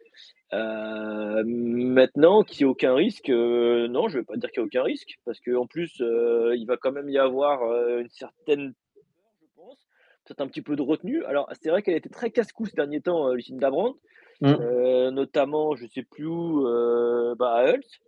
Euh, 0.54 1.44
maintenant, 1.46 2.44
qu'il 2.44 2.66
n'y 2.66 2.70
ait 2.70 2.72
aucun 2.72 2.94
risque, 2.96 3.30
euh, 3.30 3.88
non, 3.88 4.10
je 4.10 4.18
ne 4.18 4.22
vais 4.22 4.26
pas 4.26 4.36
dire 4.36 4.52
qu'il 4.52 4.62
n'y 4.62 4.66
a 4.66 4.68
aucun 4.68 4.84
risque, 4.84 5.18
parce 5.24 5.40
qu'en 5.40 5.68
plus, 5.68 6.02
euh, 6.02 6.54
il 6.58 6.66
va 6.66 6.76
quand 6.76 6.92
même 6.92 7.10
y 7.10 7.18
avoir 7.18 7.62
une 7.98 8.10
certaine 8.10 8.74
je 9.42 9.48
pense, 9.56 9.88
peut-être 10.26 10.42
un 10.42 10.48
petit 10.48 10.62
peu 10.62 10.76
de 10.76 10.82
retenue. 10.82 11.24
Alors, 11.24 11.50
c'est 11.62 11.70
vrai 11.70 11.82
qu'elle 11.82 11.96
était 11.96 12.10
très 12.10 12.30
casse-cou 12.30 12.66
ces 12.66 12.76
derniers 12.76 13.02
temps, 13.02 13.32
Lucinda 13.34 13.70
Brandt, 13.70 13.98
Mm. 14.42 14.56
euh, 14.62 15.12
notamment, 15.12 15.76
je 15.76 15.84
ne 15.84 15.90
sais 15.90 16.04
plus 16.04 16.26
où, 16.26 16.64
bah, 17.38 17.56
à 17.56 17.72
Hulst, 17.74 18.02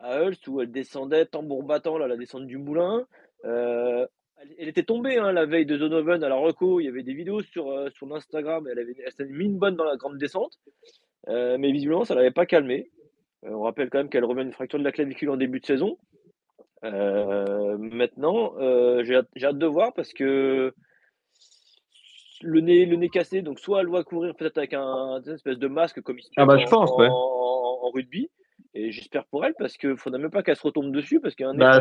à 0.00 0.22
Hulst, 0.22 0.46
où 0.48 0.60
elle 0.60 0.72
descendait 0.72 1.26
tambour 1.26 1.62
battant, 1.62 1.98
là, 1.98 2.06
la 2.06 2.16
descente 2.16 2.46
du 2.46 2.58
moulin. 2.58 3.06
Euh, 3.44 4.06
elle, 4.42 4.54
elle 4.58 4.68
était 4.68 4.82
tombée 4.82 5.16
hein, 5.18 5.32
la 5.32 5.46
veille 5.46 5.66
de 5.66 5.76
Zonoven 5.78 6.22
à 6.24 6.28
la 6.28 6.36
Reco. 6.36 6.80
Il 6.80 6.84
y 6.84 6.88
avait 6.88 7.02
des 7.02 7.14
vidéos 7.14 7.42
sur, 7.42 7.70
euh, 7.70 7.90
sur 7.90 8.12
Instagram. 8.14 8.66
Elle 8.70 8.78
avait 8.78 8.94
elle 9.04 9.10
s'était 9.10 9.24
mis 9.26 9.44
une 9.46 9.58
bonne 9.58 9.76
dans 9.76 9.84
la 9.84 9.96
grande 9.96 10.18
descente. 10.18 10.58
Euh, 11.28 11.56
mais 11.58 11.72
visiblement, 11.72 12.04
ça 12.04 12.14
ne 12.14 12.18
l'avait 12.20 12.30
pas 12.30 12.46
calmée. 12.46 12.90
Euh, 13.44 13.50
on 13.50 13.62
rappelle 13.62 13.90
quand 13.90 13.98
même 13.98 14.08
qu'elle 14.08 14.24
revient 14.24 14.42
d'une 14.44 14.52
fracture 14.52 14.78
de 14.78 14.84
la 14.84 14.92
clavicule 14.92 15.30
en 15.30 15.36
début 15.36 15.60
de 15.60 15.66
saison. 15.66 15.98
Euh, 16.84 17.76
maintenant, 17.78 18.52
j'ai 19.02 19.16
hâte, 19.16 19.58
de 19.58 19.66
voir 19.66 19.92
parce 19.94 20.12
que 20.12 20.72
le 22.42 22.60
nez, 22.60 22.86
le 22.86 22.96
nez 22.96 23.08
cassé, 23.08 23.42
donc 23.42 23.58
soit 23.58 23.80
elle 23.80 23.88
va 23.88 24.04
courir 24.04 24.34
peut-être 24.36 24.58
avec 24.58 24.74
un 24.74 25.20
une 25.26 25.32
espèce 25.34 25.58
de 25.58 25.66
masque 25.66 26.00
comme 26.02 26.20
se 26.20 26.28
Ah 26.36 26.46
bah, 26.46 26.54
en, 26.54 26.58
je 26.58 26.66
pense, 26.68 26.92
ouais. 26.96 27.08
en- 27.08 27.12
en 27.82 27.90
rugby. 27.90 28.30
Et 28.74 28.92
j'espère 28.92 29.24
pour 29.26 29.44
elle 29.44 29.54
parce 29.58 29.76
qu'il 29.76 29.90
ne 29.90 29.96
faudrait 29.96 30.20
même 30.20 30.30
pas 30.30 30.42
qu'elle 30.44 30.54
se 30.56 30.62
retombe 30.62 30.92
dessus 30.92 31.18
parce 31.20 31.34
qu'un 31.34 31.52
nez 31.52 31.58
Bah, 31.58 31.80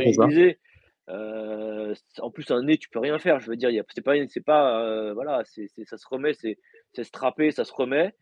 en 1.08 2.32
plus 2.32 2.50
un 2.52 2.64
nez 2.64 2.78
tu 2.78 2.90
peux 2.90 3.00
rien 3.00 3.20
faire. 3.20 3.40
Je 3.40 3.50
veux 3.50 3.56
dire, 3.56 3.70
c'est 3.94 4.02
pas, 4.04 4.16
pas, 4.46 5.14
voilà, 5.14 5.44
c'est, 5.46 5.68
ça 5.86 5.98
se 5.98 6.08
remet, 6.08 6.34
c'est, 6.34 6.58
c'est 6.94 7.04
strappé, 7.04 7.52
ça 7.52 7.66
se 7.66 7.74
remet. 7.74 8.14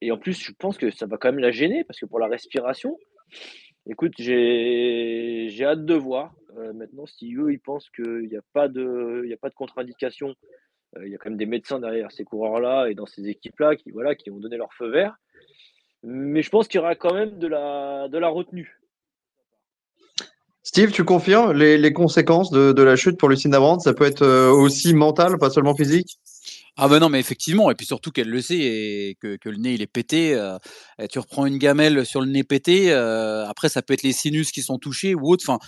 Et 0.00 0.10
en 0.10 0.18
plus, 0.18 0.40
je 0.42 0.52
pense 0.52 0.78
que 0.78 0.90
ça 0.90 1.06
va 1.06 1.16
quand 1.16 1.30
même 1.30 1.40
la 1.40 1.50
gêner 1.50 1.84
parce 1.84 1.98
que 1.98 2.06
pour 2.06 2.18
la 2.18 2.28
respiration, 2.28 2.98
écoute, 3.86 4.14
j'ai, 4.18 5.48
j'ai 5.48 5.64
hâte 5.64 5.84
de 5.84 5.94
voir. 5.94 6.34
Maintenant, 6.74 7.06
si 7.06 7.34
eux 7.34 7.52
ils 7.52 7.60
pensent 7.60 7.88
qu'il 7.90 8.28
n'y 8.28 8.36
a 8.36 8.42
pas 8.52 8.68
de, 8.68 9.22
il 9.24 9.30
y 9.30 9.34
a 9.34 9.38
pas 9.38 9.48
de 9.48 9.54
contre-indication, 9.54 10.34
il 11.00 11.08
y 11.08 11.14
a 11.14 11.18
quand 11.18 11.30
même 11.30 11.38
des 11.38 11.46
médecins 11.46 11.80
derrière 11.80 12.12
ces 12.12 12.24
coureurs-là 12.24 12.88
et 12.88 12.94
dans 12.94 13.06
ces 13.06 13.28
équipes-là 13.28 13.76
qui, 13.76 13.90
voilà, 13.90 14.14
qui 14.14 14.30
ont 14.30 14.38
donné 14.38 14.58
leur 14.58 14.74
feu 14.74 14.90
vert. 14.90 15.16
Mais 16.02 16.42
je 16.42 16.50
pense 16.50 16.68
qu'il 16.68 16.78
y 16.78 16.82
aura 16.82 16.96
quand 16.96 17.14
même 17.14 17.38
de 17.38 17.46
la, 17.46 18.08
de 18.08 18.18
la 18.18 18.28
retenue. 18.28 18.78
Steve, 20.72 20.90
tu 20.90 21.04
confirmes 21.04 21.52
les, 21.52 21.76
les 21.76 21.92
conséquences 21.92 22.50
de, 22.50 22.72
de 22.72 22.82
la 22.82 22.96
chute 22.96 23.18
pour 23.18 23.28
Lucinda 23.28 23.60
Brandt 23.60 23.82
Ça 23.84 23.92
peut 23.92 24.06
être 24.06 24.22
euh, 24.22 24.50
aussi 24.50 24.94
mental, 24.94 25.36
pas 25.36 25.50
seulement 25.50 25.76
physique? 25.76 26.18
Ah 26.78 26.88
ben 26.88 26.98
non, 26.98 27.10
mais 27.10 27.20
effectivement, 27.20 27.70
et 27.70 27.74
puis 27.74 27.84
surtout 27.84 28.10
qu'elle 28.10 28.30
le 28.30 28.40
sait 28.40 28.56
et 28.56 29.18
que, 29.20 29.36
que 29.36 29.50
le 29.50 29.58
nez 29.58 29.74
il 29.74 29.82
est 29.82 29.86
pété. 29.86 30.32
euh, 30.34 30.56
tu 31.10 31.18
reprends 31.18 31.44
une 31.44 31.58
gamelle 31.58 32.06
sur 32.06 32.22
le 32.22 32.26
nez 32.28 32.42
pété, 32.42 32.90
euh, 32.90 33.46
après 33.46 33.68
ça 33.68 33.82
peut 33.82 33.92
être 33.92 34.02
les 34.02 34.14
sinus 34.14 34.50
qui 34.50 34.62
sont 34.62 34.78
touchés 34.78 35.14
ou 35.14 35.28
autre. 35.30 35.44
Enfin, 35.46 35.58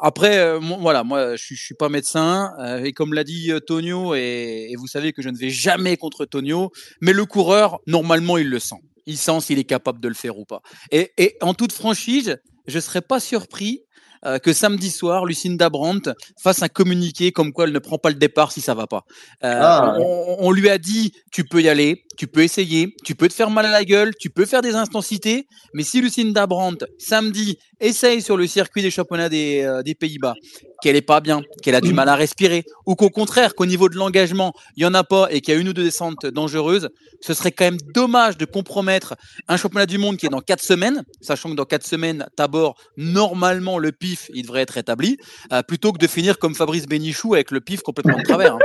après, 0.00 0.58
voilà, 0.80 1.04
moi 1.04 1.36
je, 1.36 1.54
suis- 1.54 1.74
pas 1.74 1.90
médecin 1.90 2.50
et 2.82 2.94
comme 2.94 3.12
l'a 3.12 3.24
dit 3.24 3.52
Tonio, 3.66 4.14
et, 4.14 4.68
et 4.70 4.76
vous 4.76 4.86
savez 4.86 5.12
que 5.12 5.20
je 5.20 5.28
ne 5.28 5.36
vais 5.36 5.50
jamais 5.50 5.98
contre 5.98 6.24
Tonio, 6.24 6.70
mais 7.02 7.12
le 7.12 7.26
coureur 7.26 7.80
normalement 7.86 8.38
il 8.38 8.48
le 8.48 8.58
sent, 8.58 8.80
il 9.04 9.18
sent 9.18 9.40
s'il 9.42 9.58
est 9.58 9.64
capable 9.64 10.00
de 10.00 10.08
le 10.08 10.14
faire 10.14 10.38
ou 10.38 10.46
pas. 10.46 10.62
Et, 10.90 11.12
et 11.18 11.36
en 11.42 11.52
toute 11.52 11.72
franchise, 11.72 12.38
je 12.66 12.78
serais 12.80 13.02
pas 13.02 13.20
surpris. 13.20 13.82
Euh, 14.24 14.38
que 14.38 14.52
samedi 14.52 14.90
soir, 14.90 15.24
Lucinda 15.24 15.68
Brandt 15.70 16.10
fasse 16.36 16.62
un 16.62 16.68
communiqué 16.68 17.32
comme 17.32 17.52
quoi 17.52 17.64
elle 17.64 17.72
ne 17.72 17.78
prend 17.78 17.98
pas 17.98 18.10
le 18.10 18.16
départ 18.16 18.52
si 18.52 18.60
ça 18.60 18.74
va 18.74 18.86
pas. 18.86 19.04
Euh, 19.44 19.60
Ah, 19.60 19.96
on, 19.98 20.50
lui 20.50 20.68
a 20.68 20.78
dit 20.78 21.12
tu 21.30 21.44
peux 21.44 21.60
y 21.60 21.68
aller, 21.68 22.04
tu 22.16 22.26
peux 22.26 22.42
essayer, 22.42 22.94
tu 23.04 23.14
peux 23.14 23.28
te 23.28 23.34
faire 23.34 23.50
mal 23.50 23.66
à 23.66 23.70
la 23.70 23.84
gueule, 23.84 24.12
tu 24.18 24.30
peux 24.30 24.46
faire 24.46 24.62
des 24.62 24.74
intensités, 24.74 25.46
mais 25.74 25.82
si 25.82 26.00
Lucinda 26.00 26.46
Brandt 26.46 26.86
samedi 26.98 27.58
essaye 27.80 28.22
sur 28.22 28.36
le 28.36 28.46
circuit 28.46 28.82
des 28.82 28.90
championnats 28.90 29.28
des, 29.28 29.62
euh, 29.62 29.82
des 29.82 29.94
Pays-Bas, 29.94 30.34
qu'elle 30.82 30.96
est 30.96 31.02
pas 31.02 31.20
bien, 31.20 31.42
qu'elle 31.62 31.74
a 31.74 31.80
du 31.80 31.92
mal 31.92 32.08
à 32.08 32.16
respirer, 32.16 32.64
ou 32.86 32.94
qu'au 32.94 33.10
contraire 33.10 33.54
qu'au 33.54 33.66
niveau 33.66 33.88
de 33.88 33.96
l'engagement 33.96 34.52
il 34.76 34.82
y 34.82 34.86
en 34.86 34.94
a 34.94 35.04
pas 35.04 35.28
et 35.30 35.40
qu'il 35.40 35.54
y 35.54 35.56
a 35.56 35.60
une 35.60 35.68
ou 35.68 35.72
deux 35.72 35.84
descentes 35.84 36.26
dangereuses, 36.26 36.88
ce 37.20 37.34
serait 37.34 37.52
quand 37.52 37.64
même 37.64 37.78
dommage 37.94 38.36
de 38.36 38.44
compromettre 38.44 39.16
un 39.48 39.56
championnat 39.56 39.86
du 39.86 39.98
monde 39.98 40.16
qui 40.16 40.26
est 40.26 40.30
dans 40.30 40.40
quatre 40.40 40.62
semaines, 40.62 41.04
sachant 41.20 41.50
que 41.50 41.54
dans 41.54 41.64
quatre 41.64 41.86
semaines, 41.86 42.26
Tabor, 42.36 42.76
normalement 42.96 43.78
le 43.78 43.92
pif 44.08 44.30
il 44.34 44.42
devrait 44.42 44.62
être 44.62 44.76
établi, 44.78 45.18
euh, 45.52 45.62
plutôt 45.62 45.92
que 45.92 45.98
de 45.98 46.06
finir 46.06 46.38
comme 46.38 46.54
Fabrice 46.54 46.86
Bénichou 46.86 47.34
avec 47.34 47.50
le 47.50 47.60
pif 47.60 47.82
complètement 47.82 48.18
de 48.18 48.22
travers. 48.22 48.54
hein. 48.54 48.58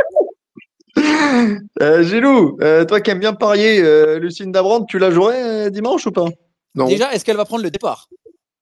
Euh, 1.82 2.04
Gilou, 2.04 2.58
euh, 2.62 2.86
toi 2.86 3.02
qui 3.02 3.10
aimes 3.10 3.20
bien 3.20 3.34
parier, 3.34 3.82
euh, 3.82 4.20
Lucinda 4.20 4.62
Brandt, 4.62 4.86
tu 4.88 5.00
la 5.00 5.10
jouerais 5.10 5.44
euh, 5.44 5.70
dimanche 5.72 6.06
ou 6.06 6.12
pas? 6.12 6.28
Non. 6.76 6.88
Déjà, 6.88 7.12
est-ce 7.12 7.26
qu'elle 7.26 7.38
va 7.38 7.46
prendre 7.46 7.64
le 7.64 7.72
départ? 7.72 8.08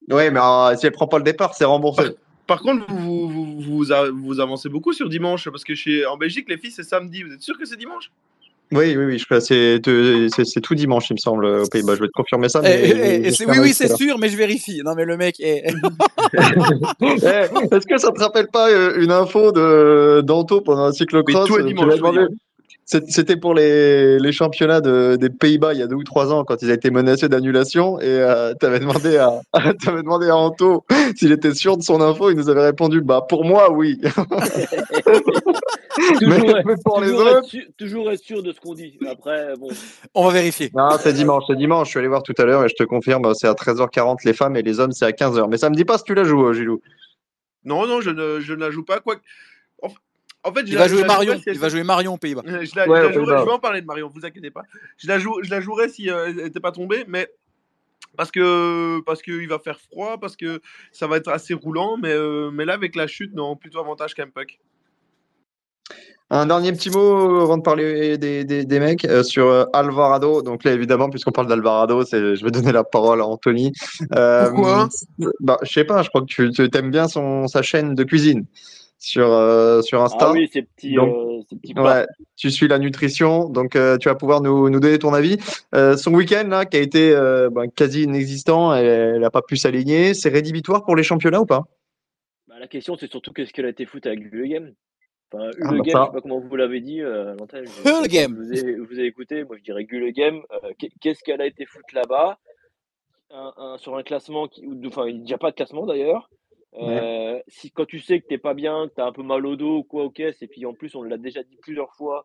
Oui, 0.09 0.29
mais 0.31 0.39
euh, 0.39 0.75
si 0.77 0.85
elle 0.85 0.93
prend 0.93 1.07
pas 1.07 1.17
le 1.17 1.25
départ, 1.25 1.53
c'est 1.53 1.65
remboursé. 1.65 2.03
Par 2.47 2.61
contre, 2.61 2.85
vous, 2.93 3.27
vous, 3.59 3.83
vous 4.23 4.39
avancez 4.39 4.69
beaucoup 4.69 4.93
sur 4.93 5.09
dimanche 5.09 5.49
parce 5.49 5.65
que 5.65 5.75
chez, 5.75 6.05
en 6.05 6.15
Belgique, 6.15 6.47
les 6.47 6.57
filles, 6.57 6.71
c'est 6.71 6.83
samedi. 6.83 7.23
Vous 7.23 7.33
êtes 7.33 7.41
sûr 7.41 7.57
que 7.57 7.65
c'est 7.65 7.77
dimanche? 7.77 8.09
Oui, 8.73 8.95
oui, 8.95 9.05
oui, 9.05 9.17
je 9.19 9.25
crois 9.25 9.39
que 9.39 9.43
c'est 9.43 9.81
c'est- 10.35 10.45
c'est 10.45 10.61
tout 10.61 10.75
dimanche, 10.75 11.09
il 11.09 11.13
me 11.15 11.17
semble, 11.19 11.45
aux 11.45 11.67
Pays-Bas. 11.67 11.95
Je 11.95 12.01
vais 12.01 12.07
te 12.07 12.13
confirmer 12.13 12.47
ça. 12.47 12.61
Eh, 12.63 12.93
Mais 12.93 13.21
eh, 13.23 13.27
eh, 13.27 13.45
Oui, 13.45 13.57
oui, 13.59 13.73
c'est 13.73 13.93
sûr, 13.95 14.17
mais 14.17 14.29
je 14.29 14.37
vérifie. 14.37 14.81
Non, 14.85 14.93
mais 14.95 15.03
le 15.05 15.17
mec 15.17 15.35
est. 15.39 15.63
Est-ce 17.01 17.85
que 17.87 17.97
ça 17.97 18.11
te 18.11 18.19
rappelle 18.19 18.47
pas 18.47 18.69
euh, 18.69 19.01
une 19.01 19.11
info 19.11 19.51
de 19.51 20.21
d'Anto 20.21 20.61
pendant 20.61 20.85
un 20.85 20.91
cyclocross 20.91 21.49
Mais 21.49 21.55
tout 21.55 21.59
est 21.59 21.63
euh, 21.63 21.67
dimanche, 21.67 22.29
C'était 22.85 23.37
pour 23.37 23.53
les, 23.53 24.19
les 24.19 24.31
championnats 24.33 24.81
de- 24.81 25.15
des 25.15 25.29
Pays-Bas 25.29 25.73
il 25.73 25.79
y 25.79 25.83
a 25.83 25.87
deux 25.87 25.95
ou 25.95 26.03
trois 26.03 26.33
ans 26.33 26.43
quand 26.43 26.61
ils 26.61 26.69
a 26.71 26.73
été 26.73 26.91
menacés 26.91 27.29
d'annulation 27.29 27.99
et 28.01 28.05
euh, 28.07 28.53
t'avais 28.55 28.79
demandé 28.79 29.15
à 29.17 29.39
t'avais 29.85 30.01
demandé 30.01 30.27
à 30.27 30.35
Anto 30.35 30.83
s'il 31.15 31.31
était 31.31 31.53
sûr 31.53 31.77
de 31.77 31.83
son 31.83 32.01
info. 32.01 32.29
Il 32.31 32.35
nous 32.37 32.49
avait 32.49 32.65
répondu 32.65 32.99
bah 33.01 33.25
pour 33.29 33.45
moi 33.45 33.71
oui. 33.71 34.01
Toujours, 36.19 36.39
mais, 36.47 36.63
mais 36.65 36.73
pour 36.83 37.01
les 37.01 37.09
toujours, 37.11 37.27
être 37.27 37.37
autres. 37.37 37.47
sûr, 37.49 37.61
toujours 37.77 38.11
être 38.11 38.23
sûr 38.23 38.43
de 38.43 38.51
ce 38.53 38.59
qu'on 38.59 38.73
dit. 38.73 38.97
Après, 39.09 39.53
bon. 39.59 39.67
On 40.15 40.25
va 40.27 40.33
vérifier. 40.33 40.71
Non, 40.73 40.89
c'est 40.99 41.13
dimanche, 41.13 41.43
c'est 41.47 41.55
dimanche. 41.55 41.87
Je 41.87 41.91
suis 41.91 41.99
allé 41.99 42.07
voir 42.07 42.23
tout 42.23 42.33
à 42.37 42.45
l'heure 42.45 42.63
et 42.65 42.69
je 42.69 42.75
te 42.75 42.83
confirme, 42.83 43.33
c'est 43.35 43.47
à 43.47 43.53
13h40 43.53 44.17
les 44.25 44.33
femmes 44.33 44.55
et 44.55 44.61
les 44.63 44.79
hommes 44.79 44.91
c'est 44.93 45.05
à 45.05 45.11
15h. 45.11 45.47
Mais 45.49 45.57
ça 45.57 45.69
me 45.69 45.75
dit 45.75 45.85
pas 45.85 45.97
si 45.97 46.03
tu 46.05 46.13
la 46.13 46.23
joues, 46.23 46.45
euh, 46.47 46.53
Gilou. 46.53 46.81
Non, 47.65 47.85
non, 47.87 48.01
je 48.01 48.09
ne, 48.09 48.39
je 48.39 48.53
ne 48.53 48.59
la 48.59 48.71
joue 48.71 48.83
pas. 48.83 48.99
Quoi... 48.99 49.15
que- 49.17 49.21
En, 50.43 50.51
fait, 50.53 50.61
je 50.65 50.71
Il 50.71 50.73
la- 50.75 50.81
va 50.81 50.87
jouer 50.87 51.03
Marion. 51.03 51.35
si 51.37 51.43
elle 51.47 51.55
Il 51.55 51.59
va 51.59 51.69
jouer 51.69 51.83
Marion 51.83 52.13
aux 52.13 52.17
Pays-Bas. 52.17 52.41
Euh, 52.47 52.65
Je 52.65 52.75
la, 52.75 52.87
Ouais, 52.87 52.97
je 52.97 53.01
la 53.01 53.07
ouais, 53.07 53.13
jouerais- 53.13 53.39
je 53.39 53.45
vais 53.45 53.51
en 53.51 53.59
parler 53.59 53.81
de 53.81 53.85
Marion, 53.85 54.09
vous 54.13 54.25
inquiétez 54.25 54.49
pas. 54.51 54.63
Je 54.97 55.07
la, 55.07 55.19
joue, 55.19 55.37
je 55.43 55.49
la 55.51 55.61
jouerais 55.61 55.89
si 55.89 56.09
euh, 56.09 56.27
elle 56.29 56.35
n'était 56.37 56.59
pas 56.59 56.71
tombée, 56.71 57.05
mais 57.07 57.27
parce 58.17 58.31
que 58.31 58.99
parce 59.05 59.21
qu'il 59.21 59.47
va 59.47 59.59
faire 59.59 59.79
froid, 59.79 60.17
parce 60.19 60.35
que 60.35 60.59
ça 60.91 61.05
va 61.07 61.17
être 61.17 61.29
assez 61.29 61.53
roulant, 61.53 61.97
mais, 61.97 62.11
euh, 62.11 62.49
mais 62.51 62.65
là 62.65 62.73
avec 62.73 62.95
la 62.95 63.05
chute, 63.07 63.33
non, 63.35 63.55
plutôt 63.55 63.79
avantage 63.79 64.15
qu'un 64.15 64.27
puck. 64.27 64.59
Un 66.33 66.45
dernier 66.45 66.71
petit 66.71 66.89
mot 66.89 67.41
avant 67.41 67.57
de 67.57 67.61
parler 67.61 68.17
des, 68.17 68.45
des, 68.45 68.63
des 68.63 68.79
mecs 68.79 69.03
euh, 69.03 69.21
sur 69.21 69.47
euh, 69.47 69.65
Alvarado. 69.73 70.41
Donc 70.41 70.63
là, 70.63 70.71
évidemment, 70.71 71.09
puisqu'on 71.09 71.31
parle 71.33 71.47
d'Alvarado, 71.47 72.05
c'est, 72.05 72.35
je 72.37 72.43
vais 72.45 72.51
donner 72.51 72.71
la 72.71 72.85
parole 72.85 73.19
à 73.19 73.25
Anthony. 73.25 73.73
Euh, 74.15 74.45
Pourquoi? 74.49 74.87
bah, 75.41 75.57
Je 75.63 75.71
sais 75.73 75.83
pas, 75.83 76.01
je 76.03 76.09
crois 76.09 76.21
que 76.21 76.27
tu, 76.27 76.49
tu 76.51 76.69
aimes 76.73 76.89
bien 76.89 77.09
son, 77.09 77.47
sa 77.47 77.61
chaîne 77.61 77.95
de 77.95 78.03
cuisine 78.05 78.45
sur, 79.01 79.31
euh, 79.31 79.81
sur 79.81 80.01
Insta. 80.01 80.27
Ah 80.29 80.31
oui, 80.31 80.47
ces 80.53 80.61
petits, 80.61 80.93
Donc, 80.93 81.13
euh, 81.15 81.41
ces 81.49 81.55
petits 81.57 81.73
plats. 81.73 82.01
Ouais, 82.01 82.05
tu 82.37 82.51
suis 82.51 82.67
la 82.67 82.77
nutrition, 82.77 83.49
donc 83.49 83.75
euh, 83.75 83.97
tu 83.97 84.07
vas 84.09 84.15
pouvoir 84.15 84.41
nous, 84.41 84.69
nous 84.69 84.79
donner 84.79 84.99
ton 84.99 85.13
avis. 85.13 85.37
Euh, 85.73 85.97
son 85.97 86.13
week-end, 86.13 86.47
là, 86.47 86.65
qui 86.65 86.77
a 86.77 86.81
été 86.81 87.11
euh, 87.11 87.49
ben, 87.49 87.67
quasi 87.67 88.03
inexistant, 88.03 88.73
elle 88.75 89.19
n'a 89.19 89.31
pas 89.31 89.41
pu 89.41 89.57
s'aligner. 89.57 90.13
C'est 90.13 90.29
rédhibitoire 90.29 90.85
pour 90.85 90.95
les 90.95 91.03
championnats 91.03 91.41
ou 91.41 91.45
pas? 91.47 91.63
Bah, 92.47 92.55
la 92.59 92.67
question, 92.67 92.95
c'est 92.95 93.09
surtout 93.09 93.33
qu'est-ce 93.33 93.51
qu'elle 93.51 93.65
a 93.65 93.69
été 93.69 93.85
foutre 93.85 94.07
avec 94.07 94.19
le 94.31 94.45
game? 94.45 94.71
Enfin, 95.33 95.49
Ah, 95.63 95.71
bah, 95.71 95.77
game, 95.77 95.85
ça. 95.91 95.99
je 96.01 96.05
sais 96.07 96.11
pas 96.13 96.21
comment 96.21 96.39
vous 96.39 96.55
l'avez 96.55 96.79
dit 96.81 97.01
euh, 97.01 97.31
à 97.31 97.35
l'antenne. 97.35 97.65
vous 97.65 98.53
ai, 98.53 98.75
je 98.77 98.81
vous 98.81 98.99
ai 98.99 99.05
écouté, 99.05 99.43
moi 99.45 99.55
je 99.57 99.63
dirais 99.63 99.83
Gulle 99.85 100.11
Game. 100.11 100.41
Euh, 100.51 100.69
qu'est- 100.77 100.91
qu'est-ce 101.01 101.23
qu'elle 101.23 101.41
a 101.41 101.47
été 101.47 101.65
foutre 101.65 101.95
là-bas? 101.95 102.37
Un, 103.33 103.53
un- 103.57 103.77
sur 103.77 103.95
un 103.95 104.03
classement 104.03 104.47
qui, 104.47 104.61
enfin, 104.85 105.07
il 105.07 105.21
n'y 105.23 105.33
a 105.33 105.37
pas 105.37 105.49
de 105.51 105.55
classement 105.55 105.85
d'ailleurs. 105.85 106.29
Euh, 106.75 107.39
si 107.47 107.69
quand 107.71 107.85
tu 107.85 107.99
sais 107.99 108.21
que 108.21 108.27
t'es 108.27 108.37
pas 108.37 108.53
bien, 108.53 108.87
que 108.87 108.93
t'as 108.95 109.05
un 109.05 109.11
peu 109.11 109.23
mal 109.23 109.45
au 109.45 109.55
dos 109.55 109.77
ou 109.79 109.83
quoi, 109.83 110.05
ok, 110.05 110.19
et 110.21 110.47
puis 110.49 110.65
en 110.65 110.73
plus 110.73 110.95
on 110.95 111.03
l'a 111.03 111.17
déjà 111.17 111.43
dit 111.43 111.57
plusieurs 111.61 111.93
fois, 111.95 112.23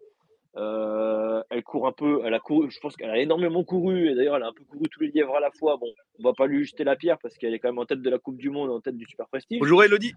euh, 0.57 1.43
elle 1.51 1.63
court 1.65 1.87
un 1.87 1.93
peu, 1.93 2.23
elle 2.25 2.33
a 2.33 2.39
couru, 2.39 2.71
je 2.71 2.79
pense 2.81 2.97
qu'elle 2.97 3.11
a 3.11 3.19
énormément 3.19 3.65
couru, 3.65 4.09
et 4.11 4.15
d'ailleurs 4.15 4.37
elle 4.37 4.45
a 4.45 4.49
un 4.49 4.53
peu 4.53 4.65
couru 4.65 4.85
tous 4.89 5.01
les 5.03 5.09
lièvres 5.09 5.35
à 5.37 5.41
la 5.41 5.51
fois. 5.51 5.77
Bon, 5.77 5.89
on 6.19 6.23
va 6.23 6.33
pas 6.33 6.47
lui 6.47 6.65
jeter 6.65 6.85
la 6.85 6.97
pierre 6.97 7.19
parce 7.19 7.37
qu'elle 7.37 7.55
est 7.55 7.59
quand 7.59 7.69
même 7.69 7.79
en 7.79 7.87
tête 7.87 8.01
de 8.03 8.11
la 8.11 8.19
Coupe 8.19 8.37
du 8.39 8.51
Monde, 8.51 8.71
en 8.71 8.81
tête 8.81 8.97
du 8.97 9.05
Super 9.07 9.27
Prestige. 9.29 9.59
Bonjour 9.59 9.83
Elodie. 9.83 10.15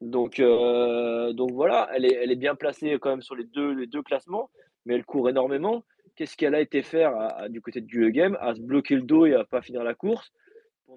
Donc, 0.00 0.40
euh, 0.40 1.32
donc 1.32 1.52
voilà, 1.52 1.88
elle 1.94 2.04
est, 2.04 2.14
elle 2.14 2.32
est 2.32 2.36
bien 2.36 2.56
placée 2.56 2.98
quand 3.00 3.10
même 3.10 3.22
sur 3.22 3.36
les 3.36 3.44
deux, 3.44 3.72
les 3.72 3.86
deux 3.86 4.02
classements, 4.02 4.50
mais 4.84 4.94
elle 4.94 5.04
court 5.04 5.30
énormément. 5.30 5.84
Qu'est-ce 6.16 6.36
qu'elle 6.36 6.56
a 6.56 6.60
été 6.60 6.82
faire 6.82 7.14
à- 7.16 7.28
à- 7.42 7.48
du 7.48 7.60
côté 7.62 7.80
de 7.80 7.86
Gulegem 7.86 8.36
À 8.40 8.54
se 8.54 8.60
bloquer 8.60 8.96
le 8.96 9.02
dos 9.02 9.24
et 9.26 9.34
à 9.34 9.44
pas 9.44 9.62
finir 9.62 9.84
la 9.84 9.94
course 9.94 10.32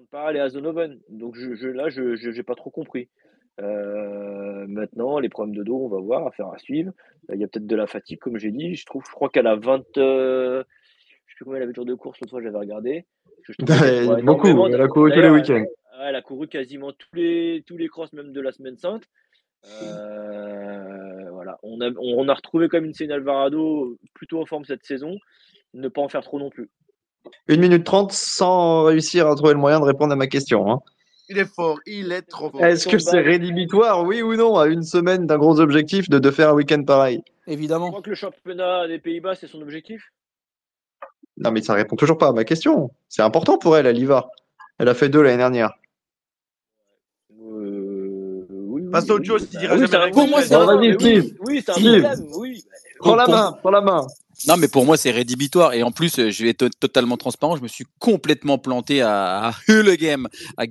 ne 0.00 0.06
pas 0.06 0.24
aller 0.28 0.40
à 0.40 0.48
Zonoven. 0.48 0.98
Donc 1.08 1.36
je, 1.36 1.54
je- 1.54 1.68
là, 1.68 1.88
je 1.88 2.30
n'ai 2.30 2.42
pas 2.42 2.54
trop 2.54 2.70
compris. 2.70 3.08
Euh, 3.60 4.66
maintenant, 4.68 5.18
les 5.18 5.28
problèmes 5.28 5.54
de 5.56 5.62
dos, 5.62 5.78
on 5.78 5.88
va 5.88 5.98
voir, 6.00 6.26
affaire 6.26 6.48
à 6.48 6.58
suivre. 6.58 6.92
Il 7.32 7.40
y 7.40 7.44
a 7.44 7.48
peut-être 7.48 7.66
de 7.66 7.76
la 7.76 7.86
fatigue, 7.86 8.18
comme 8.18 8.38
j'ai 8.38 8.50
dit. 8.50 8.74
Je 8.74 8.84
trouve, 8.84 9.02
je 9.06 9.12
crois 9.12 9.28
qu'elle 9.30 9.46
a 9.46 9.56
20. 9.56 9.84
euh, 9.98 10.62
je 11.26 11.32
sais 11.32 11.36
plus 11.36 11.44
combien 11.44 11.56
elle 11.58 11.62
avait 11.64 11.72
de 11.72 11.94
course 11.94 12.20
l'autre 12.20 12.30
fois, 12.30 12.42
j'avais 12.42 12.58
regardé. 12.58 13.06
Je 13.42 13.52
Beaucoup, 14.22 14.66
elle 14.66 14.80
a 14.80 14.88
couru 14.88 15.12
tous 15.12 15.20
les 15.20 15.30
week-ends. 15.30 15.64
Elle 16.02 16.14
a 16.14 16.22
couru 16.22 16.46
quasiment 16.48 16.92
tous 16.92 17.14
les, 17.14 17.64
tous 17.66 17.76
les 17.78 17.88
crosses, 17.88 18.12
même 18.12 18.32
de 18.32 18.40
la 18.40 18.52
semaine 18.52 18.76
sainte. 18.76 19.04
Euh, 19.82 21.30
voilà. 21.30 21.58
on, 21.62 21.80
a, 21.80 21.90
on 21.98 22.28
a 22.28 22.34
retrouvé 22.34 22.68
comme 22.68 22.84
une 22.84 23.12
Alvarado 23.12 23.98
plutôt 24.14 24.40
en 24.40 24.46
forme 24.46 24.64
cette 24.64 24.84
saison. 24.84 25.16
Ne 25.74 25.88
pas 25.88 26.02
en 26.02 26.08
faire 26.08 26.22
trop 26.22 26.38
non 26.38 26.50
plus. 26.50 26.68
1 27.48 27.56
minute 27.58 27.84
30 27.84 28.12
sans 28.12 28.84
réussir 28.84 29.26
à 29.28 29.34
trouver 29.34 29.52
le 29.54 29.58
moyen 29.60 29.80
de 29.80 29.84
répondre 29.84 30.12
à 30.12 30.16
ma 30.16 30.26
question. 30.26 30.70
hein. 30.70 30.80
Il 31.28 31.38
est 31.38 31.44
fort, 31.52 31.80
il 31.86 32.12
est 32.12 32.22
trop 32.22 32.50
fort. 32.50 32.64
Est-ce 32.64 32.86
que 32.86 32.98
c'est 32.98 33.20
rédhibitoire, 33.20 34.04
oui 34.04 34.22
ou 34.22 34.36
non, 34.36 34.58
à 34.58 34.66
une 34.68 34.82
semaine 34.84 35.26
d'un 35.26 35.38
gros 35.38 35.58
objectif 35.60 36.08
de, 36.08 36.18
de 36.20 36.30
faire 36.30 36.50
un 36.50 36.54
week-end 36.54 36.82
pareil? 36.84 37.22
Je 37.48 37.52
Évidemment. 37.52 37.88
crois 37.90 38.02
que 38.02 38.10
le 38.10 38.16
championnat 38.16 38.86
des 38.86 38.98
Pays-Bas, 39.00 39.34
c'est 39.34 39.48
son 39.48 39.60
objectif? 39.60 40.12
Non, 41.38 41.50
mais 41.50 41.62
ça 41.62 41.74
répond 41.74 41.96
toujours 41.96 42.16
pas 42.18 42.28
à 42.28 42.32
ma 42.32 42.44
question. 42.44 42.90
C'est 43.08 43.22
important 43.22 43.58
pour 43.58 43.76
elle, 43.76 43.86
elle 43.86 43.98
y 43.98 44.04
va. 44.04 44.28
Elle 44.78 44.88
a 44.88 44.94
fait 44.94 45.08
deux 45.08 45.20
l'année 45.22 45.36
dernière. 45.36 45.72
Euh, 47.40 48.46
oui, 48.48 48.82
oui, 48.84 48.90
Passe 48.90 49.10
à 49.10 49.14
autre 49.14 49.20
oui, 49.22 49.26
chose, 49.26 49.42
oui, 49.42 49.48
il 49.52 49.54
bah 49.54 49.60
dira 49.60 49.74
oui, 49.74 49.80
jamais 49.80 49.88
c'est 49.90 49.96
un 49.96 50.00
rien. 50.04 50.12
Pour 50.12 50.28
moi, 50.28 50.38
oui, 50.38 50.46
c'est 50.46 50.54
un- 50.54 50.64
Vas-y, 50.66 50.96
oui, 51.40 51.62
c'est 51.64 51.70
un 51.70 51.74
problème. 51.74 52.26
Oui. 52.38 52.64
Prends 53.00 53.16
la 53.16 53.26
main, 53.26 53.52
prends 53.60 53.70
la 53.70 53.80
main. 53.80 54.06
Non, 54.44 54.56
mais 54.58 54.68
pour 54.68 54.84
moi, 54.84 54.98
c'est 54.98 55.10
rédhibitoire. 55.10 55.72
Et 55.72 55.82
en 55.82 55.90
plus, 55.90 56.18
euh, 56.18 56.30
je 56.30 56.44
vais 56.44 56.50
être 56.50 56.68
totalement 56.78 57.16
transparent. 57.16 57.56
Je 57.56 57.62
me 57.62 57.68
suis 57.68 57.86
complètement 57.98 58.58
planté 58.58 59.00
à, 59.00 59.48
à 59.48 59.48
à 60.58 60.66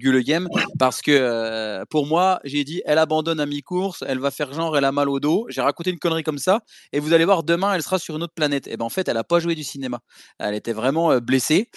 parce 0.78 1.02
que 1.02 1.12
euh, 1.12 1.84
pour 1.90 2.06
moi, 2.06 2.40
j'ai 2.44 2.64
dit, 2.64 2.84
elle 2.86 3.00
abandonne 3.00 3.40
à 3.40 3.46
mi-course, 3.48 4.04
elle 4.08 4.20
va 4.20 4.30
faire 4.30 4.54
genre, 4.54 4.78
elle 4.78 4.86
a 4.86 4.92
mal 4.92 5.10
au 5.10 5.20
dos. 5.20 5.48
J'ai 5.50 5.62
raconté 5.62 5.90
une 5.90 5.98
connerie 5.98 6.24
comme 6.24 6.38
ça. 6.38 6.62
Et 6.94 7.00
vous 7.00 7.14
allez 7.14 7.26
voir, 7.26 7.44
demain, 7.44 7.74
elle 7.74 7.82
sera 7.82 7.98
sur 7.98 8.16
une 8.16 8.24
autre 8.24 8.36
planète. 8.36 8.68
Et 8.68 8.78
ben, 8.78 8.86
en 8.86 8.90
fait, 8.90 9.10
elle 9.10 9.18
a 9.18 9.24
pas 9.24 9.40
joué 9.40 9.56
du 9.56 9.64
cinéma. 9.64 10.00
Elle 10.38 10.54
était 10.54 10.74
vraiment 10.74 11.12
euh, 11.12 11.20
blessée. 11.20 11.70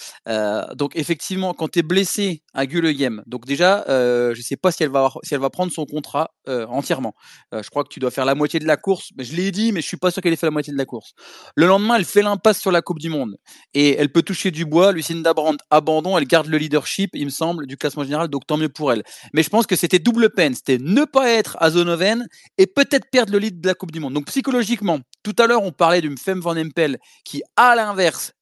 Donc, 0.75 0.95
effectivement, 0.95 1.53
quand 1.53 1.69
tu 1.69 1.79
es 1.79 1.83
blessé 1.83 2.43
à 2.53 2.67
Gullegem, 2.67 3.23
donc 3.25 3.45
déjà, 3.45 3.83
je 3.87 4.41
sais 4.41 4.57
pas 4.57 4.71
si 4.71 4.83
elle 4.83 4.89
va, 4.89 5.11
si 5.23 5.33
elle 5.33 5.39
va 5.39 5.49
prendre 5.49 5.71
son 5.71 5.85
contrat 5.85 6.31
entièrement. 6.47 7.15
Je 7.51 7.67
crois 7.69 7.83
que 7.83 7.89
tu 7.89 7.99
dois 7.99 8.11
faire 8.11 8.25
la 8.25 8.35
moitié 8.35 8.59
de 8.59 8.65
la 8.65 8.77
course. 8.77 9.09
Je 9.17 9.33
l'ai 9.35 9.51
dit, 9.51 9.71
mais 9.71 9.81
je 9.81 9.87
suis 9.87 9.97
pas 9.97 10.11
sûr 10.11 10.21
qu'elle 10.21 10.33
ait 10.33 10.37
fait 10.37 10.47
la 10.47 10.51
moitié 10.51 10.71
de 10.71 10.77
la 10.77 10.85
course. 10.85 11.13
Le 11.55 11.65
lendemain, 11.65 11.78
elle 11.95 12.05
fait 12.05 12.21
l'impasse 12.21 12.59
sur 12.59 12.71
la 12.71 12.81
Coupe 12.81 12.99
du 12.99 13.09
Monde. 13.09 13.37
Et 13.73 13.95
elle 13.95 14.11
peut 14.11 14.21
toucher 14.21 14.51
du 14.51 14.65
bois. 14.65 14.91
Lucinda 14.91 15.33
Brandt, 15.33 15.63
abandon. 15.69 16.17
Elle 16.17 16.25
garde 16.25 16.47
le 16.47 16.57
leadership, 16.57 17.11
il 17.13 17.25
me 17.25 17.29
semble, 17.29 17.67
du 17.67 17.77
classement 17.77 18.03
général. 18.03 18.27
Donc 18.27 18.45
tant 18.47 18.57
mieux 18.57 18.69
pour 18.69 18.91
elle. 18.91 19.03
Mais 19.33 19.43
je 19.43 19.49
pense 19.49 19.65
que 19.65 19.75
c'était 19.75 19.99
double 19.99 20.29
peine. 20.29 20.55
C'était 20.55 20.77
ne 20.79 21.05
pas 21.05 21.29
être 21.29 21.57
à 21.59 21.71
Zonoven 21.71 22.27
et 22.57 22.67
peut-être 22.67 23.09
perdre 23.11 23.31
le 23.33 23.39
lead 23.39 23.61
de 23.61 23.67
la 23.67 23.73
Coupe 23.73 23.91
du 23.91 23.99
Monde. 23.99 24.13
Donc 24.13 24.25
psychologiquement, 24.27 24.99
tout 25.23 25.35
à 25.37 25.47
l'heure, 25.47 25.63
on 25.63 25.71
parlait 25.71 26.01
d'une 26.01 26.17
Femme 26.17 26.39
Van 26.39 26.57
Empel 26.57 26.99
qui, 27.23 27.41
à 27.55 27.75
l'inverse, 27.75 28.33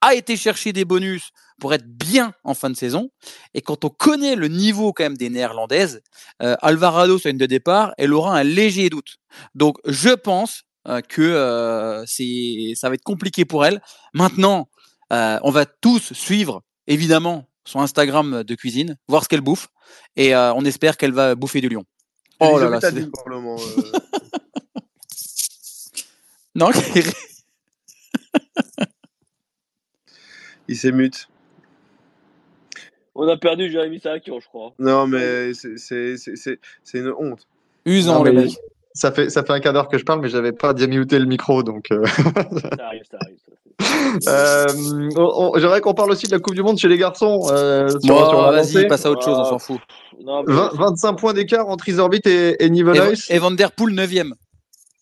a 0.00 0.14
été 0.14 0.36
chercher 0.36 0.72
des 0.72 0.84
bonus 0.84 1.30
pour 1.60 1.72
être 1.72 1.86
bien 1.86 2.34
en 2.44 2.54
fin 2.54 2.70
de 2.70 2.76
saison. 2.76 3.10
Et 3.54 3.62
quand 3.62 3.84
on 3.84 3.88
connaît 3.88 4.36
le 4.36 4.48
niveau 4.48 4.92
quand 4.92 5.04
même 5.04 5.16
des 5.16 5.30
néerlandaises, 5.30 6.02
euh, 6.42 6.56
Alvarado 6.60 7.18
sur 7.18 7.30
une 7.30 7.38
de 7.38 7.46
départ, 7.46 7.94
elle 7.96 8.12
aura 8.12 8.36
un 8.38 8.42
léger 8.42 8.90
doute. 8.90 9.16
Donc 9.54 9.78
je 9.86 10.10
pense 10.10 10.64
que 11.08 11.22
euh, 11.22 12.04
c'est 12.06 12.72
ça 12.74 12.88
va 12.88 12.94
être 12.94 13.02
compliqué 13.04 13.44
pour 13.44 13.64
elle. 13.64 13.80
Maintenant, 14.12 14.68
euh, 15.12 15.38
on 15.42 15.50
va 15.50 15.66
tous 15.66 16.12
suivre 16.12 16.62
évidemment 16.86 17.48
son 17.64 17.80
Instagram 17.80 18.42
de 18.44 18.54
cuisine, 18.54 18.96
voir 19.08 19.24
ce 19.24 19.28
qu'elle 19.28 19.40
bouffe, 19.40 19.68
et 20.16 20.34
euh, 20.34 20.52
on 20.54 20.64
espère 20.64 20.96
qu'elle 20.96 21.12
va 21.12 21.34
bouffer 21.34 21.60
du 21.60 21.68
lion. 21.68 21.84
Oh 22.40 22.58
là 22.58 22.68
là, 22.68 22.80
c'est- 22.80 23.10
pour 23.10 23.28
le 23.30 23.36
moment. 23.40 23.56
euh. 23.58 23.92
non, 26.54 26.70
il 30.68 30.76
s'émute. 30.76 31.28
On 33.14 33.28
a 33.28 33.36
perdu 33.36 33.70
Jérémy 33.70 34.00
Sakian, 34.00 34.40
je 34.40 34.46
crois. 34.48 34.74
Non, 34.78 35.06
mais 35.06 35.54
c'est- 35.54 35.78
c'est 35.78 36.16
c'est- 36.16 36.36
c'est- 36.36 36.58
c'est 36.82 36.98
une 36.98 37.12
honte. 37.16 37.46
usant 37.86 38.18
Non, 38.18 38.24
le 38.24 38.32
mais 38.32 38.44
mec. 38.46 38.56
Ça 38.96 39.10
fait, 39.10 39.28
ça 39.28 39.42
fait 39.42 39.52
un 39.52 39.60
quart 39.60 39.72
d'heure 39.72 39.88
que 39.88 39.98
je 39.98 40.04
parle, 40.04 40.20
mais 40.20 40.28
j'avais 40.28 40.52
pas 40.52 40.72
démuté 40.72 41.18
le 41.18 41.26
micro, 41.26 41.62
donc. 41.64 41.86
euh, 41.90 42.04
Ça 42.06 42.86
arrive, 42.86 43.02
ça 43.10 43.18
arrive. 43.20 43.38
ça. 44.20 44.66
euh, 44.68 45.08
on- 45.16 45.50
on- 45.56 45.58
J'aimerais 45.58 45.80
qu'on 45.80 45.94
parle 45.94 46.12
aussi 46.12 46.26
de 46.26 46.32
la 46.32 46.38
Coupe 46.38 46.54
du 46.54 46.62
Monde 46.62 46.78
chez 46.78 46.86
les 46.88 46.96
garçons. 46.96 47.40
euh, 47.50 47.88
Bon, 48.04 48.14
vas-y, 48.52 48.86
passe 48.86 49.04
à 49.04 49.10
autre 49.10 49.24
chose, 49.24 49.36
on 49.36 49.44
s'en 49.44 49.58
fout. 49.58 49.80
Non, 50.24 50.44
mais 50.46 50.54
20 50.54 50.70
25 50.74 51.14
points 51.14 51.32
d'écart 51.32 51.68
entre 51.68 51.88
Isorbit 51.88 52.20
et, 52.24 52.50
et 52.50 52.64
Et, 52.66 52.70
Nivelles. 52.70 53.14
et 53.28 53.38
Van 53.38 53.50
Der 53.50 53.72
Poel 53.72 53.94
9ème. 53.94 54.32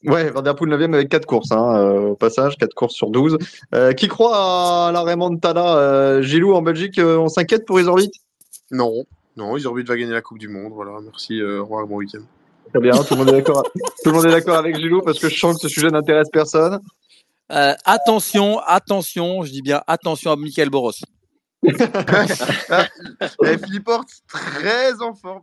Ouais, 0.07 0.31
Van 0.31 0.41
Der 0.41 0.55
Poel 0.57 0.71
9 0.71 0.95
avec 0.95 1.11
4 1.11 1.27
courses, 1.27 1.53
hein, 1.53 1.77
euh, 1.77 2.01
au 2.09 2.15
passage, 2.17 2.57
4 2.57 2.73
courses 2.75 2.95
sur 2.95 3.11
12. 3.11 3.37
Euh, 3.75 3.93
qui 3.93 4.09
croit 4.09 4.87
à 4.89 4.91
la 4.93 5.03
remontada 5.03 5.77
euh, 5.77 6.23
Gilou 6.23 6.55
en 6.55 6.63
Belgique, 6.63 6.99
on 6.99 7.29
s'inquiète 7.29 7.67
pour 7.67 7.79
Isorbit? 7.79 8.11
Non, 8.71 9.05
non, 9.37 9.55
Isorbit 9.57 9.83
va 9.85 9.97
gagner 9.99 10.13
la 10.13 10.23
Coupe 10.23 10.39
du 10.39 10.49
Monde. 10.49 10.73
Voilà, 10.75 10.93
merci. 11.05 11.39
Euh, 11.41 11.61
au 11.61 11.65
revoir, 11.65 11.87
bon 11.87 11.97
week-end. 11.97 12.23
Très 12.73 12.81
bien, 12.81 12.93
tout 13.05 13.15
le 13.15 13.19
monde 13.19 13.29
est 13.29 13.33
d'accord. 13.33 13.65
tout 13.65 14.11
le 14.11 14.13
monde 14.13 14.25
est 14.27 14.31
d'accord 14.31 14.57
avec 14.57 14.77
Gilou 14.77 15.03
parce 15.03 15.19
que 15.19 15.29
je 15.29 15.39
sens 15.39 15.57
que 15.57 15.69
ce 15.69 15.69
sujet 15.69 15.91
n'intéresse 15.91 16.31
personne. 16.33 16.81
Euh, 17.51 17.75
attention, 17.85 18.61
attention, 18.61 19.43
je 19.43 19.51
dis 19.51 19.61
bien 19.61 19.83
attention 19.87 20.33
à 20.33 20.37
Michael 20.37 20.71
Boros. 20.71 20.93
Et 21.63 21.73
Philippe 23.59 23.89
Horst, 23.89 24.25
très 24.27 25.03
en 25.03 25.15
forme. 25.15 25.43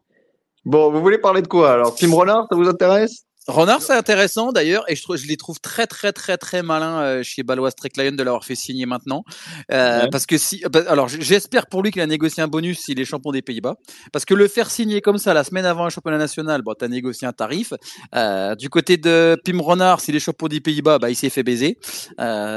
Bon, 0.66 0.92
vous 0.92 1.02
voulez 1.02 1.20
parler 1.20 1.44
de 1.44 1.48
quoi 1.48 1.74
alors? 1.74 1.94
Tim 1.94 2.12
Renard, 2.14 2.48
ça 2.50 2.56
vous 2.56 2.68
intéresse? 2.68 3.26
Renard, 3.50 3.82
c'est 3.82 3.94
intéressant 3.94 4.52
d'ailleurs, 4.52 4.84
et 4.90 4.96
je, 4.96 5.04
trouve, 5.04 5.18
je 5.18 5.28
les 5.28 5.38
trouve 5.38 5.60
très 5.60 5.88
très 5.88 6.12
très 6.14 6.38
très 6.38 6.64
malins 6.64 7.02
euh, 7.02 7.24
chez 7.24 7.44
Balois 7.44 7.72
Strick 7.72 7.98
Lion 7.98 8.12
de 8.12 8.24
l'avoir 8.24 8.44
fait 8.46 8.56
signer 8.56 8.86
maintenant, 8.86 9.24
Euh, 9.72 10.04
Ouais. 10.04 10.10
parce 10.12 10.26
que 10.26 10.38
si, 10.38 10.64
bah, 10.72 10.84
alors 10.88 11.08
j'espère 11.08 11.68
pour 11.68 11.82
lui 11.84 11.92
qu'il 11.92 12.02
a 12.02 12.08
négocié 12.08 12.42
un 12.44 12.48
bonus 12.48 12.80
s'il 12.80 13.00
est 13.00 13.06
champion 13.06 13.32
des 13.32 13.42
Pays-Bas, 13.42 13.76
parce 14.14 14.26
que 14.26 14.34
le 14.34 14.48
faire 14.48 14.70
signer 14.70 15.02
comme 15.02 15.18
ça 15.18 15.34
la 15.34 15.44
semaine 15.44 15.66
avant 15.66 15.86
un 15.86 15.90
championnat 15.90 16.18
national, 16.18 16.62
bon, 16.62 16.74
t'as 16.78 16.88
négocié 16.88 17.28
un 17.28 17.34
tarif. 17.34 17.74
Euh, 18.16 18.56
du 18.56 18.70
côté 18.70 18.98
de 18.98 19.38
Pim 19.44 19.60
Renard, 19.62 20.00
s'il 20.02 20.16
est 20.16 20.20
champion 20.20 20.48
des 20.48 20.62
Pays-Bas, 20.62 21.00
bah 21.00 21.10
il 21.10 21.16
s'est 21.16 21.30
fait 21.30 21.44
baiser. 21.44 21.78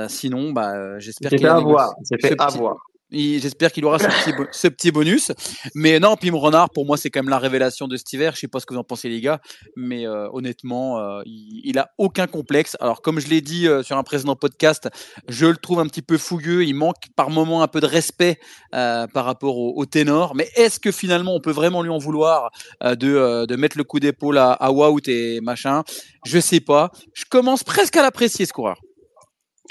Sinon, 0.09 0.53
bah 0.53 0.99
j'espère 0.99 1.31
C'est 1.31 1.37
qu'il 1.37 1.47
fait 1.47 1.51
a 1.53 1.57
avoir. 1.57 1.89
négocié- 1.97 2.17
fait 2.21 2.29
ce 2.29 2.35
petit- 2.35 2.43
avoir. 2.57 2.77
J'espère 3.13 3.73
qu'il 3.73 3.85
aura 3.85 3.99
ce 3.99 4.69
petit, 4.69 4.91
bonus. 4.91 5.33
Mais 5.75 6.01
non, 6.01 6.17
Pim 6.17 6.35
Renard, 6.35 6.71
pour 6.71 6.87
moi, 6.87 6.97
c'est 6.97 7.11
quand 7.11 7.23
même 7.23 7.29
la 7.31 7.39
révélation 7.39 7.87
de 7.87 7.97
cet 7.97 8.13
hiver. 8.13 8.35
Je 8.35 8.41
sais 8.41 8.49
pas 8.49 8.59
ce 8.59 8.67
que 8.67 8.73
vous 8.73 8.81
en 8.81 8.85
pensez, 8.85 9.09
les 9.09 9.21
gars. 9.21 9.41
Mais 9.77 10.07
euh, 10.07 10.29
honnêtement, 10.33 10.99
euh, 10.99 11.23
il, 11.27 11.61
il 11.65 11.79
a 11.79 11.91
aucun 11.99 12.27
complexe. 12.27 12.77
Alors, 12.81 13.03
comme 13.03 13.21
je 13.21 13.29
l'ai 13.29 13.41
dit 13.41 13.69
euh, 13.69 13.83
sur 13.83 13.97
un 13.99 14.03
précédent 14.03 14.37
podcast, 14.37 14.89
je 15.29 15.47
le 15.47 15.57
trouve 15.57 15.81
un 15.81 15.87
petit 15.87 16.03
peu 16.03 16.17
fougueux. 16.17 16.65
Il 16.65 16.75
manque 16.75 16.97
par 17.15 17.29
moment 17.31 17.63
un 17.63 17.69
peu 17.69 17.81
de 17.81 17.87
respect 17.87 18.39
euh, 18.75 19.07
par 19.07 19.25
rapport 19.25 19.59
au, 19.59 19.75
au 19.77 19.85
ténor. 19.87 20.35
Mais 20.35 20.49
est-ce 20.57 20.81
que 20.81 20.91
finalement, 20.91 21.35
on 21.35 21.41
peut 21.41 21.51
vraiment 21.53 21.83
lui 21.83 21.91
en 21.91 21.99
vouloir 21.99 22.51
euh, 22.83 22.95
de, 22.95 23.15
euh, 23.15 23.47
de 23.47 23.57
mettre 23.57 23.77
le 23.77 23.85
coup 23.85 24.01
d'épaule 24.01 24.39
à, 24.39 24.53
à 24.53 24.71
Wout 24.71 25.07
et 25.07 25.41
machin? 25.43 25.83
Je 26.25 26.39
sais 26.39 26.61
pas. 26.61 26.91
Je 27.15 27.25
commence 27.29 27.63
presque 27.65 27.97
à 27.97 28.03
l'apprécier, 28.03 28.47
ce 28.47 28.53
coureur. 28.53 28.79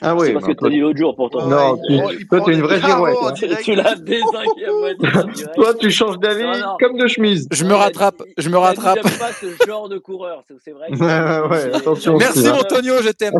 Ah 0.03 0.15
oui. 0.15 0.27
c'est 0.27 0.33
parce 0.33 0.45
bah, 0.47 0.53
que 0.53 0.59
tu 0.59 0.65
as 0.65 0.69
dit 0.69 0.79
l'autre 0.79 0.97
jour, 0.97 1.15
pourtant. 1.15 1.47
Non, 1.47 1.73
Ouais, 1.73 1.79
tu- 1.87 2.17
il 2.21 2.27
toi, 2.27 2.41
t'es 2.41 2.53
une 2.53 2.61
vraie 2.61 2.79
girouette, 2.81 3.15
hein. 3.23 3.33
Tu 3.63 3.75
l'as 3.75 3.95
direct. 3.95 5.53
Toi, 5.55 5.73
tu 5.75 5.91
changes 5.91 6.17
d'avis 6.19 6.43
Non, 6.43 6.51
non. 6.57 6.77
comme 6.79 6.97
de 6.97 7.07
chemise. 7.07 7.47
Je 7.51 7.65
me 7.65 7.73
rattrape. 7.73 8.21
Je 8.37 8.49
me 8.49 8.57
rattrape. 8.57 8.99
J'aime 9.03 9.19
pas 9.19 9.31
ce 9.33 9.65
genre 9.67 9.89
de 9.89 9.97
coureur. 9.97 10.43
C'est 10.63 10.71
vrai. 10.71 10.87
que- 10.89 10.95
Ouais, 11.47 11.49
ouais, 11.49 11.75
attention. 11.75 12.17
Merci, 12.17 12.47
hein. 12.47 12.57
Antonio, 12.59 12.95
je 13.01 13.09
t'aime. 13.09 13.33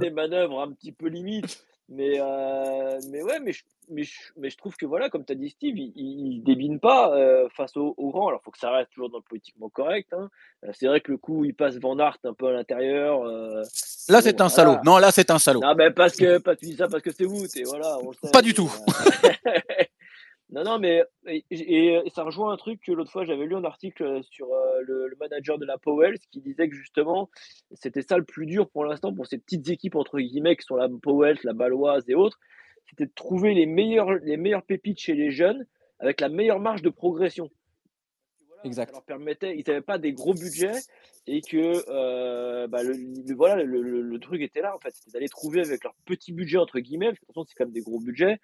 Des 0.00 0.10
manœuvres 0.10 0.60
un 0.60 0.70
petit 0.72 0.92
peu 0.92 1.08
limites. 1.08 1.62
Mais, 1.92 2.20
euh, 2.20 3.00
mais 3.10 3.20
ouais, 3.22 3.40
mais 3.40 3.50
je, 3.52 3.64
mais, 3.88 4.04
je, 4.04 4.12
mais 4.36 4.48
je 4.48 4.56
trouve 4.56 4.76
que 4.76 4.86
voilà, 4.86 5.10
comme 5.10 5.24
tu 5.24 5.32
as 5.32 5.34
dit 5.34 5.50
Steve, 5.50 5.76
il, 5.76 5.92
il, 5.96 6.34
il 6.36 6.42
débine 6.44 6.78
pas 6.78 7.12
euh, 7.16 7.48
face 7.56 7.76
au, 7.76 7.94
au 7.96 8.10
grand. 8.10 8.28
Alors, 8.28 8.40
faut 8.44 8.52
que 8.52 8.58
ça 8.60 8.70
reste 8.70 8.90
toujours 8.92 9.10
dans 9.10 9.18
le 9.18 9.24
politiquement 9.24 9.68
correct. 9.68 10.12
Hein. 10.12 10.30
Euh, 10.64 10.70
C'est 10.72 10.86
vrai 10.86 11.00
que 11.00 11.10
le 11.10 11.18
coup, 11.18 11.44
il 11.44 11.52
passe 11.52 11.76
Van 11.78 11.98
Aert 11.98 12.18
un 12.24 12.32
peu 12.32 12.46
à 12.46 12.52
l'intérieur. 12.52 13.24
euh, 13.24 13.62
Là, 14.08 14.18
bon, 14.18 14.22
c'est 14.22 14.40
un 14.40 14.46
voilà. 14.46 14.48
salaud. 14.48 14.76
Non, 14.84 14.98
là, 14.98 15.10
c'est 15.10 15.30
un 15.32 15.38
salaud. 15.40 15.60
Non, 15.60 15.74
mais 15.74 15.90
parce 15.90 16.14
que 16.16 16.38
pas, 16.38 16.54
tu 16.54 16.66
dis 16.66 16.76
ça 16.76 16.86
parce 16.86 17.02
que 17.02 17.10
c'est 17.10 17.24
vous, 17.24 17.44
et 17.44 17.62
voilà, 17.64 17.98
on 18.02 18.10
le 18.10 18.14
sait. 18.22 18.30
Pas 18.32 18.42
du 18.42 18.54
tout. 18.54 18.70
Euh, 20.50 20.54
Non, 20.54 20.64
non, 20.64 20.78
mais 20.78 21.02
et, 21.26 22.02
ça 22.14 22.24
rejoint 22.24 22.52
un 22.52 22.56
truc 22.56 22.80
que 22.82 22.92
l'autre 22.92 23.10
fois 23.10 23.24
j'avais 23.24 23.46
lu 23.46 23.54
un 23.54 23.64
article 23.64 24.22
sur 24.24 24.48
le, 24.82 25.08
le, 25.08 25.16
manager 25.18 25.58
de 25.58 25.64
la 25.64 25.78
Powell 25.78 26.18
qui 26.30 26.40
disait 26.40 26.68
que 26.68 26.74
justement 26.74 27.30
c'était 27.72 28.02
ça 28.02 28.16
le 28.16 28.24
plus 28.24 28.46
dur 28.46 28.68
pour 28.70 28.84
l'instant 28.84 29.14
pour 29.14 29.26
ces 29.26 29.38
petites 29.38 29.68
équipes 29.68 29.96
entre 29.96 30.18
guillemets 30.18 30.56
qui 30.56 30.64
sont 30.64 30.76
la 30.76 30.88
Powell, 31.02 31.38
la 31.44 31.52
Baloise 31.52 32.04
et 32.08 32.14
autres, 32.14 32.38
c'était 32.88 33.06
de 33.06 33.12
trouver 33.14 33.54
les 33.54 33.66
meilleurs 33.66 34.12
les 34.12 34.38
pépites 34.66 35.00
chez 35.00 35.14
les 35.14 35.30
jeunes 35.30 35.66
avec 35.98 36.20
la 36.20 36.28
meilleure 36.28 36.60
marge 36.60 36.82
de 36.82 36.88
progression. 36.88 37.50
Exact. 38.64 38.90
Ça 38.90 38.96
leur 38.96 39.04
permettait, 39.04 39.56
ils 39.56 39.64
n'avaient 39.66 39.80
pas 39.80 39.98
des 39.98 40.12
gros 40.12 40.34
budgets 40.34 40.80
et 41.26 41.40
que 41.42 41.84
euh, 41.88 42.66
bah, 42.66 42.82
le, 42.82 42.94
voilà, 43.34 43.62
le, 43.62 44.18
truc 44.18 44.42
était 44.42 44.60
là 44.60 44.74
en 44.74 44.78
fait, 44.78 44.90
c'était 44.92 45.12
d'aller 45.12 45.28
trouver 45.28 45.60
avec 45.60 45.82
leur 45.84 45.94
petit 46.04 46.32
budget 46.32 46.58
entre 46.58 46.78
guillemets, 46.80 47.12
parce 47.12 47.18
que 47.20 47.50
c'est 47.50 47.54
quand 47.56 47.64
même 47.64 47.72
des 47.72 47.82
gros 47.82 48.00
budgets, 48.00 48.38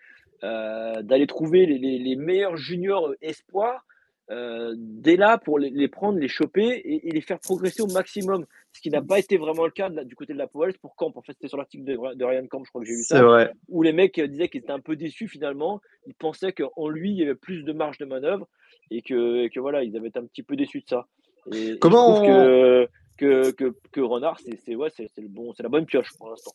euh, 0.44 1.02
d'aller 1.02 1.26
trouver 1.26 1.66
les, 1.66 1.78
les, 1.78 2.16
meilleurs 2.16 2.56
juniors 2.56 3.12
espoirs 3.22 3.84
euh, 4.30 4.74
dès 4.76 5.16
là 5.16 5.38
pour 5.38 5.58
les, 5.58 5.88
prendre, 5.88 6.18
les 6.18 6.28
choper 6.28 6.80
et, 6.84 7.10
les 7.10 7.20
faire 7.20 7.38
progresser 7.38 7.82
au 7.82 7.86
maximum. 7.86 8.44
Ce 8.72 8.80
qui 8.80 8.90
n'a 8.90 9.00
pas 9.00 9.18
été 9.18 9.38
vraiment 9.38 9.64
le 9.64 9.70
cas 9.70 9.88
du 9.88 10.14
côté 10.14 10.32
de 10.34 10.38
la 10.38 10.46
Powell 10.46 10.74
pour 10.78 10.96
Camp. 10.96 11.12
En 11.14 11.22
fait, 11.22 11.32
c'était 11.32 11.48
sur 11.48 11.56
l'article 11.56 11.84
de, 11.84 12.14
de, 12.14 12.24
Ryan 12.24 12.46
Camp, 12.46 12.62
je 12.64 12.68
crois 12.68 12.82
que 12.82 12.86
j'ai 12.86 12.94
vu 12.94 13.04
ça. 13.04 13.22
Vrai. 13.22 13.52
Où 13.68 13.82
les 13.82 13.92
mecs 13.92 14.20
disaient 14.20 14.48
qu'ils 14.48 14.60
étaient 14.60 14.72
un 14.72 14.80
peu 14.80 14.96
déçus 14.96 15.28
finalement. 15.28 15.80
Ils 16.06 16.14
pensaient 16.14 16.52
qu'en 16.52 16.88
lui, 16.88 17.12
il 17.12 17.16
y 17.16 17.22
avait 17.22 17.34
plus 17.34 17.62
de 17.62 17.72
marge 17.72 17.98
de 17.98 18.04
manœuvre 18.04 18.48
et 18.90 19.02
que, 19.02 19.48
que 19.48 19.60
voilà, 19.60 19.82
ils 19.82 19.96
avaient 19.96 20.08
été 20.08 20.18
un 20.18 20.26
petit 20.26 20.42
peu 20.42 20.56
déçus 20.56 20.80
de 20.80 20.88
ça. 20.88 21.06
Et, 21.52 21.78
Comment 21.78 22.22
que, 22.22 22.88
que, 23.16 23.50
que, 23.52 23.74
que 23.92 24.00
Renard, 24.00 24.38
c'est 24.40 24.74
ouais, 24.74 24.88
le 24.98 25.28
bon, 25.28 25.52
la 25.58 25.68
bonne 25.68 25.86
pioche 25.86 26.12
pour 26.18 26.30
l'instant. 26.30 26.52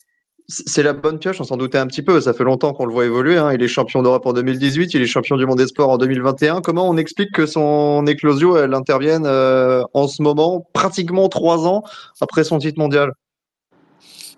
C'est 0.48 0.82
la 0.82 0.92
bonne 0.92 1.18
pioche, 1.18 1.40
on 1.40 1.44
s'en 1.44 1.56
doutait 1.56 1.78
un 1.78 1.86
petit 1.86 2.02
peu. 2.02 2.20
Ça 2.20 2.34
fait 2.34 2.44
longtemps 2.44 2.72
qu'on 2.72 2.84
le 2.84 2.92
voit 2.92 3.04
évoluer. 3.04 3.38
Hein. 3.38 3.52
Il 3.52 3.62
est 3.62 3.68
champion 3.68 4.02
d'Europe 4.02 4.26
en 4.26 4.32
2018, 4.32 4.92
il 4.94 5.02
est 5.02 5.06
champion 5.06 5.36
du 5.36 5.46
monde 5.46 5.58
des 5.58 5.68
sports 5.68 5.90
en 5.90 5.98
2021. 5.98 6.60
Comment 6.60 6.88
on 6.88 6.96
explique 6.96 7.32
que 7.32 7.46
son 7.46 8.06
éclosion, 8.06 8.56
elle 8.56 8.74
intervienne 8.74 9.24
euh, 9.24 9.82
en 9.94 10.08
ce 10.08 10.20
moment, 10.20 10.66
pratiquement 10.72 11.28
trois 11.28 11.66
ans 11.66 11.84
après 12.20 12.44
son 12.44 12.58
titre 12.58 12.78
mondial? 12.78 13.12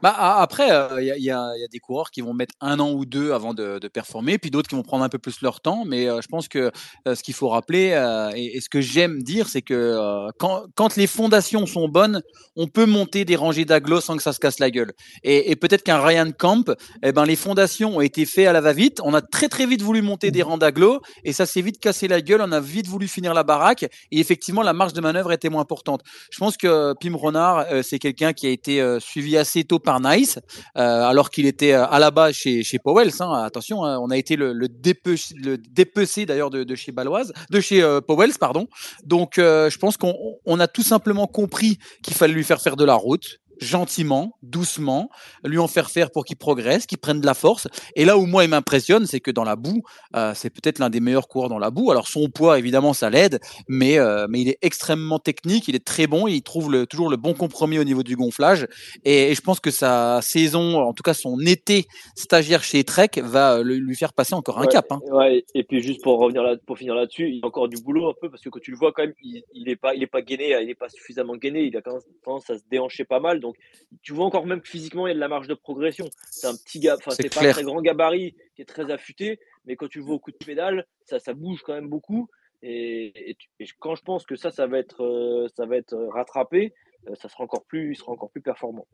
Bah, 0.05 0.14
après, 0.19 0.69
il 1.01 1.25
y, 1.25 1.31
a, 1.31 1.51
des 1.73 1.79
coureurs 1.79 2.11
qui 2.11 2.21
vont 2.21 2.35
mettre 2.35 2.55
un 2.61 2.79
an 2.79 2.93
ou 2.93 3.07
deux 3.07 3.33
avant 3.33 3.55
de, 3.55 3.81
performer, 3.88 4.37
puis 4.37 4.51
d'autres 4.51 4.69
qui 4.69 4.75
vont 4.75 4.83
prendre 4.83 5.03
un 5.03 5.09
peu 5.09 5.17
plus 5.17 5.40
leur 5.40 5.62
temps. 5.62 5.87
Mais 5.87 6.05
je 6.05 6.27
pense 6.27 6.47
que 6.47 6.71
ce 7.07 7.23
qu'il 7.23 7.33
faut 7.33 7.49
rappeler, 7.49 7.99
et, 8.37 8.61
ce 8.61 8.69
que 8.69 8.83
j'aime 8.83 9.23
dire, 9.23 9.49
c'est 9.49 9.62
que 9.62 10.29
quand, 10.38 10.97
les 10.99 11.07
fondations 11.07 11.64
sont 11.64 11.88
bonnes, 11.88 12.21
on 12.55 12.67
peut 12.67 12.85
monter 12.85 13.25
des 13.25 13.35
rangées 13.35 13.64
d'agglos 13.64 14.03
sans 14.03 14.19
que 14.19 14.23
ça 14.23 14.35
se 14.35 14.40
casse 14.40 14.59
la 14.59 14.71
gueule. 14.71 14.93
Et, 15.23 15.57
peut-être 15.57 15.83
qu'un 15.83 16.03
Ryan 16.03 16.33
Camp, 16.38 16.71
eh 17.03 17.12
ben, 17.12 17.25
les 17.25 17.37
fondations 17.37 17.97
ont 17.97 18.03
été 18.03 18.27
faites 18.27 18.47
à 18.47 18.53
la 18.53 18.61
va-vite. 18.61 19.01
On 19.03 19.14
a 19.14 19.23
très 19.23 19.49
très 19.49 19.64
vite 19.64 19.81
voulu 19.81 20.03
monter 20.03 20.31
des 20.31 20.43
rangs 20.43 20.59
d'agglos, 20.59 21.01
et 21.25 21.33
ça 21.33 21.47
s'est 21.47 21.62
vite 21.62 21.81
cassé 21.81 22.09
la 22.09 22.21
gueule. 22.21 22.43
On 22.43 22.53
a 22.53 22.61
vite 22.61 22.88
voulu 22.88 23.09
finir 23.09 23.33
la 23.33 23.43
baraque, 23.43 23.85
et 23.85 24.21
effectivement, 24.21 24.61
la 24.61 24.75
marge 24.75 24.93
de 24.93 25.01
manœuvre 25.01 25.33
était 25.33 25.49
moins 25.49 25.62
importante. 25.62 26.03
Je 26.31 26.37
pense 26.37 26.59
que 26.59 26.93
Pim 27.01 27.17
Renard, 27.17 27.64
c'est 27.83 27.99
quelqu'un 27.99 28.35
qui 28.35 28.47
a 28.47 28.51
été 28.51 28.99
suivi 29.01 29.38
assez 29.38 29.64
tôt 29.64 29.79
par 29.79 29.93
Nice, 30.00 30.38
euh, 30.76 31.02
alors 31.04 31.30
qu'il 31.30 31.46
était 31.46 31.72
euh, 31.72 31.87
à 31.87 31.98
la 31.98 32.11
base 32.11 32.35
chez, 32.35 32.62
chez 32.62 32.78
Powell. 32.78 33.11
Hein, 33.20 33.42
attention, 33.44 33.85
hein, 33.85 33.98
on 34.00 34.11
a 34.11 34.16
été 34.16 34.37
le, 34.37 34.52
le, 34.52 34.68
dépecé, 34.68 36.26
d'ailleurs 36.26 36.50
de, 36.50 36.74
chez 36.74 36.92
Baloise, 36.92 37.33
de 37.50 37.61
chez 37.61 37.83
euh, 37.83 38.00
Powell, 38.00 38.33
pardon. 38.38 38.66
Donc, 39.04 39.35
je 39.37 39.78
pense 39.78 39.96
qu'on 39.96 40.61
a 40.61 40.68
tout 40.68 40.83
simplement 40.83 41.26
compris 41.26 41.78
qu'il 42.02 42.14
fallait 42.14 42.35
lui 42.35 42.44
faire 42.44 42.61
faire 42.61 42.76
de 42.76 42.85
la 42.85 42.94
route, 42.94 43.40
gentiment, 43.61 44.37
doucement, 44.43 45.09
lui 45.45 45.59
en 45.59 45.69
faire 45.69 45.90
faire 45.90 46.11
pour 46.11 46.25
qu'il 46.25 46.37
progresse, 46.37 46.87
qu'il 46.87 46.99
prenne 46.99 47.21
de 47.21 47.27
la 47.27 47.35
force. 47.35 47.69
Et 47.97 48.05
là 48.05 48.19
où 48.19 48.27
moi 48.27 48.45
il 48.45 48.51
m'impressionne, 48.51 49.07
c'est 49.07 49.21
que 49.21 49.31
dans 49.31 49.45
la 49.45 49.57
boue, 49.57 49.83
euh, 50.17 50.33
c'est 50.35 50.51
peut-être 50.51 50.79
l'un 50.79 50.90
des 50.90 51.01
meilleurs 51.01 51.29
coureurs 51.29 51.49
dans 51.49 51.59
la 51.59 51.71
boue. 51.71 51.90
Alors 51.90 52.09
son 52.09 52.29
poids, 52.29 52.59
évidemment, 52.59 52.93
ça 52.93 53.11
l'aide, 53.11 53.40
mais 53.69 53.99
euh, 53.99 54.27
mais 54.29 54.40
il 54.40 54.49
est 54.49 54.59
extrêmement 54.62 55.19
technique, 55.19 55.69
il 55.69 55.75
est 55.75 55.85
très 55.85 56.07
bon, 56.07 56.27
il 56.27 56.43
trouve 56.43 56.71
le, 56.71 56.87
toujours 56.87 57.09
le 57.09 57.17
bon 57.17 57.35
compromis 57.35 57.79
au 57.79 57.85
niveau 57.85 58.03
du 58.03 58.17
gonflage. 58.17 58.67
Et, 59.05 59.35
je 59.35 59.40
pense 59.40 59.61
que 59.61 59.71
sa 59.71 60.21
saison, 60.23 60.79
en 60.79 60.93
tout 60.93 61.03
cas 61.03 61.14
son 61.14 61.38
été 61.40 61.87
stagiaire 62.14 62.62
chez 62.62 62.85
Trek, 62.85 63.11
va 63.17 63.62
lui 63.62 63.97
faire 63.97 64.12
passer 64.12 64.35
encore 64.35 64.61
un 64.61 64.67
cap. 64.67 64.87
Hein. 64.90 65.01
Ouais, 65.11 65.45
et 65.55 65.64
puis 65.64 65.83
juste 65.83 66.03
pour 66.03 66.19
revenir 66.19 66.43
là, 66.43 66.57
pour 66.67 66.79
finir 66.79 66.95
là-dessus, 66.95 67.29
il 67.29 67.37
y 67.37 67.40
a 67.43 67.47
encore 67.47 67.69
du 67.69 67.77
boulot 67.83 68.09
un 68.09 68.14
peu 68.21 68.31
parce 68.31 68.43
que 68.43 68.49
quand 68.49 68.61
tu 68.61 68.71
le 68.71 68.77
vois 68.77 68.93
quand 68.93 69.03
même, 69.03 69.14
il, 69.23 69.43
il 69.53 69.69
est 69.69 69.77
pas, 69.77 69.95
il 69.95 70.03
est 70.03 70.09
pas 70.09 70.23
gainé, 70.23 70.57
il 70.62 70.71
est 70.71 70.75
pas 70.75 70.88
suffisamment 70.88 71.37
gainé, 71.37 71.64
il 71.64 71.77
a 71.77 71.83
quand 71.83 71.93
même 71.93 72.03
tendance 72.25 72.49
à 72.51 72.59
se 72.59 72.62
déhancher 72.71 73.05
pas 73.05 73.21
mal. 73.21 73.40
Donc 73.44 73.57
tu 74.02 74.12
vois 74.14 74.24
encore 74.24 74.46
même 74.46 74.62
que 74.62 74.68
physiquement, 74.68 75.07
il 75.07 75.11
y 75.11 75.12
a 75.12 75.14
de 75.14 75.20
la 75.20 75.28
marge 75.28 75.48
de 75.48 75.54
progression. 75.54 76.09
C'est 76.30 76.46
un 76.46 76.57
petit 76.57 76.80
gars, 76.80 76.96
enfin, 76.98 77.11
c'est 77.11 77.33
pas 77.33 77.46
un 77.46 77.52
très 77.52 77.62
grand 77.62 77.83
gabarit 77.83 78.35
qui 78.57 78.62
est 78.62 78.64
très 78.64 78.90
affûté, 78.90 79.38
mais 79.66 79.76
quand 79.76 79.88
tu 79.88 79.98
le 79.98 80.04
vois 80.04 80.14
au 80.14 80.18
coup 80.18 80.33
de 80.33 80.44
pédale, 80.44 80.87
ça, 81.04 81.18
ça 81.18 81.35
bouge 81.35 81.61
quand 81.62 81.74
même 81.74 81.88
beaucoup. 81.88 82.28
Et, 82.62 83.37
quand 83.78 83.94
je 83.94 84.02
pense 84.02 84.24
que 84.24 84.37
ça, 84.37 84.50
ça 84.50 84.66
va 84.66 84.78
être, 84.78 85.04
euh, 85.04 85.48
ça 85.54 85.66
va 85.66 85.76
être 85.76 85.94
rattrapé, 86.14 86.72
euh, 87.07 87.14
ça 87.20 87.28
sera 87.28 87.44
encore 87.44 87.64
plus, 87.64 87.92
il 87.92 87.96
sera 87.96 88.12
encore 88.12 88.30
plus 88.30 88.40
performant. 88.40 88.87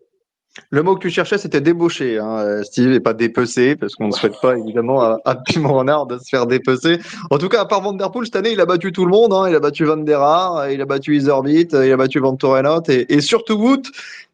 Le 0.70 0.82
mot 0.82 0.96
que 0.96 1.02
tu 1.02 1.10
cherchais, 1.10 1.38
c'était 1.38 1.60
débaucher, 1.60 2.18
hein, 2.18 2.38
euh, 2.38 2.62
Steve, 2.64 2.90
et 2.90 2.98
pas 2.98 3.14
dépecer, 3.14 3.76
parce 3.76 3.94
qu'on 3.94 4.08
ne 4.08 4.12
souhaite 4.12 4.34
pas 4.42 4.58
évidemment 4.58 5.00
à, 5.00 5.20
à 5.24 5.40
Renard 5.54 6.06
de 6.06 6.18
se 6.18 6.28
faire 6.28 6.46
dépecer. 6.48 6.98
En 7.30 7.38
tout 7.38 7.48
cas, 7.48 7.60
à 7.60 7.66
part 7.66 7.82
Van 7.82 7.92
Der 7.92 8.10
Poel, 8.10 8.26
cette 8.26 8.34
année, 8.34 8.50
il 8.50 8.60
a 8.60 8.66
battu 8.66 8.90
tout 8.90 9.04
le 9.04 9.12
monde. 9.12 9.32
Hein, 9.32 9.48
il 9.48 9.54
a 9.54 9.60
battu 9.60 9.84
Van 9.84 9.96
Der 9.96 10.20
Haar, 10.20 10.68
il 10.72 10.80
a 10.80 10.86
battu 10.86 11.16
Iserbit, 11.16 11.68
il 11.72 11.92
a 11.92 11.96
battu 11.96 12.18
Van 12.18 12.34
Torenot, 12.34 12.82
et, 12.88 13.14
et 13.14 13.20
surtout 13.20 13.54
Wout, 13.54 13.82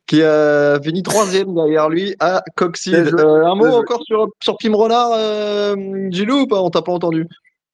qui 0.06 0.22
a 0.22 0.80
fini 0.80 1.02
troisième 1.02 1.54
derrière 1.54 1.88
lui 1.88 2.14
à 2.20 2.42
Coxide. 2.54 3.14
Euh, 3.18 3.44
un 3.44 3.54
mot 3.54 3.66
encore 3.66 4.02
sur, 4.04 4.28
sur 4.42 4.56
Pim 4.58 4.74
Renard, 4.74 5.10
euh, 5.12 5.76
Gilou, 6.10 6.42
ou 6.42 6.46
pas? 6.46 6.60
On 6.60 6.70
t'a 6.70 6.82
pas 6.82 6.92
entendu 6.92 7.26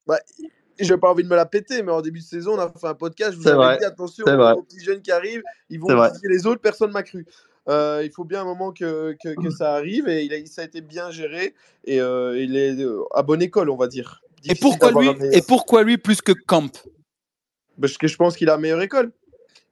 bah, 0.06 0.18
j'ai 0.80 0.96
pas 0.96 1.10
envie 1.10 1.22
de 1.22 1.28
me 1.28 1.36
la 1.36 1.46
péter, 1.46 1.82
mais 1.82 1.92
en 1.92 2.00
début 2.00 2.18
de 2.18 2.24
saison, 2.24 2.54
on 2.54 2.58
a 2.58 2.68
fait 2.70 2.88
un 2.88 2.94
podcast. 2.94 3.32
Je 3.34 3.38
vous 3.38 3.48
avais 3.48 3.78
dit 3.78 3.84
attention 3.84 4.24
aux 4.24 4.62
petits 4.62 4.82
jeunes 4.82 5.00
qui 5.00 5.12
arrivent, 5.12 5.42
ils 5.70 5.78
vont 5.78 5.88
les 6.24 6.46
autres, 6.46 6.60
personne 6.60 6.90
m'a 6.90 7.02
cru. 7.02 7.26
Euh, 7.68 8.02
il 8.04 8.10
faut 8.10 8.24
bien 8.24 8.40
un 8.40 8.44
moment 8.44 8.72
que, 8.72 9.16
que, 9.22 9.50
ça 9.50 9.74
arrive 9.74 10.08
et 10.08 10.24
il 10.24 10.34
a, 10.34 10.44
ça 10.46 10.62
a 10.62 10.64
été 10.64 10.80
bien 10.80 11.12
géré 11.12 11.54
et 11.84 12.00
euh, 12.00 12.36
il 12.42 12.56
est 12.56 12.76
à 13.14 13.22
bonne 13.22 13.40
école, 13.40 13.70
on 13.70 13.76
va 13.76 13.86
dire. 13.86 14.20
et 14.44 14.56
pourquoi, 14.56 14.90
lui, 14.90 15.10
et 15.30 15.42
pourquoi 15.42 15.84
lui 15.84 15.96
plus 15.96 16.20
que 16.20 16.32
Camp? 16.32 16.84
Parce 17.80 17.96
que 17.96 18.08
je 18.08 18.16
pense 18.16 18.36
qu'il 18.36 18.48
a 18.48 18.54
la 18.54 18.58
meilleure 18.58 18.82
école 18.82 19.12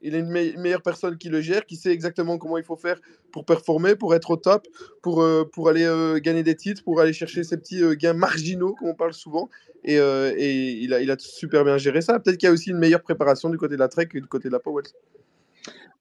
il 0.03 0.15
est 0.15 0.21
une, 0.21 0.31
meilleure 0.31 0.83
personne 0.83 1.17
qui 1.19 1.29
le 1.29 1.41
gère, 1.41 1.67
qui 1.67 1.77
sait 1.77 1.91
exactement 1.91 2.39
comment 2.39 2.59
il 2.59 2.65
faut 2.65 2.77
faire 2.77 2.99
pour 3.33 3.45
performer, 3.45 3.97
pour 3.97 4.15
être 4.15 4.31
au 4.31 4.37
top, 4.37 4.67
pour, 5.03 5.23
euh, 5.23 5.49
pour 5.53 5.69
aller 5.69 5.85
euh, 5.85 6.19
gagner 6.19 6.43
des 6.43 6.57
titres, 6.57 6.83
pour 6.83 7.01
aller 7.01 7.13
chercher 7.13 7.45
ces 7.45 7.57
petits 7.57 7.83
euh, 7.83 7.95
gains 7.95 8.15
marginaux, 8.15 8.75
comme 8.79 8.89
on 8.89 8.95
parle 8.95 9.13
souvent. 9.13 9.49
Et, 9.85 9.95
et 9.95 10.73
il, 10.83 10.93
a, 10.93 11.01
il, 11.01 11.11
a, 11.11 11.17
super 11.19 11.65
bien 11.65 11.79
géré 11.79 12.03
ça. 12.03 12.19
Peut-être 12.19 12.37
qu'il 12.37 12.47
y 12.47 12.51
a 12.51 12.53
aussi 12.53 12.69
une 12.69 12.77
meilleure 12.77 13.01
préparation 13.01 13.49
du 13.49 13.57
côté 13.57 13.77
de 13.77 13.81
la 13.81 13.89
Trek 13.89 14.07
que 14.07 14.19
du 14.19 14.27
côté 14.27 14.49
de 14.49 14.53
la 14.53 14.59
Powell. 14.59 14.85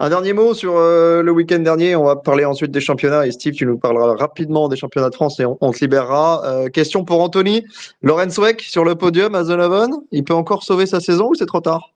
Un 0.01 0.09
dernier 0.09 0.33
mot 0.33 0.53
sur 0.53 0.73
le 0.73 1.29
week-end 1.29 1.59
dernier. 1.59 1.95
On 1.95 2.03
va 2.03 2.17
parler 2.17 2.43
ensuite 2.43 2.71
des 2.71 2.81
championnats. 2.81 3.25
Et 3.25 3.31
Steve, 3.31 3.53
tu 3.53 3.65
nous 3.65 3.77
parleras 3.77 4.17
rapidement 4.17 4.67
des 4.67 4.75
championnats 4.75 5.09
de 5.09 5.15
France 5.15 5.39
et 5.39 5.45
on, 5.45 5.57
on 5.61 5.71
te 5.71 5.79
libérera. 5.79 6.65
question 6.73 7.05
pour 7.05 7.21
Anthony. 7.21 7.63
Lorenz 8.01 8.37
Weck 8.37 8.61
sur 8.61 8.83
le 8.83 8.95
podium 8.95 9.33
à 9.33 9.45
Zonavon. 9.45 10.03
Il 10.11 10.25
peut 10.25 10.33
encore 10.33 10.63
sauver 10.63 10.85
sa 10.85 10.99
saison 10.99 11.29
ou 11.29 11.35
c'est 11.35 11.45
trop 11.45 11.61
tard? 11.61 11.93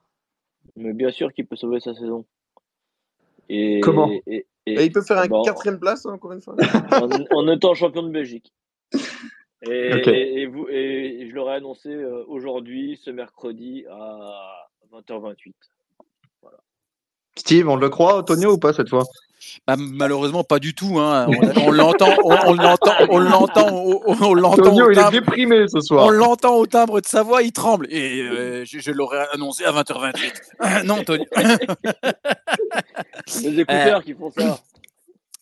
Mais 0.76 0.94
bien 0.94 1.12
sûr 1.12 1.34
qu'il 1.34 1.46
peut 1.46 1.56
sauver 1.56 1.80
sa 1.80 1.94
saison. 1.94 2.26
Et, 3.50 3.80
Comment? 3.82 4.10
et, 4.28 4.46
il 4.66 4.92
peut 4.92 5.02
faire 5.02 5.18
un 5.18 5.44
quatrième 5.44 5.80
place, 5.80 6.06
hein, 6.06 6.14
encore 6.14 6.32
une 6.32 6.42
fois. 6.42 6.56
en, 7.32 7.48
étant 7.50 7.74
champion 7.74 8.04
de 8.04 8.10
Belgique. 8.10 8.54
Et, 9.62 10.46
vous, 10.46 10.68
et 10.70 11.28
je 11.30 11.36
l'aurais 11.36 11.56
annoncé 11.56 11.90
euh, 11.90 12.24
aujourd'hui, 12.28 13.00
ce 13.02 13.12
mercredi, 13.12 13.86
à 13.90 14.70
20h28. 14.92 15.54
Voilà. 16.42 16.58
Steve, 17.36 17.70
on 17.70 17.76
le 17.76 17.90
croit, 17.90 18.18
Antonio, 18.18 18.54
ou 18.54 18.58
pas 18.58 18.74
cette 18.74 18.90
fois? 18.90 19.04
Bah, 19.68 19.76
malheureusement, 19.78 20.44
pas 20.44 20.60
du 20.60 20.74
tout. 20.74 21.00
Hein. 21.00 21.28
On, 21.66 21.72
l'entend, 21.72 22.14
on, 22.24 22.54
l'entend, 22.54 22.92
on 23.10 23.18
l'entend, 23.18 23.68
on, 24.06 24.34
l'entend. 24.34 24.90
il 24.92 25.00
est 25.00 25.12
déprimé 25.12 25.66
ce 25.68 25.80
soir. 25.80 26.06
On 26.06 26.10
l'entend 26.10 26.56
au 26.56 26.66
timbre 26.66 27.02
de 27.02 27.06
sa 27.06 27.24
voix, 27.24 27.42
il 27.42 27.52
tremble. 27.52 27.88
Et 27.90 28.22
euh, 28.22 28.66
je, 28.66 28.92
l'aurais 28.92 29.26
annoncé 29.32 29.64
à 29.64 29.72
20h28. 29.72 30.84
non, 30.86 31.04
Tony. 31.04 31.26
Les 33.44 33.60
écouteurs 33.60 34.00
euh, 34.00 34.02
qui 34.02 34.14
font 34.14 34.32
ça. 34.32 34.60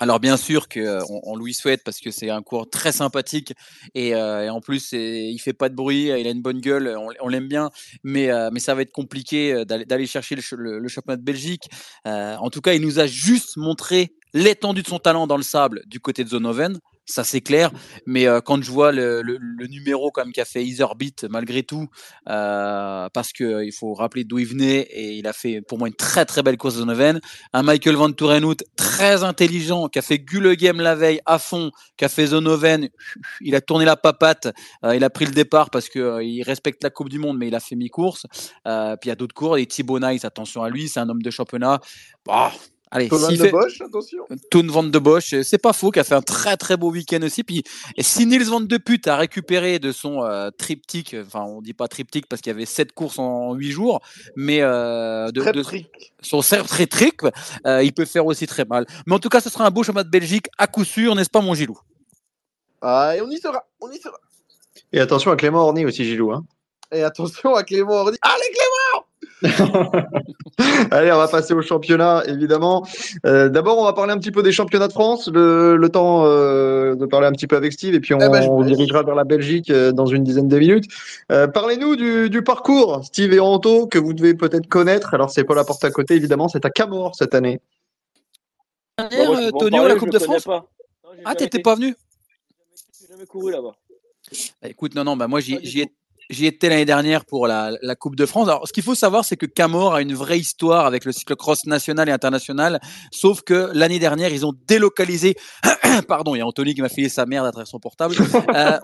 Alors 0.02 0.20
bien 0.20 0.36
sûr 0.36 0.68
qu'on 0.68 0.80
euh, 0.80 1.00
on 1.10 1.38
lui 1.38 1.54
souhaite 1.54 1.84
parce 1.84 2.00
que 2.00 2.10
c'est 2.10 2.32
un 2.32 2.42
cours 2.42 2.68
très 2.68 2.92
sympathique 2.92 3.54
et, 3.94 4.16
euh, 4.16 4.52
en 4.52 4.60
plus 4.60 4.94
il 4.94 5.38
fait 5.38 5.54
pas 5.54 5.70
de 5.70 5.76
bruit, 5.76 6.06
il 6.06 6.26
a 6.26 6.32
une 6.32 6.42
bonne 6.42 6.60
gueule, 6.60 6.98
on, 7.20 7.28
l'aime 7.28 7.48
bien, 7.48 7.70
mais 8.04 8.32
euh, 8.32 8.50
mais 8.52 8.60
ça 8.60 8.74
va 8.74 8.82
être 8.82 8.92
compliqué 8.92 9.64
d'aller 9.64 10.08
chercher 10.08 10.36
le, 10.36 10.80
le, 10.80 10.90
de 10.90 11.22
Belgique. 11.22 11.70
en 12.04 12.50
tout 12.50 12.62
cas, 12.62 12.74
il 12.74 12.82
nous 12.82 12.98
a 12.98 13.06
juste 13.06 13.58
montré 13.58 14.16
l'étendue 14.34 14.82
de 14.82 14.88
son 14.88 14.98
talent 14.98 15.28
dans 15.28 15.38
le 15.38 15.44
sable 15.44 15.84
du 15.86 16.00
côté 16.00 16.24
de 16.24 16.30
Zonoven. 16.30 16.80
Ça 17.06 17.24
c'est 17.24 17.42
clair. 17.42 17.72
Mais 18.06 18.28
euh, 18.28 18.42
quand 18.42 18.62
je 18.62 18.72
vois 18.72 18.92
le, 18.92 19.22
numéro 19.68 20.12
comme 20.12 20.32
qu'a 20.32 20.46
fait 20.46 20.66
Etherbeat 20.66 21.26
malgré 21.30 21.64
tout, 21.64 21.88
euh, 22.30 23.08
parce 23.14 23.34
que 23.34 23.44
euh, 23.44 23.66
il 23.66 23.72
faut 23.72 23.94
rappeler 23.94 24.24
d'où 24.24 24.40
il 24.40 24.48
venait 24.48 24.82
et 24.82 25.14
il 25.14 25.28
a 25.28 25.34
fait 25.34 25.62
pour 25.62 25.78
moi 25.78 25.88
une 25.88 25.94
très 25.94 26.26
très 26.26 26.44
belle 26.44 26.58
course 26.58 26.78
de 26.78 26.84
Noven. 26.84 27.20
Un 27.54 27.64
Michael 27.64 27.96
Van 27.96 28.12
Tourenhout 28.12 28.58
très 28.76 29.24
intelligent 29.24 29.88
qui 29.88 30.00
a 30.00 30.02
fait 30.02 30.20
Gulle 30.20 30.56
Game 30.56 30.82
la 30.82 30.96
veille 30.96 31.22
à 31.26 31.40
fond, 31.40 31.72
qui 31.98 32.06
a 32.06 32.10
fait 32.10 32.28
Zonoven, 32.28 32.90
il 33.42 33.56
a 33.56 33.62
tourné 33.62 33.86
la 33.86 33.96
papate, 33.96 34.48
il 34.84 35.04
a 35.04 35.10
pris 35.10 35.26
le 35.26 35.32
départ 35.32 35.70
parce 35.70 35.90
que 35.90 36.22
il 36.22 36.44
respecte 36.44 36.84
la 36.84 36.90
Coupe 36.90 37.10
du 37.10 37.20
Monde, 37.20 37.38
mais 37.38 37.48
il 37.48 37.56
a 37.56 37.60
fait 37.60 37.76
mi-course. 37.76 38.26
Puis 38.64 38.74
il 39.04 39.08
y 39.08 39.12
a 39.12 39.16
d'autres 39.16 39.36
cours, 39.36 39.58
et 39.58 39.66
Thibaut 39.66 40.00
Nice, 40.00 40.26
attention 40.26 40.64
à 40.64 40.70
lui, 40.70 40.88
c'est 40.88 41.00
un 41.00 41.10
homme 41.10 41.22
de 41.22 41.30
championnat. 41.30 41.80
Bah, 42.26 42.52
Allez, 42.94 43.08
Thomas 43.08 43.30
s'il 43.30 43.38
de 43.38 43.44
fait- 43.46 43.52
Bosch, 43.52 43.80
attention. 43.80 44.26
Toon 44.50 44.68
Van 44.68 44.84
de 44.84 45.00
Bosch, 45.00 45.34
euh, 45.34 45.44
c'est 45.44 45.58
pas 45.58 45.72
faux, 45.72 45.92
qui 45.92 46.00
a 46.00 46.04
fait 46.04 46.14
un 46.16 46.22
très 46.22 46.58
très 46.58 46.76
beau 46.76 46.92
week-end 46.92 47.22
aussi. 47.24 47.44
Puis 47.44 47.64
et 47.96 48.04
si 48.04 48.26
Nils 48.26 48.44
Van 48.44 48.60
de 48.60 48.78
Put 48.78 49.08
a 49.08 49.16
récupéré 49.16 49.80
de 49.80 49.94
son 49.94 50.24
euh, 50.24 50.50
triptyque, 50.52 51.16
enfin 51.26 51.42
on 51.42 51.62
dit 51.62 51.74
pas 51.74 51.88
triptyque 51.88 52.28
parce 52.28 52.42
qu'il 52.42 52.52
y 52.52 52.56
avait 52.56 52.66
sept 52.66 52.92
courses 52.92 53.18
en 53.18 53.54
huit 53.54 53.72
jours, 53.72 54.02
mais 54.36 54.62
euh, 54.62 55.32
de, 55.32 55.40
Très 55.40 55.54
de 55.54 55.64
trick. 55.64 56.14
son 56.22 56.42
cerf 56.42 56.68
très 56.68 56.86
trick, 56.86 57.22
euh, 57.66 57.82
il 57.82 57.94
peut 57.94 58.04
faire 58.06 58.26
aussi 58.26 58.46
très 58.46 58.66
mal. 58.66 58.86
Mais 59.08 59.16
en 59.16 59.20
tout 59.20 59.30
cas, 59.30 59.40
ce 59.40 59.50
sera 59.50 59.66
un 59.66 59.72
beau 59.72 59.84
championnat 59.84 60.04
de 60.04 60.10
Belgique 60.10 60.48
à 60.58 60.68
coup 60.68 60.84
sûr, 60.84 61.16
n'est-ce 61.16 61.30
pas 61.30 61.40
mon 61.42 61.54
Gilou? 61.54 61.80
Ah, 62.82 63.14
et 63.16 63.22
on 63.22 63.30
y 63.30 63.38
sera, 63.40 63.64
on 63.80 63.90
y 63.90 64.00
sera. 64.00 64.18
Et 64.92 65.00
attention 65.00 65.32
à 65.32 65.38
Clément 65.38 65.60
Orny 65.66 65.86
aussi, 65.86 66.04
Gilou. 66.04 66.34
Hein. 66.34 66.44
Et 66.92 67.04
attention 67.04 67.56
à 67.56 67.64
Clément 67.64 67.94
Ordi. 67.94 68.18
Allez, 68.22 68.44
Clément 68.54 69.06
Allez, 70.92 71.12
on 71.12 71.18
va 71.18 71.28
passer 71.28 71.54
au 71.54 71.62
championnat, 71.62 72.24
évidemment. 72.28 72.86
Euh, 73.26 73.50
D'abord, 73.50 73.78
on 73.80 73.84
va 73.84 73.94
parler 73.94 74.14
un 74.14 74.18
petit 74.20 74.32
peu 74.32 74.44
des 74.44 74.52
championnats 74.52 74.88
de 74.88 74.94
France, 74.94 75.28
le, 75.34 75.76
le 75.78 75.90
temps 75.90 76.26
euh, 76.26 76.96
de 76.96 77.06
parler 77.06 77.28
un 77.28 77.32
petit 77.32 77.48
peu 77.48 77.56
avec 77.56 77.74
Steve, 77.74 77.96
et 77.96 78.00
puis 78.00 78.14
on, 78.14 78.20
Eh 78.20 78.30
ben, 78.30 78.42
je- 78.42 78.50
on 78.50 78.62
dirigera 78.64 79.04
vers 79.04 79.16
la 79.16 79.24
Belgique 79.24 79.70
euh, 79.70 79.92
dans 79.92 80.06
une 80.06 80.24
dizaine 80.24 80.48
de 80.48 80.60
minutes. 80.60 80.86
Euh, 81.32 81.48
Parlez-nous 81.48 81.96
du, 81.96 82.30
du 82.30 82.44
parcours, 82.44 83.02
Steve 83.04 83.34
et 83.34 83.40
Anto, 83.40 83.88
que 83.88 83.98
vous 84.00 84.14
devez 84.14 84.34
peut-être 84.36 84.68
connaître. 84.68 85.14
Alors, 85.14 85.30
c'est 85.32 85.44
pas 85.44 85.56
la 85.56 85.64
porte 85.64 85.84
à 85.84 85.92
côté, 85.92 86.16
évidemment, 86.16 86.48
c'est 86.48 86.66
à 86.66 86.70
Camor 86.70 87.16
cette 87.16 87.34
année. 87.34 87.60
Dernière, 88.98 89.32
Bah, 89.32 89.38
en 89.54 89.58
Tonio, 89.58 89.78
parler, 89.78 89.94
la 89.94 90.00
Coupe 90.00 90.12
de 90.12 90.20
France 90.20 90.44
pas. 90.44 90.66
Non, 91.04 91.10
j'ai 91.16 91.22
Ah, 91.26 91.36
t'étais 91.36 91.60
pas 91.60 91.76
venu? 91.76 91.96
J'ai 93.00 93.08
jamais 93.08 93.26
couru 93.26 93.52
là-bas. 93.52 93.76
Bah, 94.62 94.70
Écoute, 94.70 94.94
non, 94.96 95.04
non, 95.04 95.18
bah 95.18 95.28
moi 95.28 95.40
j'y 95.40 95.56
ai-. 95.56 95.92
J'y 96.32 96.46
étais 96.46 96.70
l'année 96.70 96.86
dernière 96.86 97.26
pour 97.26 97.48
la, 97.48 97.72
la 97.82 97.96
Coupe 97.96 98.16
de 98.16 98.26
France. 98.26 98.48
Alors, 98.48 98.68
ce 98.68 98.74
qu'il 98.74 98.84
faut 98.84 98.96
savoir, 98.96 99.26
c'est 99.26 99.38
que 99.38 99.46
Camor 99.46 99.94
a 99.94 100.02
une 100.02 100.14
vraie 100.14 100.40
histoire 100.40 100.86
avec 100.86 101.06
le 101.06 101.12
cyclocross 101.12 101.66
national 101.66 102.10
et 102.10 102.12
international, 102.12 102.80
sauf 103.12 103.42
que 103.42 103.70
l'année 103.74 104.00
dernière, 104.00 104.32
ils 104.32 104.46
ont 104.46 104.54
délocalisé. 104.68 105.36
Pardon, 106.08 106.34
il 106.36 106.40
y 106.40 106.42
a 106.42 106.48
Anthony 106.48 106.74
qui 106.74 106.82
m'a 106.82 106.90
filé 106.90 107.10
sa 107.10 107.26
merde 107.26 107.46
à 107.46 107.52
travers 107.52 107.68
son 107.68 107.80
portable. 107.80 108.16
Euh, 108.56 108.80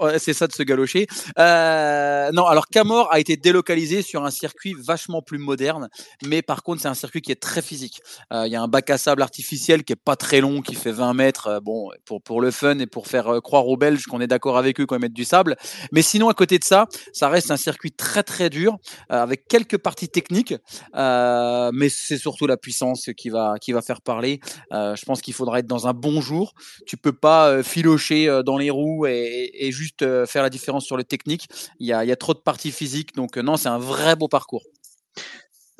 euh, 0.00 0.18
c'est 0.18 0.32
ça 0.32 0.46
de 0.46 0.52
se 0.52 0.62
galocher. 0.62 1.06
Euh, 1.38 2.30
non, 2.32 2.46
alors 2.46 2.68
Camor 2.68 3.08
a 3.12 3.20
été 3.20 3.36
délocalisé 3.36 4.02
sur 4.02 4.24
un 4.24 4.30
circuit 4.30 4.74
vachement 4.78 5.22
plus 5.22 5.38
moderne, 5.38 5.88
mais 6.24 6.42
par 6.42 6.62
contre, 6.62 6.82
c'est 6.82 6.88
un 6.88 6.94
circuit 6.94 7.20
qui 7.20 7.32
est 7.32 7.40
très 7.40 7.62
physique. 7.62 8.00
Euh, 8.32 8.46
Il 8.46 8.52
y 8.52 8.56
a 8.56 8.62
un 8.62 8.68
bac 8.68 8.90
à 8.90 8.98
sable 8.98 9.22
artificiel 9.22 9.84
qui 9.84 9.92
est 9.92 9.96
pas 9.96 10.16
très 10.16 10.40
long, 10.40 10.62
qui 10.62 10.74
fait 10.74 10.92
20 10.92 11.14
mètres, 11.14 11.60
bon, 11.62 11.90
pour, 12.04 12.22
pour 12.22 12.40
le 12.40 12.50
fun 12.50 12.78
et 12.78 12.86
pour 12.86 13.06
faire 13.06 13.40
croire 13.42 13.66
aux 13.66 13.76
Belges 13.76 14.04
qu'on 14.06 14.20
est 14.20 14.26
d'accord 14.26 14.58
avec 14.58 14.80
eux 14.80 14.86
quand 14.86 14.96
ils 14.96 15.02
mettent 15.02 15.12
du 15.12 15.24
sable. 15.24 15.56
Mais 15.92 15.97
sinon, 16.02 16.28
à 16.28 16.34
côté 16.34 16.58
de 16.58 16.64
ça, 16.64 16.86
ça 17.12 17.28
reste 17.28 17.50
un 17.50 17.56
circuit 17.56 17.92
très 17.92 18.22
très 18.22 18.50
dur, 18.50 18.76
euh, 19.12 19.22
avec 19.22 19.46
quelques 19.48 19.78
parties 19.78 20.08
techniques, 20.08 20.54
euh, 20.94 21.70
mais 21.72 21.88
c'est 21.88 22.18
surtout 22.18 22.46
la 22.46 22.56
puissance 22.56 23.10
qui 23.16 23.30
va, 23.30 23.54
qui 23.60 23.72
va 23.72 23.82
faire 23.82 24.00
parler. 24.00 24.40
Euh, 24.72 24.96
je 24.96 25.04
pense 25.04 25.20
qu'il 25.20 25.34
faudra 25.34 25.60
être 25.60 25.66
dans 25.66 25.86
un 25.86 25.94
bon 25.94 26.20
jour. 26.20 26.54
Tu 26.86 26.96
peux 26.96 27.12
pas 27.12 27.62
filocher 27.62 28.42
dans 28.44 28.58
les 28.58 28.70
roues 28.70 29.06
et, 29.06 29.70
juste 29.70 30.04
faire 30.26 30.42
la 30.42 30.50
différence 30.50 30.84
sur 30.86 30.96
le 30.96 31.04
technique. 31.04 31.46
Il 31.78 31.86
y 31.86 31.92
a, 31.92 32.04
y 32.04 32.12
a 32.12 32.16
trop 32.16 32.32
de 32.32 32.38
parties 32.38 32.72
physiques, 32.72 33.14
donc 33.14 33.36
non, 33.36 33.56
c'est 33.56 33.68
un 33.68 33.78
vrai 33.78 34.16
beau 34.16 34.28
parcours. 34.28 34.62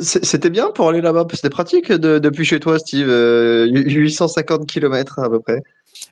C'était 0.00 0.50
bien 0.50 0.70
pour 0.70 0.88
aller 0.88 1.00
là-bas, 1.00 1.26
c'était 1.32 1.50
pratique 1.50 1.90
de- 1.90 2.20
depuis 2.20 2.44
chez 2.44 2.60
toi, 2.60 2.78
Steve. 2.78 3.08
euh, 3.08 3.66
850 3.66 4.66
km 4.66 5.18
à 5.18 5.28
peu 5.28 5.40
près. 5.40 5.60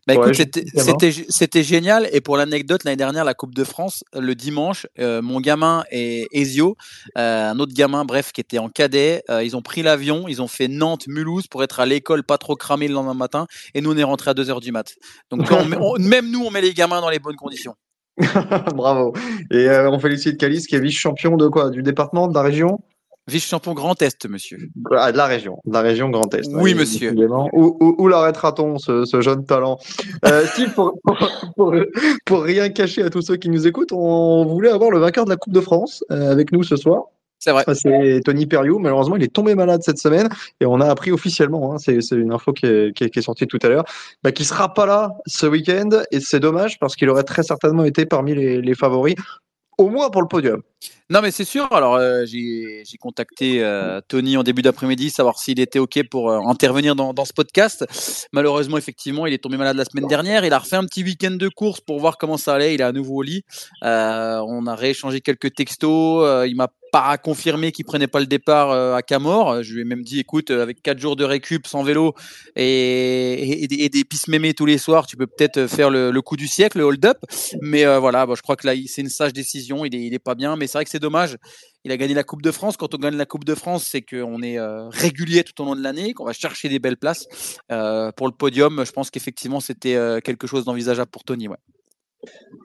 Bah 0.07 0.15
Ouais, 0.15 0.33
c'était 1.29 1.63
génial. 1.63 2.09
Et 2.13 2.21
pour 2.21 2.37
l'anecdote, 2.37 2.85
l'année 2.85 2.97
dernière, 2.97 3.25
la 3.25 3.35
Coupe 3.35 3.55
de 3.55 3.65
France, 3.65 4.05
le 4.13 4.35
dimanche, 4.35 4.87
euh, 4.99 5.21
mon 5.23 5.41
gamin 5.41 5.85
et 5.91 6.27
Ezio, 6.33 6.77
euh, 7.19 7.51
un 7.51 7.59
autre 7.59 7.75
gamin, 7.75 8.05
bref, 8.05 8.33
qui 8.33 8.41
était 8.41 8.59
en 8.59 8.69
cadet, 8.69 9.23
euh, 9.31 9.43
ils 9.43 9.57
ont 9.57 9.63
pris 9.63 9.83
l'avion, 9.83 10.27
ils 10.29 10.41
ont 10.43 10.49
fait 10.49 10.69
Nantes-Mulhouse 10.69 11.47
pour 11.49 11.63
être 11.63 11.81
à 11.81 11.87
l'école, 11.87 12.23
pas 12.23 12.39
trop 12.39 12.57
cramé 12.57 12.89
le 12.89 12.95
lendemain 12.95 13.15
matin. 13.15 13.47
Et 13.75 13.81
nous, 13.81 13.93
on 13.93 13.97
est 13.97 14.05
rentré 14.05 14.31
à 14.31 14.35
2h 14.35 14.61
du 14.61 14.73
mat. 14.73 14.95
Donc, 15.31 15.43
on 15.51 15.57
on- 15.81 15.99
même 15.99 16.31
nous, 16.31 16.45
on 16.45 16.51
met 16.51 16.61
les 16.61 16.73
gamins 16.75 17.01
dans 17.01 17.11
les 17.11 17.19
bonnes 17.19 17.37
conditions. 17.37 17.75
Bravo. 18.75 19.13
Et 19.51 19.69
on 19.69 19.99
félicite 19.99 20.39
Calice 20.39 20.67
qui 20.67 20.77
est 20.77 20.81
vice-champion 20.81 21.37
de 21.37 21.49
quoi? 21.49 21.71
Du 21.71 21.83
département, 21.83 22.29
de 22.29 22.35
la 22.35 22.43
région? 22.43 22.81
Vice-champion 23.29 23.75
Grand 23.75 24.01
Est, 24.03 24.29
monsieur. 24.29 24.59
Ah, 24.93 25.11
de 25.11 25.17
la 25.17 25.27
région, 25.27 25.59
de 25.65 25.73
la 25.73 25.81
région 25.81 26.11
Grand 26.11 26.33
Est. 26.33 26.49
Oui, 26.53 26.75
monsieur. 26.75 27.13
Où, 27.53 27.77
où, 27.81 27.95
où 27.99 28.09
l'arrêtera-t-on, 28.09 28.79
ce, 28.79 29.05
ce 29.05 29.21
jeune 29.21 29.45
talent? 29.45 29.79
Euh, 30.25 30.47
Steve, 30.53 30.73
pour, 30.75 30.99
pour, 31.03 31.17
pour, 31.57 31.75
pour 32.25 32.43
rien 32.43 32.69
cacher 32.69 33.03
à 33.03 33.11
tous 33.11 33.23
ceux 33.23 33.37
qui 33.37 33.49
nous 33.49 33.67
écoutent, 33.67 33.93
on 33.93 34.45
voulait 34.45 34.71
avoir 34.71 34.91
le 34.91 34.99
vainqueur 34.99 35.25
de 35.25 35.31
la 35.31 35.37
Coupe 35.37 35.53
de 35.53 35.61
France 35.61 36.05
euh, 36.13 36.31
avec 36.31 36.53
nous 36.53 36.63
ce 36.63 36.77
soir. 36.77 37.05
C'est 37.39 37.51
vrai. 37.51 37.65
C'est 37.75 38.21
Tony 38.25 38.47
Perriou. 38.47 38.79
Malheureusement, 38.79 39.17
il 39.17 39.23
est 39.23 39.33
tombé 39.33 39.55
malade 39.55 39.83
cette 39.83 39.99
semaine 39.99 40.29
et 40.61 40.67
on 40.67 40.81
a 40.81 40.87
appris 40.87 41.13
officiellement, 41.13 41.75
hein, 41.75 41.79
c'est 41.79 42.01
c'est 42.01 42.17
une 42.17 42.33
info 42.33 42.53
qui 42.53 42.67
est, 42.67 42.97
qui 42.97 43.05
est, 43.05 43.11
qui 43.11 43.19
est 43.19 43.23
sortie 43.23 43.47
tout 43.47 43.59
à 43.63 43.69
l'heure, 43.69 43.85
bah, 44.23 44.33
qu'il 44.33 44.47
sera 44.47 44.73
pas 44.73 44.87
là 44.87 45.13
ce 45.27 45.47
week-end 45.47 45.91
et 46.11 46.21
c'est 46.21 46.41
dommage 46.41 46.79
parce 46.79 46.97
qu'il 46.97 47.11
aurait 47.11 47.25
très 47.25 47.43
certainement 47.43 47.85
été 47.85 48.07
parmi 48.07 48.35
les, 48.35 48.63
les 48.63 48.75
favoris, 48.75 49.17
au 49.79 49.89
moins 49.91 50.11
pour 50.11 50.23
le 50.23 50.29
podium. 50.29 50.63
Non, 51.09 51.21
mais 51.23 51.31
c'est 51.31 51.45
sûr. 51.45 51.73
Alors, 51.73 51.95
euh, 51.97 52.25
j'ai 52.27 52.85
contacté 52.99 53.63
euh, 53.63 54.01
Tony 54.09 54.37
en 54.37 54.43
début 54.43 54.63
d'après-midi, 54.63 55.11
savoir 55.11 55.39
s'il 55.39 55.61
était 55.61 55.79
OK 55.79 56.03
pour 56.11 56.31
euh, 56.31 56.41
intervenir 56.49 56.97
dans, 56.97 57.15
dans 57.15 57.25
ce 57.25 57.33
podcast. 57.33 57.87
Malheureusement, 58.33 58.77
effectivement, 58.77 59.27
il 59.27 59.33
est 59.33 59.39
tombé 59.39 59.57
malade 59.57 59.77
la 59.77 59.85
semaine 59.85 60.09
dernière. 60.09 60.45
Il 60.45 60.53
a 60.53 60.59
refait 60.59 60.77
un 60.77 60.85
petit 60.85 61.05
week-end 61.05 61.33
de 61.33 61.49
course 61.49 61.81
pour 61.81 62.01
voir 62.01 62.19
comment 62.19 62.37
ça 62.37 62.55
allait. 62.55 62.75
Il 62.75 62.81
est 62.81 62.85
à 62.85 62.93
nouveau 62.93 63.17
au 63.17 63.23
lit. 63.23 63.43
Euh, 63.85 64.41
on 64.47 64.67
a 64.67 64.75
rééchangé 64.75 65.21
quelques 65.21 65.55
textos. 65.55 66.47
Il 66.49 66.57
m'a 66.57 66.69
pas 67.05 67.19
confirmé 67.19 67.73
qu'il 67.73 67.85
prenait 67.85 68.07
pas 68.07 68.21
le 68.21 68.27
départ 68.27 68.71
euh, 68.71 68.95
à 68.95 69.03
Camor. 69.03 69.63
Je 69.63 69.75
lui 69.75 69.83
ai 69.83 69.85
même 69.85 70.03
dit, 70.03 70.19
écoute, 70.21 70.51
euh, 70.51 70.63
avec 70.63 70.81
quatre 70.81 70.99
jours 70.99 71.15
de 71.15 71.25
récup 71.25 71.67
sans 71.67 71.83
vélo 71.83 72.15
et, 72.57 73.67
des- 73.69 73.85
et 73.85 74.05
pistes 74.05 74.29
mémées 74.29 74.55
tous 74.55 74.65
les 74.67 74.79
soirs, 74.79 75.07
tu 75.07 75.17
peux 75.17 75.27
peut-être 75.27 75.67
faire 75.67 75.91
le, 75.91 76.11
coup 76.23 76.37
du 76.37 76.49
siècle, 76.49 76.79
le 76.79 76.85
hold-up. 76.85 77.19
Mais 77.61 77.85
euh, 77.85 77.99
voilà, 77.99 78.25
bah, 78.25 78.33
je 78.35 78.41
crois 78.43 78.57
que 78.57 78.67
là, 78.67 78.73
c'est 78.87 79.03
une 79.03 79.11
sage 79.11 79.33
décision. 79.35 79.85
Il 79.85 79.95
est, 79.95 80.07
est 80.15 80.19
pas 80.19 80.35
bien, 80.35 80.57
mais 80.57 80.67
c'est 80.67 80.79
vrai 80.79 80.85
que 80.85 80.91
c'est 80.91 80.99
dommage. 80.99 81.37
Il 81.85 81.93
a 81.93 81.97
gagné 81.99 82.15
la 82.15 82.25
Coupe 82.25 82.43
de 82.43 82.51
France. 82.51 82.77
Quand 82.79 82.95
on 82.95 82.99
gagne 82.99 83.17
la 83.17 83.27
Coupe 83.27 83.45
de 83.45 83.55
France, 83.55 83.87
c'est 83.91 84.03
qu'on 84.03 84.43
est 84.43 84.59
euh, 84.59 84.89
régulier 84.89 85.45
tout 85.45 85.61
au 85.63 85.67
long 85.67 85.77
de 85.77 85.83
l'année, 85.83 86.15
qu'on 86.15 86.25
va 86.25 86.33
chercher 86.33 86.69
des 86.71 86.79
belles 86.79 86.97
places. 86.97 87.27
Pour 87.69 88.27
le 88.27 88.33
podium, 88.37 88.85
je 88.87 88.93
pense 88.93 89.11
qu'effectivement, 89.11 89.61
c'était 89.61 89.97
quelque 90.25 90.47
chose 90.47 90.65
d'envisageable 90.65 91.11
pour 91.11 91.25
Tony. 91.25 91.49
Ouais. 91.49 91.59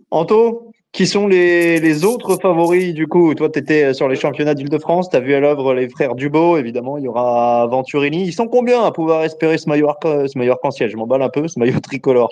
Anto, 0.09 0.71
qui 0.91 1.07
sont 1.07 1.27
les, 1.27 1.79
les 1.79 2.03
autres 2.03 2.37
favoris 2.41 2.93
du 2.93 3.07
coup? 3.07 3.33
Toi, 3.33 3.49
tu 3.49 3.59
étais 3.59 3.93
sur 3.93 4.07
les 4.09 4.15
championnats 4.15 4.53
d'Île-de-France, 4.53 5.09
tu 5.09 5.15
as 5.15 5.19
vu 5.21 5.33
à 5.33 5.39
l'œuvre 5.39 5.73
les 5.73 5.87
frères 5.89 6.15
Dubot, 6.15 6.57
évidemment, 6.57 6.97
il 6.97 7.05
y 7.05 7.07
aura 7.07 7.65
Venturini. 7.67 8.23
Ils 8.25 8.33
sont 8.33 8.47
combien 8.47 8.83
à 8.83 8.91
pouvoir 8.91 9.23
espérer 9.23 9.57
ce 9.57 9.69
maillot, 9.69 9.87
arc- 9.89 10.27
ce 10.27 10.37
maillot 10.37 10.51
arc-en-ciel 10.53 10.89
Je 10.89 10.97
m'emballe 10.97 11.21
un 11.21 11.29
peu, 11.29 11.47
ce 11.47 11.57
maillot 11.59 11.79
tricolore. 11.79 12.31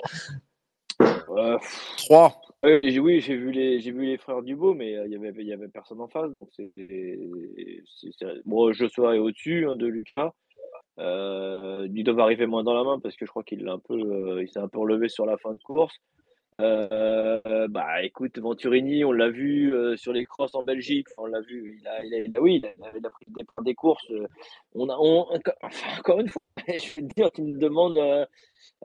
Euh, 1.00 1.56
3. 1.96 2.40
Ouais, 2.62 2.80
j'ai- 2.84 2.98
oui, 2.98 3.20
j'ai 3.22 3.36
vu 3.36 3.52
les 3.52 3.80
j'ai 3.80 3.90
vu 3.90 4.04
les 4.04 4.18
frères 4.18 4.42
Dubo, 4.42 4.74
mais 4.74 4.94
euh, 4.94 5.06
il 5.06 5.12
y 5.12 5.16
avait 5.16 5.32
il 5.38 5.46
y 5.46 5.52
avait 5.54 5.68
personne 5.68 5.98
en 6.02 6.08
face. 6.08 6.30
Donc 6.40 6.50
c'est 6.54 6.70
c'est- 6.76 8.10
c'est- 8.18 8.42
bon, 8.44 8.70
Joshua 8.72 9.16
est 9.16 9.18
au-dessus 9.18 9.66
hein, 9.66 9.76
de 9.76 9.86
Lucas. 9.86 10.32
Euh, 10.98 11.88
ils 11.94 12.04
doivent 12.04 12.20
arriver 12.20 12.44
moins 12.46 12.62
dans 12.62 12.74
la 12.74 12.84
main 12.84 12.98
parce 13.02 13.16
que 13.16 13.24
je 13.24 13.30
crois 13.30 13.42
qu'il 13.44 13.64
l'a 13.64 13.72
un 13.72 13.78
peu 13.78 13.94
euh, 13.94 14.42
il 14.42 14.48
s'est 14.50 14.58
un 14.58 14.68
peu 14.68 14.78
relevé 14.80 15.08
sur 15.08 15.24
la 15.24 15.38
fin 15.38 15.52
de 15.52 15.58
course. 15.64 15.94
Euh, 16.60 17.68
bah 17.68 18.02
écoute, 18.02 18.38
Venturini, 18.38 19.04
on 19.04 19.12
l'a 19.12 19.30
vu 19.30 19.74
euh, 19.74 19.96
sur 19.96 20.12
les 20.12 20.26
crosses 20.26 20.54
en 20.54 20.62
Belgique. 20.62 21.08
On 21.16 21.26
l'a 21.26 21.40
vu, 21.40 21.78
il 21.80 21.88
a, 21.88 22.04
il 22.04 22.14
a, 22.14 22.38
a- 22.38 22.40
oui, 22.40 22.56
il 22.56 22.66
a, 22.66 22.92
il 22.96 23.06
a 23.06 23.10
pris 23.10 23.26
des, 23.62 23.74
courses. 23.74 24.10
euh, 24.10 24.26
On 24.74 24.88
a, 24.88 24.96
on, 24.98 25.26
enfin, 25.62 25.98
encore 25.98 26.20
une 26.20 26.28
fois, 26.28 26.42
je 26.68 27.00
veux 27.00 27.08
te 27.08 27.14
dire, 27.14 27.30
tu 27.32 27.42
me 27.42 27.58
demandes 27.58 27.98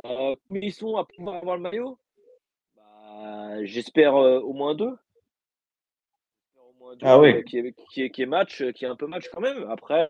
combien 0.04 0.62
ils 0.62 0.74
sont 0.74 0.96
à 0.96 1.06
pouvoir 1.06 1.36
avoir 1.36 1.58
le 1.58 1.64
maillot? 1.64 1.98
Bah, 2.78 3.64
j'espère 3.66 4.16
au 4.16 4.54
moins 4.54 4.74
deux. 4.76 4.96
Au 6.58 6.74
moins 6.80 6.96
deux, 6.96 7.06
Ah 7.06 7.20
oui. 7.20 7.44
qui, 7.44 7.58
est, 7.58 7.74
qui, 7.90 8.04
est, 8.04 8.10
qui 8.10 8.22
est 8.22 8.26
match, 8.28 8.64
qui 8.72 8.86
est 8.86 8.90
un 8.90 8.96
peu 8.96 9.08
match 9.08 9.28
quand 9.34 9.42
même. 9.42 9.66
Après, 9.70 10.08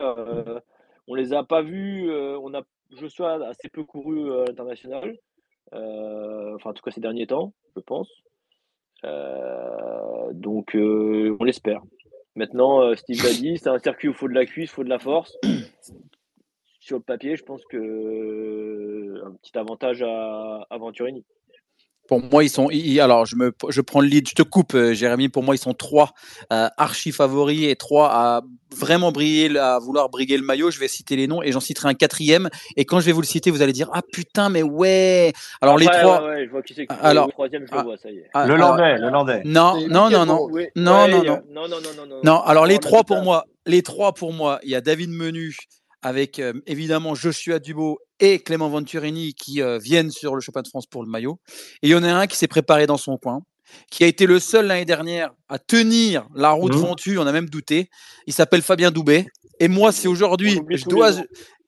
on 1.07 1.15
les 1.15 1.33
a 1.33 1.43
pas 1.43 1.61
vus. 1.63 2.11
on 2.11 2.53
a 2.53 2.61
Joshua 2.91 3.33
a 3.43 3.47
assez 3.49 3.69
peu 3.69 3.83
couru 3.83 4.31
à 4.31 4.45
l'international. 4.45 5.17
Euh, 5.73 6.55
enfin, 6.55 6.69
en 6.71 6.73
tout 6.73 6.83
cas 6.83 6.91
ces 6.91 7.01
derniers 7.01 7.27
temps, 7.27 7.53
je 7.75 7.81
pense. 7.81 8.09
Euh, 9.03 10.31
donc, 10.33 10.75
euh, 10.75 11.35
on 11.39 11.43
l'espère. 11.43 11.81
Maintenant, 12.35 12.95
Steve 12.95 13.23
l'a 13.23 13.31
dit, 13.31 13.57
c'est 13.57 13.69
un 13.69 13.79
circuit 13.79 14.09
où 14.09 14.11
il 14.11 14.17
faut 14.17 14.27
de 14.27 14.33
la 14.33 14.45
cuisse, 14.45 14.69
il 14.69 14.73
faut 14.73 14.83
de 14.83 14.89
la 14.89 14.99
force. 14.99 15.37
sur 16.79 16.97
le 16.97 17.03
papier, 17.03 17.35
je 17.35 17.43
pense 17.43 17.63
que 17.65 19.23
un 19.25 19.31
petit 19.35 19.57
avantage 19.57 20.03
à, 20.03 20.65
à 20.69 20.77
Venturini. 20.77 21.23
Pour 22.07 22.21
moi, 22.21 22.43
ils 22.43 22.49
sont. 22.49 22.69
alors, 22.99 23.25
je, 23.25 23.35
me, 23.35 23.51
je 23.69 23.81
prends 23.81 24.01
le 24.01 24.07
lead, 24.07 24.27
je 24.29 24.35
te 24.35 24.43
coupe, 24.43 24.75
euh, 24.75 24.93
Jérémy. 24.93 25.29
Pour 25.29 25.43
moi, 25.43 25.55
ils 25.55 25.59
sont 25.59 25.73
trois 25.73 26.11
euh, 26.53 26.67
archi 26.77 27.11
favoris 27.11 27.67
et 27.67 27.75
trois 27.75 28.09
à 28.11 28.41
vraiment 28.75 29.11
briller, 29.11 29.57
à 29.57 29.79
vouloir 29.79 30.09
briguer 30.09 30.37
le 30.37 30.43
maillot. 30.43 30.69
Je 30.69 30.79
vais 30.79 30.87
citer 30.87 31.15
les 31.15 31.27
noms 31.27 31.41
et 31.41 31.51
j'en 31.51 31.59
citerai 31.59 31.89
un 31.89 31.93
quatrième. 31.93 32.49
Et 32.75 32.85
quand 32.85 32.99
je 32.99 33.05
vais 33.05 33.11
vous 33.11 33.21
le 33.21 33.27
citer, 33.27 33.49
vous 33.49 33.61
allez 33.61 33.73
dire 33.73 33.89
Ah 33.93 34.01
putain, 34.01 34.49
mais 34.49 34.63
ouais 34.63 35.33
Alors, 35.61 35.77
les 35.77 35.87
trois. 35.87 36.23
Ouais, 36.25 36.45
je 36.45 36.51
vois 36.51 36.61
qui 36.61 36.73
c'est 36.73 36.85
alors, 37.01 37.27
le 37.27 37.31
troisième, 37.31 37.65
je 37.65 37.71
le 37.71 37.79
ah, 37.79 37.83
vois, 37.83 37.97
ça 37.97 38.09
y 38.09 38.17
est. 38.17 38.29
Ah, 38.33 38.45
le 38.45 38.55
Landais, 38.55 38.97
le 38.97 39.09
Landais. 39.09 39.41
Non, 39.45 39.75
non, 39.87 40.09
non, 40.09 40.25
non. 40.25 40.47
Non, 40.75 41.07
non, 41.07 41.23
non. 41.23 41.41
Non, 41.49 41.67
non, 41.67 41.77
non, 41.79 42.19
non. 42.23 42.41
alors, 42.41 42.65
les 42.65 42.77
trois 42.77 43.03
pour 43.03 43.21
moi, 43.21 43.45
les 43.65 43.81
trois 43.81 44.13
pour 44.13 44.33
moi, 44.33 44.59
il 44.63 44.69
y 44.69 44.75
a 44.75 44.81
David 44.81 45.09
Menu 45.09 45.55
avec 46.05 46.37
euh, 46.37 46.53
évidemment 46.67 47.15
Joshua 47.15 47.57
Dubo 47.57 47.97
et 48.19 48.37
Clément 48.37 48.69
Venturini 48.69 49.33
qui 49.33 49.63
euh, 49.63 49.79
viennent 49.79 50.11
sur 50.11 50.35
le 50.35 50.39
championnat 50.39 50.61
de 50.61 50.67
France 50.67 50.85
pour 50.85 51.01
le 51.01 51.09
maillot. 51.09 51.39
Et 51.81 51.87
il 51.87 51.89
y 51.89 51.95
en 51.95 52.03
a 52.03 52.13
un 52.13 52.27
qui 52.27 52.37
s'est 52.37 52.47
préparé 52.47 52.85
dans 52.85 52.97
son 52.97 53.17
coin, 53.17 53.41
qui 53.89 54.03
a 54.03 54.07
été 54.07 54.27
le 54.27 54.39
seul 54.39 54.67
l'année 54.67 54.85
dernière 54.85 55.31
à 55.49 55.57
tenir 55.57 56.27
la 56.35 56.51
route 56.51 56.75
mmh. 56.75 57.17
On 57.17 57.25
a 57.25 57.31
même 57.31 57.49
douté. 57.49 57.89
Il 58.27 58.33
s'appelle 58.33 58.61
Fabien 58.61 58.91
Doubet. 58.91 59.25
Et 59.59 59.67
moi, 59.67 59.91
si 59.91 60.07
aujourd'hui 60.07 60.59
je 60.69 60.85
dois, 60.85 61.11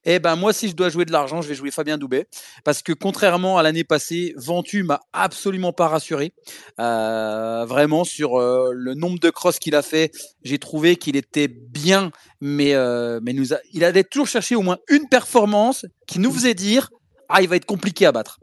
eh 0.09 0.19
ben 0.19 0.37
moi, 0.37 0.53
si 0.53 0.69
je 0.69 0.73
dois 0.73 0.87
jouer 0.87 1.03
de 1.03 1.11
l'argent, 1.11 1.41
je 1.41 1.49
vais 1.49 1.53
jouer 1.53 1.69
Fabien 1.69 1.97
Doubet. 1.97 2.27
Parce 2.63 2.81
que 2.81 2.93
contrairement 2.93 3.57
à 3.57 3.63
l'année 3.63 3.83
passée, 3.83 4.33
Ventu 4.37 4.83
m'a 4.83 5.01
absolument 5.11 5.73
pas 5.73 5.89
rassuré. 5.89 6.31
Euh, 6.79 7.65
vraiment, 7.65 8.05
sur 8.05 8.39
euh, 8.39 8.71
le 8.73 8.93
nombre 8.93 9.19
de 9.19 9.29
crosses 9.29 9.59
qu'il 9.59 9.75
a 9.75 9.81
fait, 9.81 10.11
j'ai 10.43 10.59
trouvé 10.59 10.95
qu'il 10.95 11.17
était 11.17 11.49
bien, 11.49 12.11
mais, 12.39 12.73
euh, 12.73 13.19
nous 13.21 13.53
il 13.73 13.83
avait 13.83 14.05
toujours 14.05 14.27
cherché 14.27 14.55
au 14.55 14.61
moins 14.61 14.77
une 14.87 15.09
performance 15.09 15.85
qui 16.07 16.19
nous 16.19 16.31
faisait 16.31 16.53
dire 16.53 16.89
Ah, 17.27 17.41
il 17.41 17.49
va 17.49 17.57
être 17.57 17.65
compliqué 17.65 18.05
à 18.05 18.13
battre. 18.13 18.39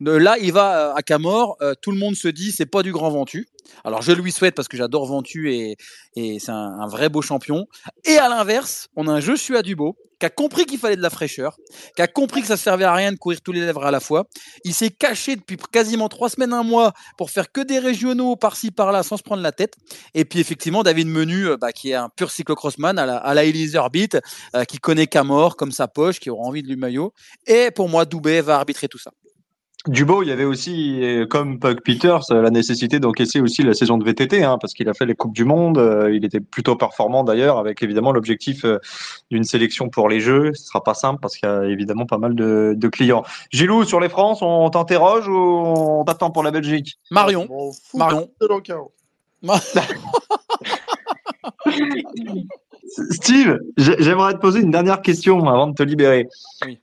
Là, 0.00 0.36
il 0.40 0.52
va 0.52 0.94
à 0.94 1.02
Camor. 1.02 1.58
tout 1.80 1.90
le 1.90 1.98
monde 1.98 2.14
se 2.14 2.28
dit 2.28 2.52
c'est 2.52 2.66
pas 2.66 2.82
du 2.82 2.92
grand 2.92 3.10
Ventu. 3.10 3.46
Alors 3.84 4.02
je 4.02 4.12
lui 4.12 4.32
souhaite 4.32 4.54
parce 4.54 4.68
que 4.68 4.76
j'adore 4.76 5.06
Ventu 5.06 5.52
et, 5.52 5.76
c'est 6.16 6.50
un, 6.50 6.86
vrai 6.86 7.08
beau 7.08 7.22
champion. 7.22 7.66
Et 8.04 8.16
à 8.16 8.28
l'inverse, 8.28 8.88
on 8.96 9.08
a 9.08 9.12
un 9.12 9.20
Joshua 9.20 9.62
Dubo 9.62 9.96
qui 10.20 10.26
a 10.26 10.30
compris 10.30 10.64
qu'il 10.64 10.78
fallait 10.78 10.96
de 10.96 11.02
la 11.02 11.10
fraîcheur, 11.10 11.58
qui 11.96 12.02
a 12.02 12.06
compris 12.06 12.40
que 12.40 12.46
ça 12.46 12.56
servait 12.56 12.84
à 12.84 12.94
rien 12.94 13.10
de 13.10 13.16
courir 13.16 13.40
tous 13.40 13.50
les 13.50 13.60
lèvres 13.60 13.84
à 13.84 13.90
la 13.90 13.98
fois. 13.98 14.26
Il 14.64 14.72
s'est 14.72 14.90
caché 14.90 15.34
depuis 15.34 15.56
quasiment 15.72 16.08
trois 16.08 16.30
semaines, 16.30 16.52
un 16.52 16.62
mois 16.62 16.92
pour 17.18 17.30
faire 17.30 17.50
que 17.50 17.60
des 17.60 17.80
régionaux 17.80 18.36
par-ci 18.36 18.70
par-là 18.70 19.02
sans 19.02 19.16
se 19.16 19.24
prendre 19.24 19.42
la 19.42 19.50
tête. 19.50 19.74
Et 20.14 20.24
puis 20.24 20.38
effectivement, 20.38 20.84
David 20.84 21.08
Menu, 21.08 21.48
euh, 21.48 21.56
bah, 21.56 21.72
qui 21.72 21.90
est 21.90 21.94
un 21.94 22.08
pur 22.08 22.30
cyclocrossman 22.30 22.96
à 22.98 23.06
la, 23.06 23.16
à 23.16 23.34
euh, 23.34 24.64
qui 24.64 24.78
connaît 24.78 25.08
Camor 25.08 25.56
comme 25.56 25.72
sa 25.72 25.88
poche, 25.88 26.20
qui 26.20 26.30
aura 26.30 26.44
envie 26.44 26.62
de 26.62 26.68
lui 26.68 26.76
maillot. 26.76 27.12
Et 27.46 27.70
pour 27.72 27.88
moi, 27.88 28.04
Doubet 28.04 28.40
va 28.40 28.56
arbitrer 28.56 28.86
tout 28.86 28.98
ça. 28.98 29.10
Dubo, 29.86 30.22
il 30.22 30.30
y 30.30 30.32
avait 30.32 30.44
aussi, 30.44 31.02
euh, 31.02 31.26
comme 31.26 31.58
Pug 31.58 31.82
Peters, 31.82 32.22
euh, 32.30 32.40
la 32.40 32.48
nécessité 32.48 33.00
d'encaisser 33.00 33.40
aussi 33.40 33.62
la 33.62 33.74
saison 33.74 33.98
de 33.98 34.04
VTT, 34.04 34.42
hein, 34.42 34.56
parce 34.58 34.72
qu'il 34.72 34.88
a 34.88 34.94
fait 34.94 35.04
les 35.04 35.14
Coupes 35.14 35.34
du 35.34 35.44
Monde. 35.44 35.76
Euh, 35.76 36.14
il 36.14 36.24
était 36.24 36.40
plutôt 36.40 36.74
performant 36.74 37.22
d'ailleurs, 37.22 37.58
avec 37.58 37.82
évidemment 37.82 38.10
l'objectif 38.10 38.64
d'une 39.30 39.44
sélection 39.44 39.90
pour 39.90 40.08
les 40.08 40.20
Jeux. 40.20 40.52
Ce 40.54 40.64
sera 40.64 40.82
pas 40.82 40.94
simple 40.94 41.20
parce 41.20 41.36
qu'il 41.36 41.48
y 41.48 41.52
a 41.52 41.66
évidemment 41.66 42.06
pas 42.06 42.16
mal 42.16 42.34
de, 42.34 42.72
de 42.74 42.88
clients. 42.88 43.24
Gilou, 43.50 43.84
sur 43.84 44.00
les 44.00 44.08
France, 44.08 44.38
on 44.40 44.70
t'interroge 44.70 45.28
ou 45.28 45.34
on 45.34 46.04
t'attend 46.04 46.30
pour 46.30 46.42
la 46.42 46.50
Belgique? 46.50 46.98
Marion. 47.10 47.46
Marion. 47.92 48.30
Steve, 53.10 53.58
j'aimerais 53.76 54.34
te 54.34 54.38
poser 54.38 54.60
une 54.60 54.70
dernière 54.70 55.02
question 55.02 55.48
avant 55.48 55.66
de 55.66 55.74
te 55.74 55.82
libérer. 55.82 56.28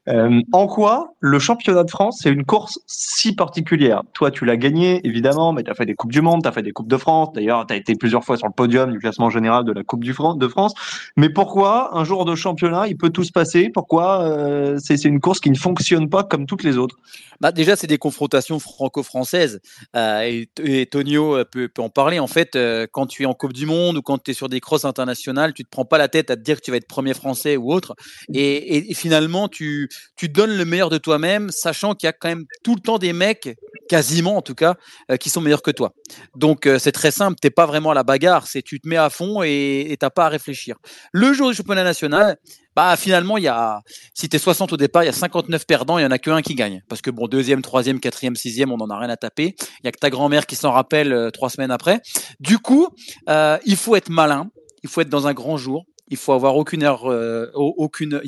Euh, 0.10 0.42
en 0.52 0.68
quoi 0.68 1.14
le 1.20 1.40
championnat 1.40 1.84
de 1.84 1.90
France, 1.90 2.20
c'est 2.22 2.30
une 2.30 2.44
course 2.44 2.80
si 2.86 3.34
particulière? 3.34 4.04
Toi, 4.14 4.32
tu 4.32 4.46
l'as 4.46 4.58
gagné, 4.58 5.00
évidemment, 5.06 5.54
mais 5.54 5.64
tu 5.64 5.72
as 5.72 5.74
fait 5.74 5.86
des 5.86 5.96
Coupes 5.96 6.12
du 6.12 6.22
Monde, 6.22 6.44
tu 6.44 6.50
as 6.50 6.52
fait 6.52 6.64
des 6.64 6.72
Coupes 6.72 6.90
de 6.90 6.98
France. 6.98 7.30
D'ailleurs, 7.34 7.66
tu 7.66 7.74
as 7.74 7.78
été 7.78 7.96
plusieurs 7.96 8.24
fois 8.24 8.38
sur 8.38 8.48
le 8.48 8.54
podium 8.54 8.92
du 8.92 9.00
classement 9.00 9.30
général 9.30 9.64
de 9.64 9.72
la 9.72 9.84
Coupe 9.84 10.04
du 10.04 10.12
de 10.12 10.48
France. 10.48 10.74
Mais 11.16 11.30
pourquoi 11.30 11.98
un 11.98 12.04
jour 12.04 12.26
de 12.26 12.36
championnat, 12.36 12.88
il 12.88 12.98
peut 12.98 13.10
tout 13.10 13.24
se 13.24 13.32
passer? 13.32 13.70
Pourquoi 13.70 14.24
euh, 14.24 14.78
c'est 14.84 15.04
une 15.06 15.20
course 15.20 15.40
qui 15.40 15.50
ne 15.50 15.58
fonctionne 15.58 16.10
pas 16.10 16.24
comme 16.24 16.46
toutes 16.46 16.64
les 16.64 16.78
autres? 16.78 16.98
Bah, 17.40 17.52
Déjà, 17.52 17.76
c'est 17.76 17.88
des 17.88 17.98
confrontations 17.98 18.60
franco-françaises. 18.60 19.62
Euh, 19.96 20.44
et, 20.64 20.86
Tonio 20.86 21.38
peut, 21.52 21.70
peut, 21.70 21.82
en 21.82 21.90
parler. 21.90 22.20
En 22.20 22.28
fait, 22.28 22.58
quand 22.92 23.08
tu 23.08 23.24
es 23.24 23.26
en 23.26 23.34
Coupe 23.34 23.54
du 23.54 23.66
Monde 23.66 23.98
ou 23.98 24.02
quand 24.02 24.22
tu 24.22 24.32
es 24.32 24.34
sur 24.34 24.50
des 24.50 24.60
crosses 24.60 24.86
internationales, 24.86 25.54
tu 25.54 25.64
te 25.64 25.70
prends 25.70 25.86
pas 25.86 25.98
la 26.02 26.08
tête 26.08 26.32
à 26.32 26.36
te 26.36 26.42
dire 26.42 26.58
que 26.58 26.62
tu 26.62 26.72
vas 26.72 26.78
être 26.78 26.88
premier 26.88 27.14
français 27.14 27.58
ou 27.58 27.72
autre. 27.72 27.96
Et, 28.34 28.94
finalement, 28.94 29.48
tu, 29.48 29.90
tu 30.16 30.30
donnes 30.30 30.56
le 30.58 30.66
meilleur 30.66 30.90
de 30.90 30.98
toi-même, 30.98 31.50
sachant 31.52 31.94
qu'il 31.94 32.08
y 32.08 32.10
a 32.10 32.14
quand 32.14 32.30
même 32.30 32.46
tout 32.64 32.76
le 32.76 32.82
temps 32.82 32.98
des 32.98 33.14
mecs, 33.14 33.50
quasiment 33.88 34.38
en 34.38 34.42
tout 34.42 34.56
cas, 34.56 34.76
euh, 35.12 35.18
qui 35.18 35.30
sont 35.30 35.42
meilleurs 35.42 35.62
que 35.62 35.72
toi. 35.72 35.94
Donc 36.36 36.66
euh, 36.66 36.80
c'est 36.80 36.92
très 36.92 37.12
simple, 37.12 37.38
t'es 37.42 37.50
pas 37.50 37.66
vraiment 37.66 37.92
à 37.92 37.94
la 37.94 38.04
bagarre, 38.04 38.48
c'est 38.48 38.62
tu 38.62 38.80
te 38.80 38.88
mets 38.88 38.98
à 38.98 39.10
fond 39.10 39.44
et 39.44 39.96
t'as 40.00 40.10
pas 40.10 40.26
à 40.26 40.30
réfléchir. 40.30 40.78
Le 41.12 41.34
jour 41.34 41.50
du 41.50 41.56
championnat 41.56 41.84
national, 41.84 42.38
bah 42.74 42.96
finalement 42.96 43.38
il 43.38 43.44
y 43.44 43.50
a 43.50 43.82
si 44.14 44.30
tu 44.30 44.38
es 44.38 44.40
60 44.40 44.72
au 44.72 44.78
départ 44.78 45.04
il 45.04 45.08
y 45.08 45.10
a 45.10 45.14
59 45.14 45.68
perdants 45.68 45.98
il 45.98 46.04
y 46.04 46.06
en 46.06 46.12
a 46.12 46.18
que 46.18 46.32
un 46.32 46.42
qui 46.42 46.56
gagne 46.56 46.82
parce 46.88 47.02
que 47.02 47.12
bon 47.12 47.28
deuxième 47.28 47.62
troisième 47.62 48.00
quatrième 48.00 48.38
sixième 48.38 48.72
on 48.72 48.78
en 48.78 48.90
a 48.90 48.98
rien 48.98 49.10
à 49.10 49.18
taper 49.18 49.56
il 49.60 49.84
y 49.84 49.88
a 49.90 49.92
que 49.92 50.00
ta 50.00 50.10
grand-mère 50.10 50.46
qui 50.46 50.56
s'en 50.56 50.72
rappelle 50.72 51.12
euh, 51.12 51.32
trois 51.32 51.50
semaines 51.50 51.70
après 51.70 52.00
du 52.40 52.60
coup 52.60 52.88
il 53.28 53.76
faut 53.76 53.98
être 53.98 54.08
malin 54.08 54.50
il 54.84 54.90
faut 54.90 55.02
être 55.02 55.10
dans 55.10 55.28
un 55.28 55.34
grand 55.34 55.58
jour. 55.58 55.86
Il 56.12 56.18
faut 56.18 56.34
euh, 56.34 57.48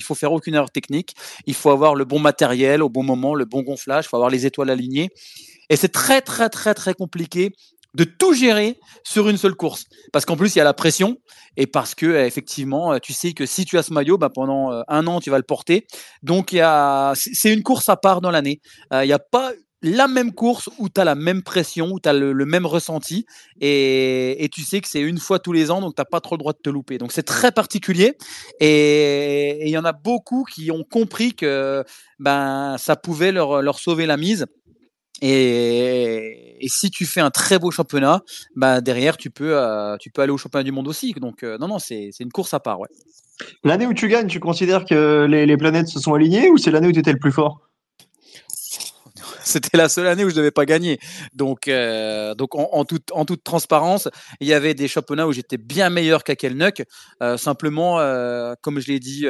faut 0.02 0.16
faire 0.16 0.32
aucune 0.32 0.56
erreur 0.56 0.72
technique. 0.72 1.14
Il 1.46 1.54
faut 1.54 1.70
avoir 1.70 1.94
le 1.94 2.06
bon 2.06 2.20
matériel 2.20 2.82
au 2.82 2.90
bon 2.90 3.04
moment, 3.04 3.36
le 3.36 3.46
bon 3.46 3.62
gonflage. 3.62 4.06
Il 4.06 4.08
faut 4.08 4.18
avoir 4.18 4.32
les 4.32 4.46
étoiles 4.46 4.70
alignées. 4.70 5.10
Et 5.70 5.76
c'est 5.76 5.90
très, 5.90 6.22
très, 6.22 6.50
très, 6.50 6.74
très 6.74 6.94
compliqué 6.94 7.52
de 7.94 8.06
tout 8.06 8.34
gérer 8.34 8.80
sur 9.04 9.30
une 9.30 9.38
seule 9.38 9.54
course. 9.54 9.86
Parce 10.12 10.26
qu'en 10.26 10.36
plus, 10.36 10.56
il 10.56 10.58
y 10.58 10.62
a 10.62 10.64
la 10.64 10.74
pression 10.74 11.18
et 11.58 11.68
parce 11.68 11.94
que, 11.94 12.26
effectivement, 12.26 12.98
tu 13.00 13.14
sais 13.14 13.34
que 13.34 13.46
si 13.46 13.66
tu 13.66 13.78
as 13.78 13.84
ce 13.84 13.94
maillot, 13.94 14.18
bah, 14.18 14.30
pendant 14.30 14.72
euh, 14.72 14.82
un 14.88 15.06
an, 15.06 15.20
tu 15.20 15.30
vas 15.30 15.38
le 15.38 15.44
porter. 15.44 15.86
Donc, 16.24 16.56
c'est 17.16 17.54
une 17.54 17.64
course 17.64 17.90
à 17.90 17.98
part 17.98 18.22
dans 18.22 18.32
l'année. 18.32 18.62
Euh, 18.94 19.04
il 19.04 19.08
n'y 19.08 19.14
a 19.14 19.20
pas 19.20 19.52
la 19.84 20.08
même 20.08 20.34
course 20.34 20.70
où 20.80 20.90
tu 20.90 21.00
as 21.00 21.04
la 21.04 21.14
même 21.14 21.44
pression, 21.44 21.92
où 21.92 22.00
tu 22.00 22.10
as 22.10 22.14
le, 22.14 22.46
même 22.46 22.66
ressenti, 22.66 23.26
et, 23.60 24.50
tu 24.52 24.62
sais 24.62 24.82
que 24.82 24.88
c'est 24.88 25.02
une 25.02 25.20
fois 25.20 25.40
tous 25.40 25.52
les 25.52 25.70
ans, 25.70 25.82
donc 25.82 25.96
tu 25.96 26.02
n'as 26.02 26.06
pas 26.06 26.22
trop 26.22 26.36
le 26.36 26.40
droit 26.40 26.54
de 26.54 26.60
te 26.64 26.70
louper. 26.70 26.98
Donc 26.98 27.12
c'est 27.12 27.24
très 27.24 27.52
particulier, 27.52 28.18
et 28.60 29.68
il 29.68 29.70
y 29.70 29.78
en 29.78 29.86
a 29.86 29.92
beaucoup 29.92 30.46
qui 30.46 30.72
ont 30.72 30.84
compris 30.84 31.34
que 31.34 31.84
ben, 32.18 32.78
ça 32.80 32.96
pouvait 32.96 33.32
leur, 33.32 33.62
leur 33.62 33.78
sauver 33.78 34.06
la 34.06 34.18
mise. 34.18 34.46
Et, 35.22 36.58
si 36.68 36.90
tu 36.90 37.06
fais 37.06 37.22
un 37.22 37.30
très 37.30 37.60
beau 37.60 37.72
championnat, 37.72 38.22
ben 38.56 38.82
derrière 38.82 39.18
tu 39.18 39.30
peux, 39.30 39.58
euh, 39.58 39.98
tu 39.98 40.10
peux 40.10 40.22
aller 40.22 40.32
au 40.32 40.38
championnat 40.38 40.64
du 40.64 40.72
monde 40.72 40.88
aussi. 40.88 41.14
Donc 41.14 41.44
euh, 41.44 41.58
non, 41.58 41.68
non, 41.68 41.80
c'est 41.80 42.10
une 42.20 42.32
course 42.32 42.54
à 42.54 42.60
part. 42.60 42.80
Ouais. 42.80 42.88
L'année 43.64 43.86
où 43.86 43.94
tu 43.94 44.08
gagnes, 44.08 44.28
tu 44.28 44.40
considères 44.40 44.86
que 44.86 45.26
les, 45.26 45.46
les 45.46 45.58
planètes 45.58 45.88
se 45.88 46.00
sont 46.00 46.14
alignées 46.14 46.50
ou 46.50 46.58
c'est 46.58 46.72
l'année 46.72 46.88
où 46.88 46.92
tu 46.92 47.00
étais 47.00 47.12
le 47.12 47.20
plus 47.20 47.32
fort? 47.32 47.62
c'était 49.54 49.78
la 49.78 49.90
seule 49.90 50.08
année 50.08 50.24
où 50.24 50.30
je 50.30 50.36
devais 50.36 50.52
pas 50.52 50.66
gagner. 50.66 51.00
Donc, 51.34 51.68
euh, 51.68 52.34
donc 52.36 52.56
en, 52.56 52.86
toute, 52.86 53.12
en 53.12 53.26
toute 53.26 53.44
transparence, 53.44 54.08
il 54.40 54.48
y 54.48 54.54
avait 54.54 54.74
des 54.74 54.88
championnats 54.88 55.28
où 55.28 55.32
j'étais 55.32 55.58
bien 55.58 55.90
meilleur 55.90 56.24
qu'à. 56.24 56.34
Euh, 57.22 57.38
simplement, 57.38 58.00
euh, 58.00 58.54
comme 58.62 58.80
je 58.80 58.88
l'ai 58.88 59.00
dit 59.00 59.26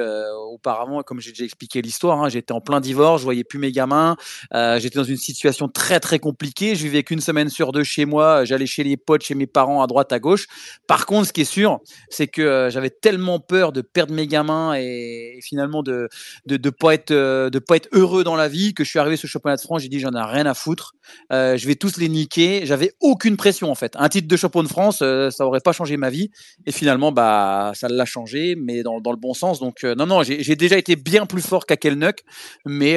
auparavant, 0.49 1.03
comme 1.03 1.19
j'ai 1.19 1.31
déjà 1.31 1.43
expliqué 1.43 1.81
l'histoire, 1.81 2.23
hein, 2.23 2.29
j'étais 2.29 2.51
en 2.51 2.61
plein 2.61 2.79
divorce, 2.79 3.19
je 3.21 3.23
voyais 3.23 3.43
plus 3.43 3.59
mes 3.59 3.71
gamins, 3.71 4.15
j'étais 4.51 4.97
dans 4.97 5.03
une 5.03 5.17
situation 5.17 5.67
très 5.67 5.99
très 5.99 6.19
compliquée. 6.19 6.75
Je 6.75 6.83
vivais 6.83 7.03
qu'une 7.03 7.19
semaine 7.19 7.49
sur 7.49 7.71
deux 7.71 7.83
chez 7.83 8.05
moi, 8.05 8.45
j'allais 8.45 8.65
chez 8.65 8.83
les 8.83 8.97
potes, 8.97 9.23
chez 9.23 9.35
mes 9.35 9.47
parents, 9.47 9.83
à 9.83 9.87
droite, 9.87 10.11
à 10.11 10.19
gauche. 10.19 10.47
Par 10.87 11.05
contre, 11.05 11.27
ce 11.27 11.33
qui 11.33 11.41
est 11.41 11.45
sûr, 11.45 11.79
c'est 12.09 12.27
que 12.27 12.69
j'avais 12.71 12.89
tellement 12.89 13.39
peur 13.39 13.71
de 13.71 13.81
perdre 13.81 14.13
mes 14.13 14.27
gamins 14.27 14.73
et, 14.75 15.39
finalement 15.43 15.83
de 15.83 16.09
de, 16.45 16.57
de 16.57 16.69
pas 16.69 16.93
être 16.93 17.11
de 17.13 17.59
pas 17.59 17.75
être 17.75 17.89
heureux 17.91 18.23
dans 18.23 18.35
la 18.35 18.47
vie 18.47 18.73
que 18.73 18.83
je 18.83 18.89
suis 18.89 18.99
arrivé 18.99 19.17
sur 19.17 19.27
le 19.27 19.31
championnat 19.31 19.57
de 19.57 19.61
France. 19.61 19.81
J'ai 19.81 19.89
dit 19.89 19.99
j'en 20.03 20.11
ai 20.11 20.23
rien 20.23 20.45
à 20.45 20.53
foutre. 20.53 20.93
Euh, 21.31 21.57
je 21.57 21.67
vais 21.67 21.75
tous 21.75 21.97
les 21.97 22.09
niquer. 22.09 22.65
J'avais 22.65 22.93
aucune 23.01 23.37
pression 23.37 23.71
en 23.71 23.75
fait. 23.75 23.95
Un 23.97 24.09
titre 24.09 24.27
de 24.27 24.37
champion 24.37 24.63
de 24.63 24.67
France, 24.67 24.99
euh, 25.01 25.29
ça 25.29 25.45
aurait 25.45 25.59
pas 25.59 25.71
changé 25.71 25.97
ma 25.97 26.09
vie. 26.09 26.29
Et 26.65 26.71
finalement, 26.71 27.11
bah, 27.11 27.71
ça 27.75 27.87
l'a 27.89 28.05
changé, 28.05 28.55
mais 28.55 28.83
dans, 28.83 28.99
le 28.99 29.17
bon 29.17 29.33
sens. 29.33 29.59
Donc 29.59 29.83
euh, 29.83 29.95
non, 29.95 30.05
non, 30.05 30.23
j'ai 30.23 30.55
déjà 30.55 30.77
été 30.77 30.95
bien 30.95 31.25
plus 31.25 31.41
fort 31.41 31.65
qu'à 31.65 31.77
Kelnuck, 31.77 32.23
mais 32.65 32.93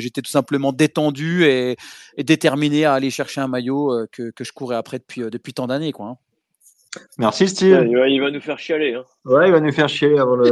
j'étais 0.00 0.22
tout 0.22 0.30
simplement 0.30 0.72
détendu 0.72 1.44
et, 1.44 1.76
déterminé 2.18 2.84
à 2.84 2.94
aller 2.94 3.10
chercher 3.10 3.40
un 3.40 3.48
maillot 3.48 4.06
que, 4.12 4.32
je 4.40 4.52
courais 4.52 4.76
après 4.76 5.00
depuis 5.16 5.54
tant 5.54 5.66
d'années, 5.66 5.92
quoi. 5.92 6.06
Hein. 6.06 6.16
Merci 7.18 7.48
Steve. 7.48 7.86
il, 7.88 8.20
va, 8.20 8.30
nous 8.30 8.40
faire 8.40 8.58
chialer. 8.58 8.94
Hein. 8.94 9.04
Ouais, 9.24 9.48
il 9.48 9.52
va 9.52 9.60
nous 9.60 9.72
faire 9.72 9.88
chialer 9.88 10.18
avant 10.18 10.36
le. 10.36 10.50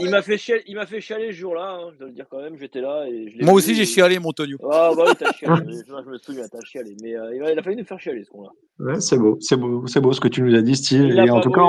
il 0.00 0.10
m'a 0.10 0.22
fait, 0.22 0.38
chialer, 0.38 0.62
il 0.66 0.76
m'a 0.76 0.86
fait 0.86 1.00
chialer 1.00 1.32
ce 1.32 1.36
jour-là. 1.36 1.78
Hein, 1.80 1.90
je 1.92 1.98
dois 1.98 2.08
le 2.08 2.14
dire 2.14 2.26
quand 2.30 2.40
même. 2.40 2.56
J'étais 2.58 2.80
là 2.80 3.04
et 3.06 3.34
Moi 3.42 3.54
aussi 3.54 3.74
j'ai 3.74 3.84
chialé, 3.84 4.18
mon 4.18 4.32
Tonio. 4.32 4.56
Ah 4.70 4.92
bah 4.96 5.04
oui, 5.08 5.12
t'as 5.18 5.32
chialé. 5.32 5.62
je 5.88 6.10
me 6.10 6.18
souviens, 6.18 6.44
t'as 6.50 6.60
chialé. 6.64 6.96
Mais 7.02 7.16
euh, 7.16 7.34
il, 7.34 7.58
a, 7.58 7.62
fallu 7.62 7.76
nous 7.76 7.84
faire 7.84 8.00
chialer 8.00 8.24
ce 8.24 8.30
qu'on 8.30 8.42
là 8.42 8.50
Ouais, 8.80 9.00
c'est 9.00 9.18
beau, 9.18 9.36
c'est 9.40 9.56
beau, 9.56 9.86
c'est 9.86 10.00
beau 10.00 10.12
ce 10.12 10.20
que 10.20 10.26
tu 10.26 10.42
nous 10.42 10.52
as 10.56 10.62
dit, 10.62 10.74
Steve. 10.74 11.16
et 11.16 11.30
en 11.30 11.40
tout 11.40 11.50
cas. 11.50 11.62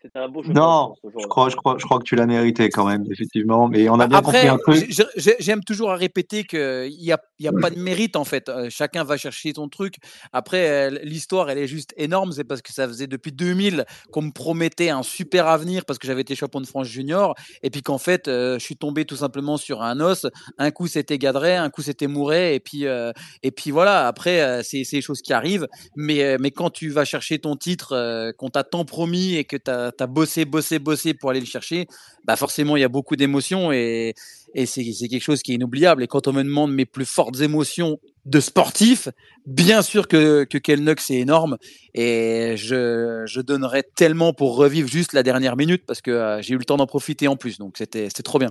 c'était 0.00 0.18
un 0.20 0.28
beau 0.28 0.42
championnat. 0.42 0.60
Non, 0.60 0.94
ce 1.02 1.08
je 1.20 1.26
crois, 1.26 1.48
je, 1.48 1.56
crois, 1.56 1.76
je 1.78 1.84
crois 1.84 1.98
que 1.98 2.04
tu 2.04 2.14
l'as 2.14 2.26
mérité 2.26 2.68
quand 2.68 2.86
même, 2.86 3.04
effectivement. 3.10 3.68
Mais 3.68 3.88
on 3.88 3.98
a 3.98 4.06
bien 4.06 4.18
Après, 4.18 4.42
compris 4.42 4.48
un 4.48 4.58
truc. 4.58 4.86
j'ai- 4.88 5.04
j'ai- 5.16 5.36
j'aime 5.40 5.64
toujours 5.64 5.90
à 5.90 5.96
répéter 5.96 6.44
qu'il 6.44 6.94
n'y 7.00 7.10
a, 7.10 7.20
il 7.40 7.44
y 7.44 7.48
a 7.48 7.52
pas 7.52 7.70
de 7.70 7.78
mérite 7.78 8.14
en 8.14 8.24
fait. 8.24 8.48
Euh, 8.48 8.68
Chacun 8.70 9.02
va 9.02 9.16
chercher 9.16 9.52
son 9.54 9.68
truc. 9.68 9.96
Après, 10.32 10.68
euh, 10.68 10.98
l'histoire, 11.02 11.50
elle 11.50 11.58
est 11.58 11.66
juste 11.66 11.92
énorme. 11.96 12.32
Parce 12.44 12.62
que 12.62 12.72
ça 12.72 12.86
faisait 12.86 13.06
depuis 13.06 13.32
2000 13.32 13.84
qu'on 14.10 14.22
me 14.22 14.30
promettait 14.30 14.90
un 14.90 15.02
super 15.02 15.46
avenir 15.46 15.84
parce 15.84 15.98
que 15.98 16.06
j'avais 16.06 16.22
été 16.22 16.34
champion 16.34 16.60
de 16.60 16.66
France 16.66 16.88
junior. 16.88 17.34
Et 17.62 17.70
puis 17.70 17.82
qu'en 17.82 17.98
fait, 17.98 18.28
euh, 18.28 18.58
je 18.58 18.64
suis 18.64 18.76
tombé 18.76 19.04
tout 19.04 19.16
simplement 19.16 19.56
sur 19.56 19.82
un 19.82 20.00
os. 20.00 20.26
Un 20.58 20.70
coup, 20.70 20.86
c'était 20.86 21.18
Gadret, 21.18 21.56
un 21.56 21.70
coup, 21.70 21.82
c'était 21.82 22.06
Mouret. 22.06 22.54
Et 22.54 22.60
puis, 22.60 22.86
euh, 22.86 23.12
et 23.42 23.50
puis 23.50 23.70
voilà, 23.70 24.06
après, 24.06 24.40
euh, 24.40 24.62
c'est 24.62 24.84
c'est 24.84 24.96
des 24.96 25.02
choses 25.02 25.22
qui 25.22 25.32
arrivent. 25.32 25.66
Mais, 25.96 26.36
mais 26.38 26.50
quand 26.50 26.70
tu 26.70 26.90
vas 26.90 27.04
chercher 27.04 27.38
ton 27.38 27.56
titre, 27.56 28.32
qu'on 28.38 28.50
t'a 28.50 28.64
tant 28.64 28.84
promis 28.84 29.36
et 29.36 29.44
que 29.44 29.56
tu 29.56 29.70
as, 29.70 30.06
bossé, 30.06 30.44
bossé, 30.44 30.78
bossé 30.78 31.14
pour 31.14 31.30
aller 31.30 31.40
le 31.40 31.46
chercher, 31.46 31.86
bah 32.24 32.36
forcément, 32.36 32.76
il 32.76 32.80
y 32.80 32.84
a 32.84 32.88
beaucoup 32.88 33.16
d'émotions 33.16 33.72
et, 33.72 34.14
et 34.54 34.66
c'est 34.66 34.82
quelque 34.84 35.22
chose 35.22 35.42
qui 35.42 35.52
est 35.52 35.54
inoubliable. 35.56 36.02
Et 36.02 36.06
quand 36.06 36.28
on 36.28 36.32
me 36.32 36.42
demande 36.42 36.72
mes 36.72 36.84
plus 36.86 37.04
fortes 37.04 37.40
émotions 37.40 37.98
de 38.24 38.40
sportif, 38.40 39.08
bien 39.46 39.82
sûr 39.82 40.06
que, 40.08 40.44
que 40.44 40.58
Kelnuck, 40.58 41.00
c'est 41.00 41.16
énorme. 41.16 41.56
Et 41.94 42.54
je, 42.56 43.22
je 43.26 43.40
donnerais 43.40 43.82
tellement 43.96 44.32
pour 44.32 44.56
revivre 44.56 44.88
juste 44.88 45.12
la 45.12 45.22
dernière 45.22 45.56
minute 45.56 45.84
parce 45.86 46.00
que 46.00 46.10
euh, 46.10 46.42
j'ai 46.42 46.54
eu 46.54 46.58
le 46.58 46.64
temps 46.64 46.76
d'en 46.76 46.86
profiter 46.86 47.28
en 47.28 47.36
plus. 47.36 47.58
Donc 47.58 47.76
c'était 47.78 48.04
c'était 48.08 48.22
trop 48.22 48.38
bien. 48.38 48.50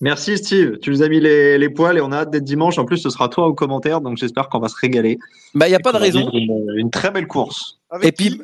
Merci 0.00 0.38
Steve, 0.38 0.78
tu 0.78 0.90
nous 0.90 1.02
as 1.02 1.08
mis 1.08 1.18
les, 1.20 1.58
les 1.58 1.68
poils 1.68 1.98
et 1.98 2.00
on 2.00 2.12
a 2.12 2.18
hâte 2.18 2.30
d'être 2.30 2.44
dimanche. 2.44 2.78
En 2.78 2.84
plus, 2.84 2.98
ce 2.98 3.10
sera 3.10 3.28
toi 3.28 3.48
au 3.48 3.54
commentaire, 3.54 4.00
donc 4.00 4.16
j'espère 4.16 4.48
qu'on 4.48 4.60
va 4.60 4.68
se 4.68 4.76
régaler. 4.76 5.18
Bah, 5.54 5.66
il 5.66 5.70
n'y 5.70 5.76
a 5.76 5.80
pas 5.80 5.90
de 5.92 5.96
raison. 5.96 6.30
Une, 6.32 6.72
une 6.76 6.90
très 6.90 7.10
belle 7.10 7.26
course. 7.26 7.80
Avec 7.90 8.06
Et 8.08 8.12
puis- 8.12 8.40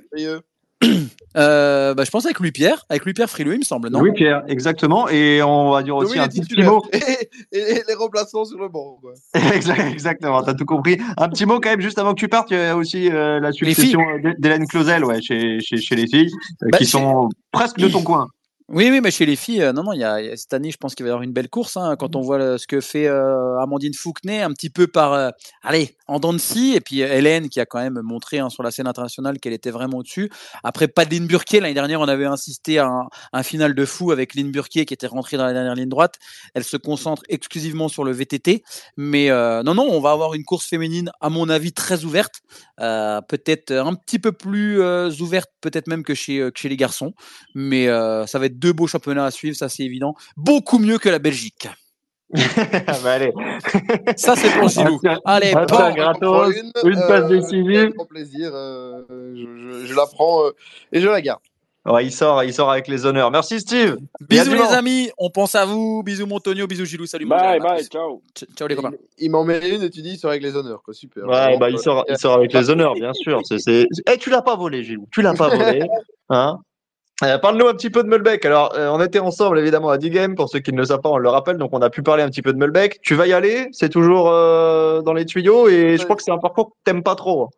Euh, 1.37 1.95
bah, 1.95 2.05
je 2.05 2.11
pense 2.13 2.25
avec 2.27 2.39
Louis-Pierre, 2.39 2.85
avec 2.89 3.05
Louis-Pierre 3.05 3.29
Frileux, 3.29 3.55
il 3.55 3.59
me 3.59 3.65
semble, 3.65 3.89
non? 3.89 3.99
Oui, 4.01 4.13
Pierre, 4.13 4.45
exactement. 4.47 5.09
Et 5.09 5.43
on 5.43 5.73
va 5.73 5.83
dire 5.83 5.97
aussi 5.97 6.17
un 6.17 6.29
petit, 6.29 6.63
mot. 6.63 6.81
Et, 6.93 7.29
et 7.51 7.83
les 7.89 7.95
remplaçants 7.95 8.45
sur 8.45 8.57
le 8.57 8.69
banc. 8.69 8.99
Quoi. 9.03 9.15
Exactement, 9.91 10.45
t'as 10.45 10.55
tout 10.55 10.65
compris. 10.65 10.97
Un 11.17 11.29
petit 11.29 11.45
mot 11.45 11.59
quand 11.59 11.71
même, 11.71 11.81
juste 11.81 11.99
avant 11.99 12.15
que 12.15 12.21
tu 12.21 12.29
partes, 12.29 12.53
il 12.53 12.57
y 12.57 12.61
a 12.61 12.77
aussi 12.77 13.11
euh, 13.11 13.41
la 13.41 13.51
succession 13.51 13.99
d'Hé- 14.23 14.35
d'Hélène 14.39 14.65
Clausel 14.69 15.05
ouais, 15.05 15.21
chez, 15.21 15.59
chez, 15.59 15.79
chez 15.79 15.97
les 15.97 16.07
filles, 16.07 16.31
euh, 16.63 16.69
Bah, 16.71 16.79
qui 16.79 16.87
sont 16.87 17.29
presque 17.51 17.79
de 17.79 17.89
ton 17.89 18.03
coin. 18.05 18.29
Oui, 18.71 18.89
oui, 18.91 19.03
mais 19.03 19.11
chez 19.11 19.27
les 19.27 19.37
filles, 19.37 19.61
euh, 19.63 19.73
non, 19.75 19.83
non, 19.83 19.93
il 19.93 20.01
y 20.01 20.05
a, 20.05 20.35
cette 20.39 20.55
année, 20.55 20.71
je 20.71 20.79
pense 20.79 20.95
qu'il 20.95 21.05
va 21.05 21.09
y 21.09 21.11
avoir 21.13 21.23
une 21.23 21.35
belle 21.35 21.51
course. 21.51 21.77
hein, 21.77 21.97
quand 21.99 22.17
on 22.17 22.23
voit 22.23 22.39
le- 22.39 22.57
ce 22.57 22.67
que 22.67 22.81
fait 22.81 23.07
euh, 23.07 23.59
Amandine 23.61 23.93
Fouquenet, 23.93 24.41
un 24.41 24.53
petit 24.53 24.71
peu 24.71 24.87
par, 24.87 25.13
euh, 25.13 25.29
allez, 25.63 25.95
en 26.09 26.19
dents 26.19 26.33
de 26.33 26.39
scie, 26.39 26.73
et 26.75 26.81
puis 26.81 27.03
euh, 27.03 27.13
Hélène 27.13 27.51
qui 27.51 27.61
a 27.61 27.67
quand 27.67 27.79
même 27.79 28.01
montré 28.03 28.39
hein, 28.39 28.49
sur 28.49 28.63
la 28.63 28.71
scène 28.71 28.87
internationale 28.87 29.39
qu'elle 29.39 29.53
était 29.53 29.71
vraiment 29.71 29.99
au-dessus. 29.99 30.31
Après, 30.63 30.89
pas 30.89 31.05
de 31.05 31.11
Lynn 31.15 31.27
Burkier. 31.27 31.61
L'année 31.61 31.75
dernière, 31.75 32.01
on 32.01 32.09
avait 32.09 32.25
insisté 32.25 32.79
à 32.79 32.87
un, 32.87 33.09
un 33.35 33.43
final 33.43 33.75
de 33.75 33.85
fou 33.85 34.13
avec 34.13 34.35
Lynn 34.35 34.51
Burkier 34.51 34.87
qui 34.87 34.95
était 34.95 35.07
rentrée 35.09 35.37
dans 35.37 35.45
la 35.45 35.53
dernière 35.53 35.75
ligne 35.75 35.91
droite. 35.91 36.15
Elle 36.55 36.65
se 36.65 36.79
concentre 36.79 37.23
exclusivement 37.29 37.89
sur 37.89 38.03
le 38.03 38.13
VTT. 38.13 38.65
Mais 38.97 39.31
euh, 39.31 39.63
non, 39.63 39.75
non, 39.75 39.87
on 39.91 40.01
va 40.01 40.13
avoir 40.13 40.33
une 40.33 40.45
course 40.45 40.67
féminine, 40.67 41.11
à 41.21 41.29
mon 41.29 41.51
avis, 41.51 41.75
très 41.75 42.05
ouverte. 42.05 42.37
Euh, 42.81 43.21
peut-être 43.29 43.73
un 43.73 43.95
petit 43.95 44.19
peu 44.19 44.33
plus 44.33 44.81
euh, 44.81 45.11
ouverte, 45.21 45.51
peut-être 45.61 45.87
même 45.87 46.03
que 46.03 46.15
chez, 46.15 46.39
euh, 46.41 46.51
que 46.51 46.59
chez 46.59 46.71
les 46.71 46.77
garçons. 46.79 47.13
Mais 47.55 47.89
euh, 47.89 48.27
ça 48.27 48.39
va 48.39 48.47
être 48.47 48.54
deux 48.55 48.73
beaux 48.73 48.87
championnats 48.87 49.27
à 49.27 49.31
suivre, 49.31 49.57
ça 49.57 49.69
c'est 49.69 49.83
évident. 49.85 50.15
Beaucoup 50.37 50.79
mieux 50.79 50.99
que 50.99 51.09
la 51.09 51.19
Belgique. 51.19 51.69
bah, 52.35 53.13
allez, 53.13 53.33
Ça 54.17 54.35
c'est 54.35 54.51
pour 54.59 54.69
Gilou. 54.69 55.01
Allez, 55.25 55.53
bon. 55.53 55.65
gratos, 55.95 56.55
une 56.85 57.01
passe 57.07 57.29
décisive. 57.29 57.79
Avec 57.79 57.95
grand 57.95 58.07
plaisir. 58.07 58.51
euh, 58.53 59.03
je, 59.37 59.45
je- 59.83 59.87
je 59.87 59.95
la 59.95 60.07
prends 60.07 60.45
euh, 60.47 60.51
et 60.93 61.01
je 61.01 61.07
la 61.09 61.21
garde. 61.21 61.41
Ouais, 61.87 62.07
il 62.07 62.11
sort, 62.13 62.43
il 62.43 62.55
sort 62.55 62.71
avec 62.71 62.89
les 62.89 63.05
honneurs. 63.05 63.31
Merci 63.31 63.61
Steve. 63.61 63.99
Bisous 64.23 64.55
les 64.55 64.73
amis, 64.73 65.11
on 65.19 65.29
pense 65.29 65.55
à 65.55 65.67
vous. 65.67 66.03
Bisous 66.03 66.27
Montonio, 66.27 66.67
bisous 66.67 66.87
Gilou, 66.87 67.05
salut 67.05 67.27
mon 67.27 67.37
Bye, 67.37 67.61
bye, 67.61 67.85
ciao. 67.85 68.23
Ciao 68.57 68.67
les 68.67 68.75
copains. 68.75 68.93
Il, 69.19 69.27
il 69.27 69.31
m'en 69.31 69.45
met 69.45 69.69
une 69.69 69.83
et 69.83 69.91
tu 69.91 70.01
dis 70.01 70.13
il 70.13 70.19
sort 70.19 70.31
avec 70.31 70.43
les 70.43 70.57
honneurs. 70.57 70.83
Quoi. 70.83 70.95
Super. 70.95 71.25
Ouais, 71.27 71.59
bah, 71.59 71.69
il 71.69 71.75
euh, 71.75 71.79
sort, 71.79 72.07
il 72.09 72.17
sort 72.17 72.33
avec 72.39 72.55
les 72.55 72.71
honneurs, 72.71 72.95
bien 72.95 73.13
sûr. 73.13 73.43
C'est, 73.45 73.59
c'est... 73.59 73.87
Eh, 74.11 74.17
tu 74.17 74.31
l'as 74.31 74.41
pas 74.41 74.57
volé, 74.57 74.83
Gilles. 74.83 75.01
Tu 75.13 75.21
l'as 75.21 75.35
pas 75.35 75.49
volé. 75.55 75.85
Hein 76.31 76.59
Euh, 77.23 77.39
Parle-nous 77.39 77.69
un 77.69 77.75
petit 77.75 77.91
peu 77.91 78.03
de 78.03 78.09
Mulbeck. 78.09 78.45
Alors, 78.45 78.75
euh, 78.75 78.89
on 78.89 79.01
était 79.01 79.21
ensemble 79.21 79.59
évidemment 79.59 79.91
à 79.91 79.99
D-Game. 79.99 80.35
Pour 80.35 80.49
ceux 80.49 80.59
qui 80.59 80.73
ne 80.73 80.79
le 80.79 80.85
savent 80.85 81.01
pas, 81.01 81.11
on 81.11 81.19
le 81.19 81.29
rappelle. 81.29 81.59
Donc, 81.59 81.71
on 81.73 81.81
a 81.81 81.91
pu 81.91 82.03
parler 82.03 82.25
un 82.25 82.29
petit 82.29 82.43
peu 82.43 82.53
de 82.53 82.59
Mulbeck. 82.59 83.01
Tu 83.03 83.15
vas 83.15 83.27
y 83.27 83.33
aller. 83.33 83.69
C'est 83.73 83.89
toujours 83.89 84.29
euh, 84.31 85.01
dans 85.03 85.13
les 85.13 85.25
tuyaux. 85.25 85.69
Et 85.69 85.97
je 85.97 86.05
crois 86.05 86.17
que 86.17 86.23
c'est 86.23 86.33
un 86.33 86.39
parcours 86.39 86.71
que 86.71 86.75
t'aimes 86.85 87.05
pas 87.05 87.15
trop. 87.15 87.51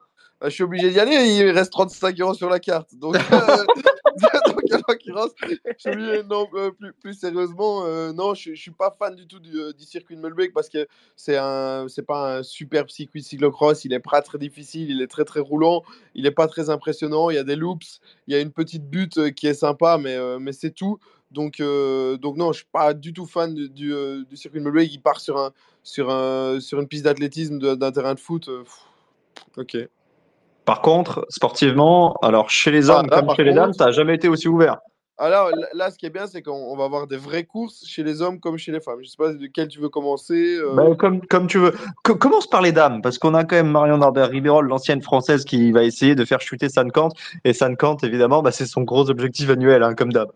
Je 0.43 0.51
suis 0.51 0.62
obligé 0.64 0.91
d'y 0.91 1.01
aller, 1.01 1.37
il 1.37 1.51
reste 1.51 1.72
35 1.72 2.20
euros 2.20 2.34
sur 2.34 2.51
la 2.51 2.61
carte. 2.61 2.95
Donc, 2.95 3.16
euh, 3.16 3.20
donc 4.47 4.72
en 4.72 4.93
l'occurrence, 4.93 5.30
je 5.41 5.91
obligé- 5.91 6.22
non, 6.28 6.47
euh, 6.55 6.70
plus, 6.72 6.93
plus 6.93 7.14
sérieusement, 7.14 7.87
euh, 7.87 8.12
non, 8.12 8.34
je, 8.34 8.55
je 8.55 8.61
suis 8.61 8.70
pas 8.70 8.95
fan 8.99 9.14
du 9.14 9.26
tout 9.26 9.39
du, 9.39 9.59
euh, 9.59 9.72
circuit 9.78 10.14
de 10.14 10.20
Mulbeck 10.20 10.53
parce 10.53 10.68
que 10.68 10.87
c'est 11.16 11.39
un, 11.39 11.87
c'est 11.89 12.05
pas 12.05 12.39
un 12.39 12.43
superbe 12.43 12.91
circuit 12.91 13.20
de 13.22 13.26
cyclocross. 13.26 13.84
Il 13.87 13.95
est 13.95 14.01
pas 14.01 14.20
très 14.20 14.37
difficile, 14.37 14.91
il 14.91 15.01
est 15.01 15.07
très 15.07 15.24
très 15.24 15.41
roulant, 15.41 15.82
il 16.14 16.26
est 16.26 16.32
pas 16.32 16.49
très 16.49 16.68
impressionnant. 16.68 17.30
Il 17.30 17.37
y 17.37 17.39
a 17.39 17.45
des 17.45 17.57
loops, 17.57 18.01
il 18.26 18.34
y 18.34 18.37
a 18.37 18.41
une 18.41 18.53
petite 18.53 18.89
butte 18.89 19.32
qui 19.34 19.47
est 19.47 19.55
sympa, 19.55 19.97
mais, 19.97 20.16
mais 20.39 20.53
c'est 20.53 20.70
tout. 20.70 20.99
Donc, 21.30 21.59
donc 21.59 22.37
non, 22.37 22.53
je 22.53 22.59
suis 22.59 22.68
pas 22.70 22.93
du 22.93 23.12
tout 23.12 23.26
fan 23.26 23.55
du, 23.55 23.95
circuit 24.34 24.61
de 24.61 24.64
Mulbeck. 24.64 24.93
Il 24.93 25.01
part 25.01 25.20
sur 25.20 25.39
un, 25.39 25.53
sur 25.82 26.11
un, 26.11 26.61
sur 26.61 26.78
une 26.78 26.89
piste 26.89 27.05
d'athlétisme 27.05 27.59
d'un 27.76 27.93
terrain 27.93 28.14
de 28.14 28.20
foot. 28.20 28.51
ok. 29.57 29.76
Par 30.67 30.83
contre, 30.83 31.25
sportivement, 31.31 32.17
alors 32.23 32.51
chez 32.51 32.71
les 32.71 32.91
Ah, 32.91 32.99
hommes 32.99 33.07
là, 33.09 33.21
comme 33.23 33.35
chez 33.37 33.45
les 33.45 33.55
dames, 33.55 33.73
ça 33.73 33.87
a 33.87 33.91
jamais 33.93 34.17
été 34.17 34.29
aussi 34.29 34.49
ouvert. 34.49 34.79
Alors 35.19 35.49
là, 35.73 35.91
ce 35.91 35.97
qui 35.97 36.05
est 36.05 36.11
bien, 36.11 36.27
c'est 36.27 36.43
qu'on 36.43 36.53
on 36.53 36.77
va 36.77 36.85
avoir 36.85 37.07
des 37.07 37.17
vraies 37.17 37.45
courses 37.45 37.85
chez 37.87 38.03
les 38.03 38.21
hommes 38.21 38.39
comme 38.39 38.59
chez 38.59 38.71
les 38.71 38.81
femmes. 38.81 38.99
Je 39.03 39.09
sais 39.09 39.17
pas 39.17 39.33
de 39.33 39.47
quel 39.47 39.69
tu 39.69 39.81
veux 39.81 39.89
commencer. 39.89 40.57
euh, 40.59 40.75
Bah, 40.75 40.95
comme, 40.99 41.25
comme 41.27 41.47
tu 41.47 41.57
veux. 41.59 41.73
Co- 42.05 42.17
commence 42.17 42.47
par 42.47 42.61
les 42.61 42.73
dames, 42.73 43.01
parce 43.01 43.17
qu'on 43.17 43.33
a 43.33 43.45
quand 43.45 43.57
même 43.57 43.71
Marion 43.71 43.97
Norbert 43.97 44.29
Ribérol, 44.29 44.67
l'ancienne 44.69 45.01
française, 45.01 45.47
qui 45.47 45.73
va 45.73 45.85
essayer 45.85 46.14
de 46.17 46.25
faire 46.27 46.43
chuter 46.43 46.69
San 46.69 46.93
Kant. 46.93 47.09
Et 47.45 47.55
San 47.55 47.79
Kant, 47.79 47.97
évidemment, 48.03 48.43
bah, 48.43 48.53
c'est 48.53 48.67
son 48.67 48.83
gros 48.83 49.09
objectif 49.09 49.49
annuel, 49.49 49.83
hein, 49.85 49.95
comme 49.95 50.12
d'hab. 50.12 50.29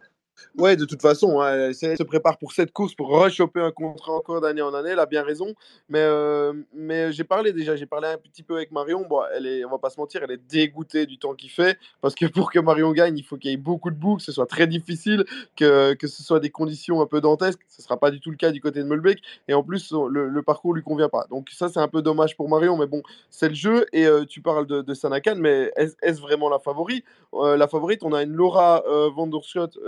Ouais, 0.59 0.77
de 0.77 0.85
toute 0.85 1.01
façon, 1.01 1.41
hein, 1.41 1.69
elle, 1.69 1.75
se 1.75 2.03
prépare 2.03 2.39
pour 2.39 2.53
cette 2.53 2.73
course, 2.73 2.95
pour 2.95 3.09
rechoper 3.09 3.61
un 3.61 3.71
contrat 3.71 4.13
encore 4.13 4.41
d'année 4.41 4.63
en 4.63 4.75
année. 4.75 4.91
Elle 4.91 4.99
a 4.99 5.07
bien 5.07 5.23
raison. 5.23 5.55
Mais, 5.89 6.01
euh, 6.01 6.53
mais 6.75 7.13
j'ai 7.13 7.25
parlé 7.25 7.53
déjà, 7.53 7.77
j'ai 7.77 7.87
parlé 7.87 8.09
un 8.09 8.19
petit 8.19 8.43
peu 8.43 8.57
avec 8.57 8.73
Marion. 8.73 9.07
Bon, 9.09 9.21
elle 9.35 9.47
est, 9.47 9.65
on 9.65 9.71
va 9.71 9.79
pas 9.79 9.91
se 9.91 9.99
mentir, 10.01 10.23
elle 10.25 10.33
est 10.33 10.47
dégoûtée 10.51 11.07
du 11.07 11.19
temps 11.19 11.35
qu'il 11.35 11.51
fait. 11.51 11.79
Parce 12.01 12.15
que 12.15 12.27
pour 12.27 12.51
que 12.51 12.59
Marion 12.59 12.93
gagne, 12.93 13.17
il 13.17 13.23
faut 13.23 13.37
qu'il 13.37 13.51
y 13.51 13.55
ait 13.55 13.57
beaucoup 13.57 13.91
de 13.91 13.97
boucles, 13.97 14.19
que 14.21 14.25
ce 14.25 14.33
soit 14.33 14.47
très 14.47 14.67
difficile, 14.67 15.25
que, 15.57 15.95
que 15.95 16.07
ce 16.07 16.23
soit 16.23 16.41
des 16.41 16.51
conditions 16.51 17.01
un 17.01 17.07
peu 17.07 17.21
dantesques. 17.21 17.61
Ce 17.69 17.83
sera 17.83 17.97
pas 17.99 18.11
du 18.11 18.21
tout 18.21 18.31
le 18.31 18.37
cas 18.37 18.51
du 18.51 18.61
côté 18.61 18.81
de 18.81 18.89
Mulbeck. 18.89 19.21
Et 19.49 19.55
en 19.55 19.63
plus, 19.63 19.93
le, 19.93 20.29
le 20.29 20.43
parcours 20.43 20.75
lui 20.75 20.83
convient 20.83 21.09
pas. 21.09 21.27
Donc 21.31 21.49
ça, 21.51 21.69
c'est 21.69 21.81
un 21.81 21.89
peu 21.89 22.03
dommage 22.03 22.37
pour 22.37 22.49
Marion. 22.49 22.77
Mais 22.77 22.87
bon, 22.87 23.03
c'est 23.31 23.49
le 23.49 23.55
jeu. 23.55 23.87
Et 23.93 24.07
euh, 24.07 24.25
tu 24.25 24.41
parles 24.43 24.67
de, 24.67 24.95
Sanakan, 24.95 25.37
mais 25.37 25.71
est- 25.77 25.97
est-ce 26.03 26.21
vraiment 26.21 26.49
la 26.49 26.59
favorite 26.59 27.05
Euh, 27.35 27.57
La 27.57 27.69
favorite, 27.69 28.03
on 28.03 28.13
a 28.13 28.23
une 28.23 28.33
Laura 28.33 28.83
Vanderscott, 29.15 29.79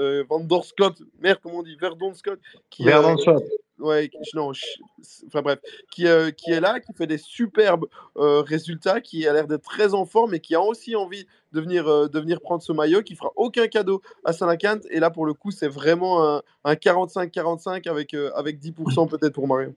euh, 0.42 0.46
Vanderscott, 0.48 1.02
merde, 1.20 1.38
comment 1.42 1.58
on 1.58 1.62
dit, 1.62 1.76
Verdon 1.76 2.12
Scott, 2.14 2.38
qui, 2.70 2.82
euh, 2.82 2.86
Verdon 2.86 3.16
Scott. 3.16 3.42
ouais, 3.78 4.08
qui- 4.08 4.36
non, 4.36 4.52
enfin 5.26 5.42
bref, 5.42 5.58
qui, 5.90 6.06
euh, 6.06 6.30
qui 6.30 6.50
est 6.52 6.60
là, 6.60 6.78
qui 6.80 6.92
fait 6.92 7.06
des 7.06 7.18
superbes 7.18 7.86
euh, 8.16 8.40
résultats, 8.42 9.00
qui 9.00 9.26
a 9.26 9.32
l'air 9.32 9.46
d'être 9.46 9.62
très 9.64 9.94
en 9.94 10.04
forme 10.06 10.34
et 10.34 10.40
qui 10.40 10.54
a 10.54 10.60
aussi 10.60 10.94
envie 10.96 11.26
de 11.52 11.60
venir, 11.60 11.88
euh, 11.88 12.08
de 12.08 12.20
venir 12.20 12.40
prendre 12.40 12.62
ce 12.62 12.72
maillot, 12.72 13.02
qui 13.02 13.14
fera 13.16 13.30
aucun 13.36 13.66
cadeau 13.68 14.02
à 14.24 14.32
Saint-Lacant. 14.32 14.80
Et 14.90 15.00
là, 15.00 15.10
pour 15.10 15.26
le 15.26 15.34
coup, 15.34 15.50
c'est 15.50 15.68
vraiment 15.68 16.36
un, 16.36 16.42
un 16.64 16.74
45-45 16.74 17.86
avec, 17.88 18.14
avec 18.14 18.58
10% 18.60 19.06
peut-être 19.08 19.34
pour 19.34 19.46
Marion. 19.48 19.74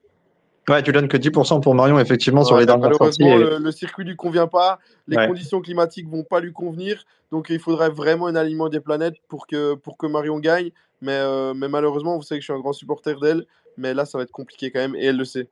Ouais, 0.67 0.81
tu 0.81 0.91
donnes 0.91 1.07
que 1.07 1.17
10% 1.17 1.61
pour 1.61 1.75
Marion, 1.75 1.99
effectivement, 1.99 2.43
sur 2.43 2.57
les 2.57 2.65
dernières 2.65 2.95
sorties. 2.95 3.23
malheureusement, 3.23 3.47
et- 3.47 3.59
le, 3.59 3.63
le 3.63 3.71
circuit 3.71 4.03
lui 4.03 4.15
convient 4.15 4.47
pas, 4.47 4.79
les 5.07 5.15
Ouais. 5.17 5.27
conditions 5.27 5.61
climatiques 5.61 6.09
vont 6.09 6.23
pas 6.23 6.39
lui 6.39 6.53
convenir, 6.53 7.03
donc 7.31 7.47
il 7.49 7.59
faudrait 7.59 7.89
vraiment 7.89 8.25
un 8.27 8.35
alignement 8.35 8.67
des 8.69 8.79
planètes 8.79 9.15
pour 9.27 9.45
que, 9.45 9.75
pour 9.75 9.97
que 9.97 10.07
Marion 10.07 10.39
gagne. 10.39 10.71
Mais, 11.01 11.11
euh, 11.11 11.53
mais 11.53 11.67
malheureusement, 11.67 12.15
vous 12.15 12.23
savez 12.23 12.39
que 12.39 12.41
je 12.41 12.51
suis 12.51 12.53
un 12.53 12.59
grand 12.61 12.73
supporter 12.73 13.19
d'elle, 13.19 13.45
mais 13.77 13.93
là, 13.93 14.05
ça 14.05 14.17
va 14.17 14.23
être 14.23 14.31
compliqué 14.31 14.71
quand 14.71 14.79
même, 14.79 14.95
et 14.95 15.05
elle 15.05 15.17
le 15.17 15.25
sait. 15.25 15.47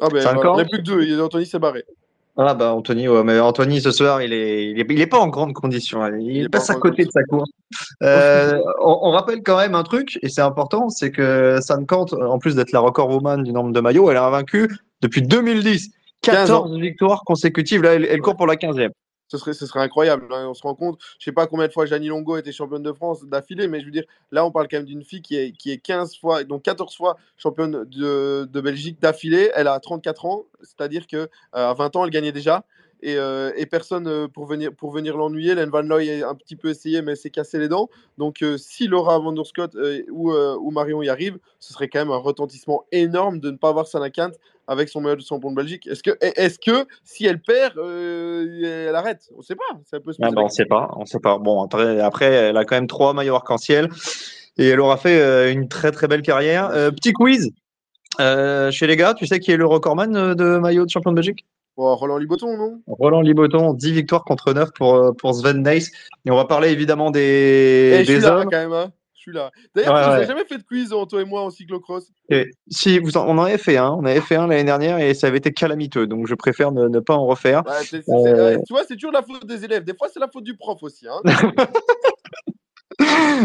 Ah 0.00 0.08
ben, 0.08 0.20
voilà, 0.34 0.50
il 0.52 0.54
n'y 0.56 0.60
a 0.62 0.64
plus 0.64 0.78
que 0.78 0.82
deux, 0.82 1.02
et 1.02 1.20
Anthony 1.20 1.46
s'est 1.46 1.58
barré. 1.58 1.84
Ah 2.38 2.52
bah 2.54 2.74
Anthony, 2.74 3.08
ouais, 3.08 3.24
mais 3.24 3.40
Anthony 3.40 3.80
ce 3.80 3.90
soir 3.90 4.20
il 4.20 4.32
est, 4.32 4.70
il 4.70 4.78
est, 4.78 4.86
il 4.90 5.00
est 5.00 5.06
pas 5.06 5.18
en 5.18 5.28
grande 5.28 5.54
condition. 5.54 6.02
hein. 6.02 6.18
Il, 6.20 6.44
est 6.44 6.48
pas 6.50 6.58
passe 6.58 6.68
à 6.68 6.74
côté 6.74 7.04
de 7.06 7.10
sa 7.10 7.22
course. 7.22 7.50
Euh, 8.02 8.60
on, 8.82 8.98
on 9.04 9.10
rappelle 9.10 9.42
quand 9.42 9.56
même 9.56 9.74
un 9.74 9.82
truc 9.82 10.18
et 10.22 10.28
c'est 10.28 10.42
important, 10.42 10.90
c'est 10.90 11.10
que 11.10 11.58
Kant, 11.86 12.06
en 12.12 12.38
plus 12.38 12.54
d'être 12.54 12.72
la 12.72 12.80
record 12.80 13.08
woman 13.08 13.42
du 13.42 13.52
nombre 13.52 13.72
de 13.72 13.80
maillots, 13.80 14.10
elle 14.10 14.18
a 14.18 14.28
vaincu 14.28 14.68
depuis 15.00 15.22
2010 15.22 15.90
15 16.22 16.50
ans. 16.50 16.62
14 16.64 16.78
victoires 16.80 17.22
consécutives. 17.24 17.82
Là, 17.82 17.94
elle, 17.94 18.04
elle 18.04 18.20
court 18.20 18.36
pour 18.36 18.46
la 18.46 18.56
15e. 18.56 18.90
Ce 19.28 19.38
serait, 19.38 19.80
incroyable. 19.82 20.26
hein, 20.32 20.46
On 20.48 20.54
se 20.54 20.62
rend 20.62 20.74
compte, 20.74 21.00
je 21.18 21.24
sais 21.24 21.32
pas 21.32 21.46
combien 21.46 21.66
de 21.66 21.72
fois 21.72 21.86
Janine 21.86 22.10
Longo 22.10 22.36
était 22.36 22.52
championne 22.52 22.82
de 22.82 22.92
France 22.92 23.24
d'affilée, 23.24 23.66
mais 23.68 23.80
je 23.80 23.86
veux 23.86 23.90
dire, 23.90 24.04
là, 24.30 24.44
on 24.46 24.50
parle 24.52 24.68
quand 24.68 24.76
même 24.78 24.86
d'une 24.86 25.02
fille 25.04 25.22
qui 25.22 25.36
est, 25.36 25.52
qui 25.52 25.72
est 25.72 25.78
15 25.78 26.16
fois, 26.16 26.44
donc 26.44 26.62
14 26.62 26.94
fois 26.94 27.16
championne 27.36 27.84
de, 27.84 28.48
de 28.50 28.60
Belgique 28.60 29.00
d'affilée. 29.00 29.50
Elle 29.54 29.68
a 29.68 29.78
34 29.80 30.26
ans, 30.26 30.44
c'est-à-dire 30.62 31.06
que 31.06 31.16
euh, 31.16 31.28
à 31.52 31.74
20 31.74 31.96
ans, 31.96 32.04
elle 32.04 32.10
gagnait 32.10 32.32
déjà. 32.32 32.64
Et, 33.02 33.16
euh, 33.16 33.52
et 33.56 33.66
personne 33.66 34.06
euh, 34.06 34.28
pour 34.28 34.46
venir, 34.46 34.72
pour 34.72 34.90
venir 34.90 35.16
l'ennuyer. 35.16 35.54
Len 35.54 35.68
Van 35.68 35.82
Looy 35.82 36.22
a 36.22 36.28
un 36.28 36.34
petit 36.34 36.56
peu 36.56 36.68
essayé, 36.68 37.02
mais 37.02 37.14
s'est 37.14 37.30
cassé 37.30 37.58
les 37.58 37.68
dents. 37.68 37.88
Donc, 38.18 38.42
euh, 38.42 38.56
si 38.56 38.86
Laura 38.86 39.18
Van 39.18 39.32
Der 39.32 39.46
Scott 39.46 39.74
euh, 39.74 40.02
ou, 40.10 40.70
Marion 40.70 41.02
y 41.02 41.08
arrive, 41.08 41.38
ce 41.60 41.72
serait 41.72 41.88
quand 41.88 41.98
même 41.98 42.10
un 42.10 42.18
retentissement 42.18 42.84
énorme 42.92 43.40
de 43.40 43.50
ne 43.50 43.56
pas 43.56 43.68
avoir 43.68 43.86
Sana 43.86 44.10
Kant 44.10 44.30
avec 44.66 44.88
son 44.88 45.00
meilleur 45.00 45.20
champion 45.20 45.50
de 45.50 45.56
Belgique. 45.56 45.86
Est-ce 45.86 46.02
que, 46.02 46.10
est 46.20 46.58
que 46.58 46.86
si 47.04 47.26
elle 47.26 47.40
perd, 47.40 47.78
elle 47.78 48.94
arrête? 48.94 49.30
On 49.34 49.38
ne 49.38 49.42
sait 49.42 49.54
pas. 49.54 49.78
Ça 49.84 50.00
peut 50.00 50.12
se 50.12 50.18
Ah 50.22 50.30
bah, 50.30 50.42
on 50.44 50.48
sait 50.48 50.64
pas, 50.64 50.90
on 50.96 51.06
sait 51.06 51.20
pas. 51.20 51.38
Bon, 51.38 51.62
après, 51.62 52.00
après, 52.00 52.26
elle 52.26 52.56
a 52.56 52.64
quand 52.64 52.74
même 52.74 52.88
trois 52.88 53.12
maillots 53.12 53.36
arc-en-ciel 53.36 53.88
et 54.58 54.68
elle 54.68 54.80
aura 54.80 54.96
fait 54.96 55.52
une 55.52 55.68
très 55.68 55.92
très 55.92 56.08
belle 56.08 56.22
carrière. 56.22 56.70
Petit 56.96 57.12
quiz 57.12 57.52
chez 58.18 58.86
les 58.86 58.96
gars, 58.96 59.14
tu 59.14 59.26
sais 59.26 59.38
qui 59.38 59.52
est 59.52 59.56
le 59.56 59.66
recordman 59.66 60.34
de 60.34 60.58
maillot 60.58 60.84
de 60.84 60.90
champion 60.90 61.12
de 61.12 61.16
Belgique? 61.16 61.44
Bon, 61.76 61.94
Roland 61.94 62.16
Liboton, 62.18 62.56
non? 62.56 62.80
Roland 62.86 63.20
Liboton, 63.20 63.74
10 63.74 63.92
victoires 63.92 64.24
contre 64.24 64.52
9 64.54 64.70
pour, 64.74 64.94
euh, 64.94 65.12
pour 65.12 65.34
Sven 65.34 65.62
Nys. 65.62 65.90
Et 66.24 66.30
on 66.30 66.36
va 66.36 66.46
parler 66.46 66.70
évidemment 66.70 67.10
des, 67.10 67.20
Et 67.20 67.98
je 68.04 68.04
suis 68.12 68.14
des 68.20 68.26
là 68.26 68.44
quand 68.44 68.50
même. 68.50 68.72
Hein. 68.72 68.92
Je 69.14 69.20
suis 69.20 69.32
là. 69.32 69.50
D'ailleurs, 69.74 69.94
Ouais, 69.94 70.00
tu 70.02 70.06
nous 70.08 70.14
as 70.14 70.18
ouais. 70.20 70.26
jamais 70.26 70.44
fait 70.44 70.56
de 70.58 70.62
quiz, 70.62 70.92
hein, 70.92 71.04
toi 71.08 71.20
et 71.20 71.24
moi, 71.24 71.42
en 71.42 71.50
cyclocross. 71.50 72.06
Et 72.30 72.50
si 72.70 72.98
vous 73.00 73.16
en, 73.16 73.26
on 73.26 73.36
en 73.38 73.44
avait 73.44 73.58
fait 73.58 73.76
un, 73.76 73.90
on 73.90 74.04
avait 74.04 74.20
fait 74.20 74.36
un 74.36 74.46
l'année 74.46 74.62
dernière 74.64 74.98
et 75.00 75.12
ça 75.14 75.26
avait 75.26 75.38
été 75.38 75.52
calamiteux, 75.52 76.06
donc 76.06 76.26
je 76.28 76.34
préfère 76.34 76.70
ne, 76.72 76.86
ne 76.88 77.00
pas 77.00 77.14
en 77.14 77.26
refaire. 77.26 77.62
Ouais, 77.66 77.72
c'est- 77.82 78.02
c'est- 78.02 78.10
Euh. 78.12 78.56
ouais, 78.56 78.62
tu 78.66 78.72
vois, 78.72 78.82
c'est 78.86 78.94
toujours 78.94 79.12
la 79.12 79.22
faute 79.22 79.44
des 79.44 79.64
élèves. 79.64 79.84
Des 79.84 79.94
fois, 79.94 80.08
c'est 80.12 80.20
la 80.20 80.28
faute 80.28 80.44
du 80.44 80.56
prof 80.56 80.82
aussi. 80.82 81.06
Hein. 81.08 81.20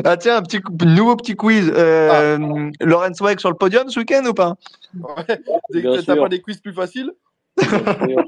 Ah 0.06 0.16
tiens, 0.18 0.38
un 0.38 0.42
petit 0.42 0.60
nouveau 0.86 1.16
petit 1.18 1.36
quiz. 1.36 1.72
Euh, 1.76 2.70
Laurence 2.80 3.20
Weig 3.20 3.40
sur 3.40 3.50
le 3.50 3.56
podium 3.58 3.90
ce 3.90 4.00
week-end 4.00 4.24
ou 4.26 4.34
pas? 4.34 4.56
Ouais. 4.96 5.40
Des- 5.72 6.04
T'as 6.06 6.16
pas 6.16 6.30
des 6.30 6.42
quiz 6.42 6.58
plus 6.62 6.74
faciles 6.74 7.12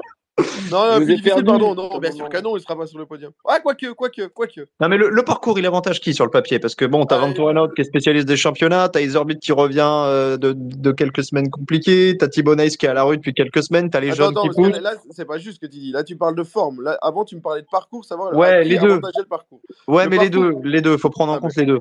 Non, 0.72 1.00
non 1.00 1.06
perdu. 1.24 1.44
pardon. 1.44 1.76
Non, 1.76 2.00
bien 2.00 2.12
sûr 2.12 2.28
que 2.28 2.42
non, 2.42 2.58
il 2.58 2.62
sera 2.62 2.76
pas 2.76 2.88
sur 2.88 2.98
le 2.98 3.06
podium. 3.06 3.32
Ouais, 3.48 3.58
quoique, 3.64 3.92
quoique, 3.94 4.24
quoique. 4.30 4.62
Non 4.80 4.90
mais 4.90 4.98
le, 4.98 5.10
le 5.10 5.22
parcours, 5.24 5.60
il 5.60 5.66
avantage 5.68 6.02
qui 6.02 6.16
sur 6.16 6.26
le 6.26 6.32
papier? 6.32 6.58
Parce 6.58 6.74
que 6.74 6.86
bon, 6.86 7.06
t'as 7.06 7.20
Ouais. 7.22 7.28
Van 7.28 7.34
Torenhout 7.34 7.68
qui 7.76 7.82
est 7.82 7.84
spécialiste 7.84 8.28
des 8.28 8.36
championnats, 8.36 8.90
t'as 8.90 9.02
Isorbit 9.02 9.38
qui 9.38 9.52
revient 9.52 9.86
euh, 9.86 10.38
de, 10.38 10.54
de 10.58 10.92
quelques 10.92 11.24
semaines 11.24 11.52
compliquées, 11.52 12.18
t'as 12.20 12.28
Thibaut 12.30 12.56
Nice 12.56 12.78
qui 12.78 12.88
est 12.88 12.90
à 12.90 12.96
la 12.96 13.04
rue 13.04 13.18
depuis 13.18 13.36
quelques 13.36 13.62
semaines, 13.62 13.92
t'as 13.92 14.00
les 14.00 14.08
Attends, 14.08 14.16
jeunes 14.24 14.30
attends, 14.32 14.42
qui 14.42 14.50
poussent. 14.50 14.82
là, 14.82 14.94
c'est 15.12 15.26
pas 15.26 15.38
juste 15.38 15.58
ce 15.62 15.68
que 15.68 15.72
tu 15.72 15.78
dis. 15.80 15.92
Là, 15.92 16.04
tu 16.04 16.16
parles 16.16 16.36
de 16.36 16.44
forme. 16.44 16.82
Là, 16.82 16.98
avant, 17.04 17.26
tu 17.26 17.36
me 17.36 17.42
parlais 17.42 17.62
de 17.62 17.68
parcours, 17.72 18.04
savoir 18.04 18.36
Ouais, 18.36 18.64
les 18.64 18.80
deux. 18.80 18.96
le 18.96 19.26
parcours. 19.30 19.62
Ouais, 19.88 20.06
le 20.06 20.10
mais 20.10 20.18
les 20.18 20.32
deux, 20.32 20.56
les 20.64 20.82
deux, 20.82 20.98
faut 20.98 21.12
prendre 21.12 21.32
en 21.32 21.36
Ah, 21.36 21.40
compte 21.42 21.56
les 21.58 21.66
deux. 21.68 21.80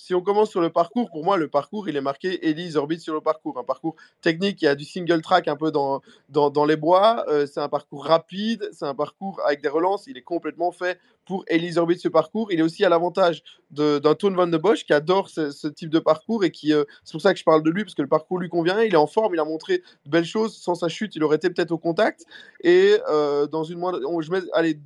Si 0.00 0.14
on 0.14 0.20
commence 0.22 0.50
sur 0.50 0.60
le 0.60 0.70
parcours, 0.70 1.10
pour 1.10 1.24
moi, 1.24 1.36
le 1.36 1.48
parcours, 1.48 1.88
il 1.88 1.96
est 1.96 2.00
marqué 2.00 2.48
Elise 2.48 2.76
Orbit 2.76 3.00
sur 3.00 3.14
le 3.14 3.20
parcours. 3.20 3.58
Un 3.58 3.64
parcours 3.64 3.96
technique, 4.22 4.62
il 4.62 4.66
y 4.66 4.68
a 4.68 4.76
du 4.76 4.84
single 4.84 5.20
track 5.22 5.48
un 5.48 5.56
peu 5.56 5.72
dans, 5.72 6.02
dans, 6.28 6.50
dans 6.50 6.64
les 6.64 6.76
bois. 6.76 7.24
Euh, 7.28 7.46
c'est 7.46 7.58
un 7.58 7.68
parcours 7.68 8.04
rapide, 8.04 8.70
c'est 8.72 8.84
un 8.84 8.94
parcours 8.94 9.40
avec 9.44 9.60
des 9.60 9.68
relances. 9.68 10.06
Il 10.06 10.16
est 10.16 10.22
complètement 10.22 10.70
fait 10.70 11.00
pour 11.24 11.44
Elise 11.48 11.78
Orbit 11.78 11.98
ce 11.98 12.06
parcours. 12.06 12.52
Il 12.52 12.60
est 12.60 12.62
aussi 12.62 12.84
à 12.84 12.88
l'avantage 12.88 13.42
d'un 13.72 14.14
Toon 14.14 14.34
Van 14.34 14.46
de 14.46 14.56
Bosch 14.56 14.84
qui 14.84 14.92
adore 14.92 15.28
ce, 15.30 15.66
type 15.66 15.90
de 15.90 15.98
parcours 15.98 16.44
et 16.44 16.52
qui, 16.52 16.72
euh, 16.72 16.84
c'est 17.02 17.12
pour 17.12 17.20
ça 17.20 17.32
que 17.32 17.40
je 17.40 17.44
parle 17.44 17.64
de 17.64 17.70
lui, 17.70 17.82
parce 17.82 17.96
que 17.96 18.02
le 18.02 18.08
parcours 18.08 18.38
lui 18.38 18.48
convient. 18.48 18.80
Il 18.80 18.94
est 18.94 18.96
en 18.96 19.08
forme, 19.08 19.34
il 19.34 19.40
a 19.40 19.44
montré 19.44 19.78
de 20.06 20.10
belles 20.10 20.24
choses. 20.24 20.56
Sans 20.56 20.76
sa 20.76 20.88
chute, 20.88 21.16
il 21.16 21.24
aurait 21.24 21.36
été 21.36 21.50
peut-être 21.50 21.72
au 21.72 21.78
contact. 21.78 22.24
Et 22.62 22.98
euh, 23.10 23.48
dans 23.48 23.64
une 23.64 23.80
moindre. 23.80 24.00
je 24.22 24.30
mets, 24.30 24.42
allez, 24.52 24.78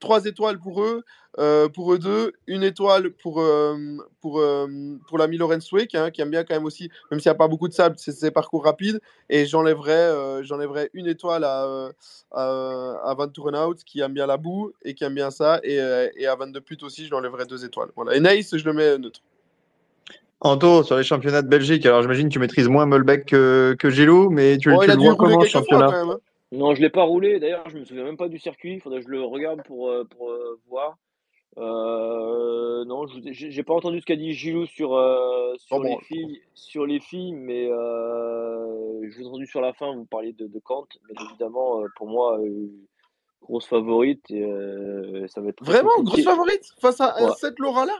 trois 0.00 0.24
étoiles 0.26 0.58
pour 0.58 0.82
eux, 0.82 1.02
euh, 1.38 1.68
pour 1.68 1.92
eux 1.92 1.98
deux, 1.98 2.32
une 2.46 2.62
étoile 2.62 3.10
pour, 3.10 3.40
euh, 3.40 3.76
pour, 4.20 4.40
euh, 4.40 4.66
pour 5.06 5.18
l'ami 5.18 5.36
Lorenz 5.36 5.70
Wake, 5.72 5.94
hein, 5.94 6.10
qui 6.10 6.20
aime 6.20 6.30
bien 6.30 6.44
quand 6.44 6.54
même 6.54 6.64
aussi, 6.64 6.90
même 7.10 7.20
s'il 7.20 7.30
n'y 7.30 7.34
a 7.34 7.38
pas 7.38 7.48
beaucoup 7.48 7.68
de 7.68 7.72
sable, 7.72 7.96
c'est 7.98 8.12
ses 8.12 8.30
parcours 8.30 8.64
rapides. 8.64 9.00
Et 9.30 9.46
j'enlèverais 9.46 9.92
euh, 9.92 10.42
j'enlèverais 10.42 10.90
une 10.94 11.06
étoile 11.06 11.44
à, 11.44 11.90
à, 12.32 13.00
à 13.04 13.14
Van 13.14 13.28
qui 13.86 14.00
aime 14.00 14.14
bien 14.14 14.26
la 14.26 14.36
boue 14.36 14.72
et 14.84 14.94
qui 14.94 15.04
aime 15.04 15.14
bien 15.14 15.30
ça. 15.30 15.60
Et, 15.62 15.78
et 16.16 16.26
à 16.26 16.34
Van 16.34 16.46
de 16.48 16.58
Put 16.60 16.82
aussi, 16.82 17.04
je 17.04 17.10
lui 17.10 17.16
enlèverais 17.16 17.46
deux 17.46 17.64
étoiles. 17.64 17.90
Voilà. 17.94 18.16
Et 18.16 18.20
Naïs, 18.20 18.56
je 18.56 18.64
le 18.64 18.72
mets 18.72 18.98
neutre. 18.98 19.20
Anto, 20.40 20.84
sur 20.84 20.96
les 20.96 21.02
championnats 21.02 21.42
de 21.42 21.48
Belgique, 21.48 21.84
alors 21.84 22.02
j'imagine 22.02 22.28
que 22.28 22.32
tu 22.32 22.38
maîtrises 22.38 22.68
moins 22.68 22.86
Mulbeck 22.86 23.26
que, 23.26 23.74
que 23.76 23.90
Gilou, 23.90 24.30
mais 24.30 24.56
tu, 24.56 24.70
Bon, 24.70 24.78
tu 24.80 24.86
le 24.86 24.94
vois 24.94 25.16
comment 25.16 25.38
fois 25.40 25.48
championnat? 25.48 25.86
quand 25.90 26.06
même. 26.06 26.10
hein. 26.10 26.20
Non, 26.52 26.74
je 26.74 26.80
l'ai 26.80 26.90
pas 26.90 27.02
roulé. 27.02 27.38
D'ailleurs, 27.40 27.68
je 27.68 27.78
me 27.78 27.84
souviens 27.84 28.04
même 28.04 28.16
pas 28.16 28.28
du 28.28 28.38
circuit. 28.38 28.74
Il 28.74 28.80
faudrait 28.80 29.00
que 29.00 29.04
je 29.06 29.10
le 29.10 29.22
regarde 29.22 29.62
pour, 29.64 29.88
euh, 29.90 30.04
pour 30.04 30.30
euh, 30.30 30.58
voir. 30.68 30.96
Euh, 31.58 32.84
non, 32.84 33.06
je 33.06 33.18
vous 33.18 33.28
ai- 33.28 33.32
j'ai 33.32 33.50
j'ai 33.50 33.62
pas 33.62 33.74
entendu 33.74 34.00
ce 34.00 34.06
qu'a 34.06 34.16
dit 34.16 34.32
Gilou 34.32 34.66
sur, 34.66 34.94
euh, 34.94 35.54
sur, 35.56 35.76
Oh, 35.76 35.80
bon. 35.82 35.88
les 35.98 36.04
filles, 36.04 36.40
sur 36.54 36.86
les 36.86 37.00
filles, 37.00 37.32
mais 37.32 37.66
je 37.66 39.16
vous 39.16 39.22
ai 39.22 39.26
entendu 39.26 39.46
sur 39.46 39.60
la 39.60 39.72
fin, 39.72 39.94
vous 39.94 40.04
parliez 40.04 40.32
de, 40.32 40.46
de 40.46 40.58
Kant. 40.60 40.86
Bien 41.12 41.26
évidemment, 41.28 41.82
pour 41.96 42.06
moi, 42.06 42.38
grosse 43.42 43.66
favorite. 43.66 44.30
et, 44.30 44.42
ça 45.28 45.40
va 45.40 45.48
être 45.48 45.64
Vraiment, 45.64 45.90
compliqué. 45.96 46.22
grosse 46.22 46.24
favorite 46.36 46.64
face 46.80 47.00
à, 47.00 47.06
à 47.06 47.24
Ouais. 47.24 47.32
cette 47.38 47.58
Laura-là? 47.58 47.98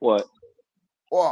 Ouais. 0.00 0.22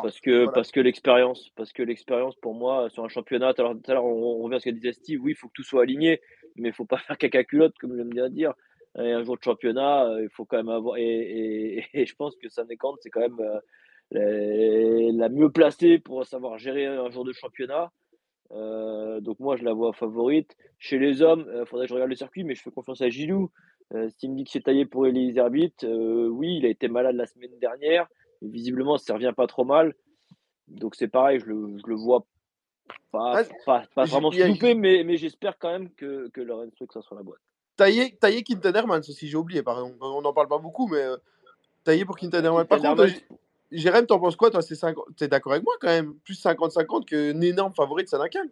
Parce 0.03 0.21
que, 0.21 0.31
Voilà. 0.31 0.53
parce 0.53 0.71
que 0.73 0.81
l'expérience, 0.81 1.51
parce 1.57 1.73
que 1.73 1.83
l'expérience 1.83 2.37
pour 2.37 2.55
moi 2.55 2.89
sur 2.91 3.05
un 3.05 3.09
championnat, 3.09 3.53
l'heure, 3.59 3.75
tout 3.75 3.91
à 3.91 3.95
l'heure, 3.95 4.05
on, 4.05 4.41
on 4.41 4.43
revient 4.45 4.57
à 4.57 4.61
ce 4.61 4.65
qu'a 4.67 4.73
disait 4.73 4.93
Steve, 4.93 5.21
oui, 5.23 5.33
il 5.33 5.35
faut 5.35 5.49
que 5.49 5.53
tout 5.55 5.63
soit 5.65 5.83
aligné, 5.83 6.21
mais 6.57 6.69
il 6.69 6.75
faut 6.75 6.85
pas 6.85 6.99
faire 6.99 7.19
caca 7.19 7.45
culotte, 7.45 7.75
comme 7.81 7.97
j'aime 7.97 8.11
bien 8.11 8.29
dire. 8.31 8.55
Et 8.99 9.13
un 9.13 9.25
jour 9.25 9.37
de 9.37 9.43
championnat, 9.43 10.07
euh, 10.07 10.23
il 10.23 10.29
faut 10.31 10.45
quand 10.45 10.57
même 10.59 10.69
avoir. 10.69 10.97
Et, 10.99 11.03
et, 11.79 11.85
et 11.95 12.07
je 12.07 12.15
pense 12.17 12.37
que 12.37 12.49
Sanekant, 12.49 12.95
c'est 13.01 13.11
quand 13.11 13.21
même 13.21 13.41
euh, 13.41 13.61
la, 14.11 15.13
la 15.13 15.29
mieux 15.29 15.51
placée 15.51 15.99
pour 15.99 16.25
savoir 16.27 16.59
gérer 16.59 16.87
un 16.87 17.11
jour 17.11 17.25
de 17.25 17.33
championnat. 17.33 17.91
Euh, 18.53 19.21
donc 19.21 19.41
moi, 19.41 19.57
je 19.57 19.65
la 19.65 19.73
vois 19.73 19.93
favorite. 19.93 20.57
Chez 20.79 20.99
les 20.99 21.23
hommes, 21.23 21.51
il 21.61 21.67
faudrait 21.67 21.87
que 21.87 21.91
je 21.91 21.95
regarde 21.95 22.11
le 22.11 22.17
circuit, 22.17 22.45
mais 22.45 22.55
je 22.55 22.63
fais 22.63 22.71
confiance 22.71 23.01
à 23.01 23.09
Gilou. 23.09 23.51
S'il 24.19 24.31
me 24.33 24.37
dit 24.37 24.45
que 24.45 24.51
c'est 24.51 24.63
taillé 24.65 24.87
pour 24.87 25.07
Elise 25.07 25.37
Herbit, 25.37 25.75
oui, 25.85 26.57
il 26.59 26.67
a 26.67 26.69
été 26.69 26.89
malade 26.89 27.17
la 27.17 27.27
semaine 27.27 27.57
dernière. 27.61 28.09
Visiblement, 28.49 28.99
ça 28.99 29.15
revient 29.15 29.33
pas 29.37 29.47
trop 29.47 29.65
mal. 29.65 29.95
Donc 30.69 30.95
c'est 30.95 31.09
pareil, 31.09 31.41
je 31.41 31.47
le, 31.47 31.79
je 31.79 31.87
le 31.87 31.95
vois 31.95 32.25
pas, 33.11 33.41
Ah, 33.41 33.45
pas, 33.65 33.85
pas 33.95 34.05
j- 34.07 34.13
vraiment 34.13 34.31
louper, 34.31 34.75
mais, 34.75 35.05
mais 35.05 35.17
j'espère 35.17 35.59
quand 35.59 35.71
même 35.71 35.91
que, 35.95 36.29
que 36.29 36.41
Lorenz 36.41 36.73
Truc 36.75 36.93
ça 36.93 37.03
soit 37.03 37.17
la 37.17 37.23
boîte. 37.23 37.41
Taillé, 37.77 38.17
taillé 38.17 38.43
Quinten 38.43 38.75
Hermans 38.75 38.99
aussi, 38.99 39.29
j'ai 39.29 39.37
oublié, 39.37 39.63
pardon. 39.63 39.97
On 40.01 40.23
n'en 40.23 40.33
parle 40.33 40.49
pas 40.49 40.59
beaucoup, 40.59 40.87
mais 40.87 40.99
euh, 41.03 41.17
taillé 41.83 42.05
pour 42.05 42.17
Quinten 42.17 42.45
Hermans. 42.45 42.65
Par 42.65 42.79
contre, 42.81 43.07
Jérém, 43.73 44.07
t'en 44.07 44.21
penses 44.21 44.37
quoi, 44.37 44.51
toi? 44.51 44.63
C'est 44.63 44.77
50... 44.77 45.05
T'es 45.17 45.27
d'accord 45.27 45.53
avec 45.53 45.65
moi 45.65 45.75
quand 45.81 45.89
même 45.89 46.15
Plus 46.21 46.41
50-50 46.41 47.05
qu'une 47.07 47.43
énorme 47.43 47.75
favorite 47.75 48.09
Sanakant. 48.09 48.49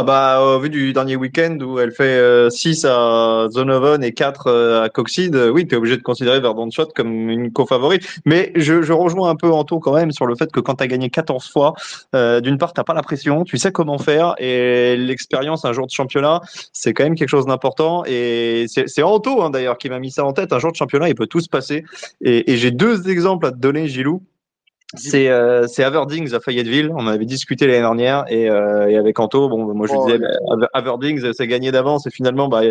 Ah 0.00 0.04
bah, 0.04 0.40
au 0.40 0.60
vu 0.60 0.70
du 0.70 0.92
dernier 0.92 1.16
week-end 1.16 1.58
où 1.60 1.80
elle 1.80 1.90
fait 1.90 2.48
6 2.50 2.84
à 2.84 3.48
Zonovan 3.50 4.00
et 4.04 4.12
4 4.12 4.82
à 4.84 4.88
Coxide, 4.90 5.34
euh, 5.34 5.50
oui, 5.50 5.66
tu 5.66 5.74
es 5.74 5.76
obligé 5.76 5.96
de 5.96 6.02
considérer 6.02 6.38
Verdant 6.38 6.70
Shot 6.70 6.90
comme 6.94 7.28
une 7.28 7.50
co-favorite. 7.50 8.06
Mais 8.24 8.52
je, 8.54 8.92
rejoins 8.92 9.28
un 9.28 9.34
peu 9.34 9.50
Anto 9.50 9.80
quand 9.80 9.94
même 9.94 10.12
sur 10.12 10.26
le 10.26 10.36
fait 10.36 10.52
que 10.52 10.60
quand 10.60 10.76
tu 10.76 10.84
as 10.84 10.86
gagné 10.86 11.10
14 11.10 11.50
fois, 11.50 11.74
euh, 12.14 12.40
d'une 12.40 12.58
part, 12.58 12.74
tu 12.74 12.82
pas 12.84 12.94
la 12.94 13.02
pression, 13.02 13.42
tu 13.42 13.58
sais 13.58 13.72
comment 13.72 13.98
faire 13.98 14.36
et 14.38 14.96
l'expérience 14.96 15.64
un 15.64 15.72
jour 15.72 15.86
de 15.86 15.90
championnat, 15.90 16.42
c'est 16.72 16.94
quand 16.94 17.02
même 17.02 17.16
quelque 17.16 17.30
chose 17.30 17.46
d'important. 17.46 18.04
Et 18.06 18.66
c'est 18.68 19.02
Anto 19.02 19.42
hein, 19.42 19.50
d'ailleurs 19.50 19.78
qui 19.78 19.88
m'a 19.88 19.98
mis 19.98 20.12
ça 20.12 20.24
en 20.24 20.32
tête. 20.32 20.52
Un 20.52 20.60
jour 20.60 20.70
de 20.70 20.76
championnat, 20.76 21.08
il 21.08 21.16
peut 21.16 21.26
tout 21.26 21.40
se 21.40 21.48
passer. 21.48 21.84
Et, 22.20 22.52
et 22.52 22.56
j'ai 22.56 22.70
deux 22.70 23.10
exemples 23.10 23.46
à 23.46 23.50
te 23.50 23.56
donner, 23.56 23.88
Gilou. 23.88 24.22
C'est 24.94 25.28
euh, 25.28 25.66
Averdings 25.78 26.32
à 26.34 26.40
Fayetteville. 26.40 26.90
On 26.94 27.00
en 27.00 27.08
avait 27.08 27.26
discuté 27.26 27.66
l'année 27.66 27.80
dernière 27.80 28.24
et, 28.28 28.48
euh, 28.48 28.88
et 28.88 28.96
avec 28.96 29.20
Anto, 29.20 29.50
bon, 29.50 29.74
moi 29.74 29.86
je 29.86 29.92
Oh, 29.94 30.06
disais, 30.06 30.18
bah, 30.18 30.68
Averdings, 30.72 31.30
c'est 31.34 31.46
gagné 31.46 31.70
d'avance 31.70 32.06
et 32.06 32.10
finalement, 32.10 32.48
bah, 32.48 32.62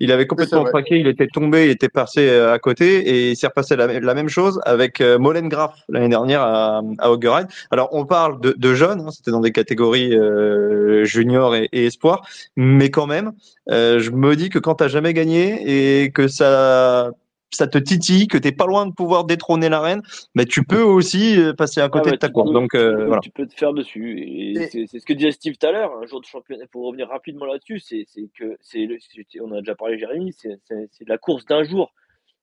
il 0.00 0.10
avait 0.10 0.26
complètement 0.26 0.64
craqué. 0.64 0.98
Il 0.98 1.06
était 1.06 1.28
tombé, 1.28 1.66
il 1.66 1.70
était 1.70 1.88
passé 1.88 2.28
euh, 2.28 2.52
à 2.52 2.58
côté 2.58 3.08
et 3.08 3.30
il 3.30 3.36
s'est 3.36 3.46
repassé 3.46 3.76
la, 3.76 4.00
la 4.00 4.14
même 4.14 4.28
chose 4.28 4.60
avec 4.64 5.00
euh, 5.00 5.16
Molen 5.18 5.48
Graf 5.48 5.74
l'année 5.88 6.08
dernière 6.08 6.42
à, 6.42 6.82
à. 6.98 7.46
Alors 7.70 7.88
on 7.92 8.04
parle 8.04 8.40
de, 8.40 8.52
de 8.58 8.74
jeunes, 8.74 9.02
hein, 9.02 9.10
c'était 9.12 9.30
dans 9.30 9.40
des 9.40 9.52
catégories 9.52 10.12
euh, 10.16 11.04
junior 11.04 11.54
et, 11.54 11.68
et 11.70 11.86
espoir, 11.86 12.26
mais 12.56 12.90
quand 12.90 13.06
même, 13.06 13.30
euh, 13.70 14.00
je 14.00 14.10
me 14.10 14.34
dis 14.34 14.48
que 14.48 14.58
quand 14.58 14.74
t'as 14.76 14.88
jamais 14.88 15.14
gagné 15.14 16.02
et 16.02 16.10
que 16.10 16.26
ça 16.26 17.10
ça 17.50 17.66
te 17.66 17.78
titille, 17.78 18.28
que 18.28 18.38
t'es 18.38 18.52
pas 18.52 18.66
loin 18.66 18.86
de 18.86 18.92
pouvoir 18.92 19.24
détrôner 19.24 19.68
la 19.68 19.80
reine, 19.80 20.02
mais 20.34 20.44
tu 20.44 20.64
peux 20.64 20.82
aussi 20.82 21.38
euh, 21.38 21.52
passer 21.52 21.80
à 21.80 21.88
côté 21.88 22.04
Ah 22.06 22.10
bah, 22.10 22.16
de 22.16 22.20
ta 22.20 22.28
course. 22.28 22.52
Donc 22.52 22.70
tu 22.72 22.78
euh, 22.78 22.96
peux- 22.96 23.04
voilà. 23.06 23.20
tu 23.20 23.30
peux 23.30 23.46
te 23.46 23.54
faire 23.54 23.72
dessus. 23.72 24.20
Et 24.20 24.52
Et- 24.52 24.86
c'est 24.86 24.98
ce 24.98 25.04
que 25.06 25.12
disait 25.12 25.32
Steve 25.32 25.56
tout 25.56 25.66
à 25.66 25.72
l'heure, 25.72 25.92
un 26.02 26.06
jour 26.06 26.20
de 26.20 26.26
championnat, 26.26 26.66
pour 26.70 26.86
revenir 26.86 27.08
rapidement 27.08 27.46
là-dessus, 27.46 27.80
c'est 27.80 28.06
que 28.34 28.56
c'est 28.60 28.88
on 29.40 29.52
a 29.52 29.60
déjà 29.60 29.74
parlé, 29.74 29.98
Jérémy, 29.98 30.32
c'est 30.32 30.58
la 31.06 31.18
course 31.18 31.44
d'un 31.44 31.64
jour. 31.64 31.92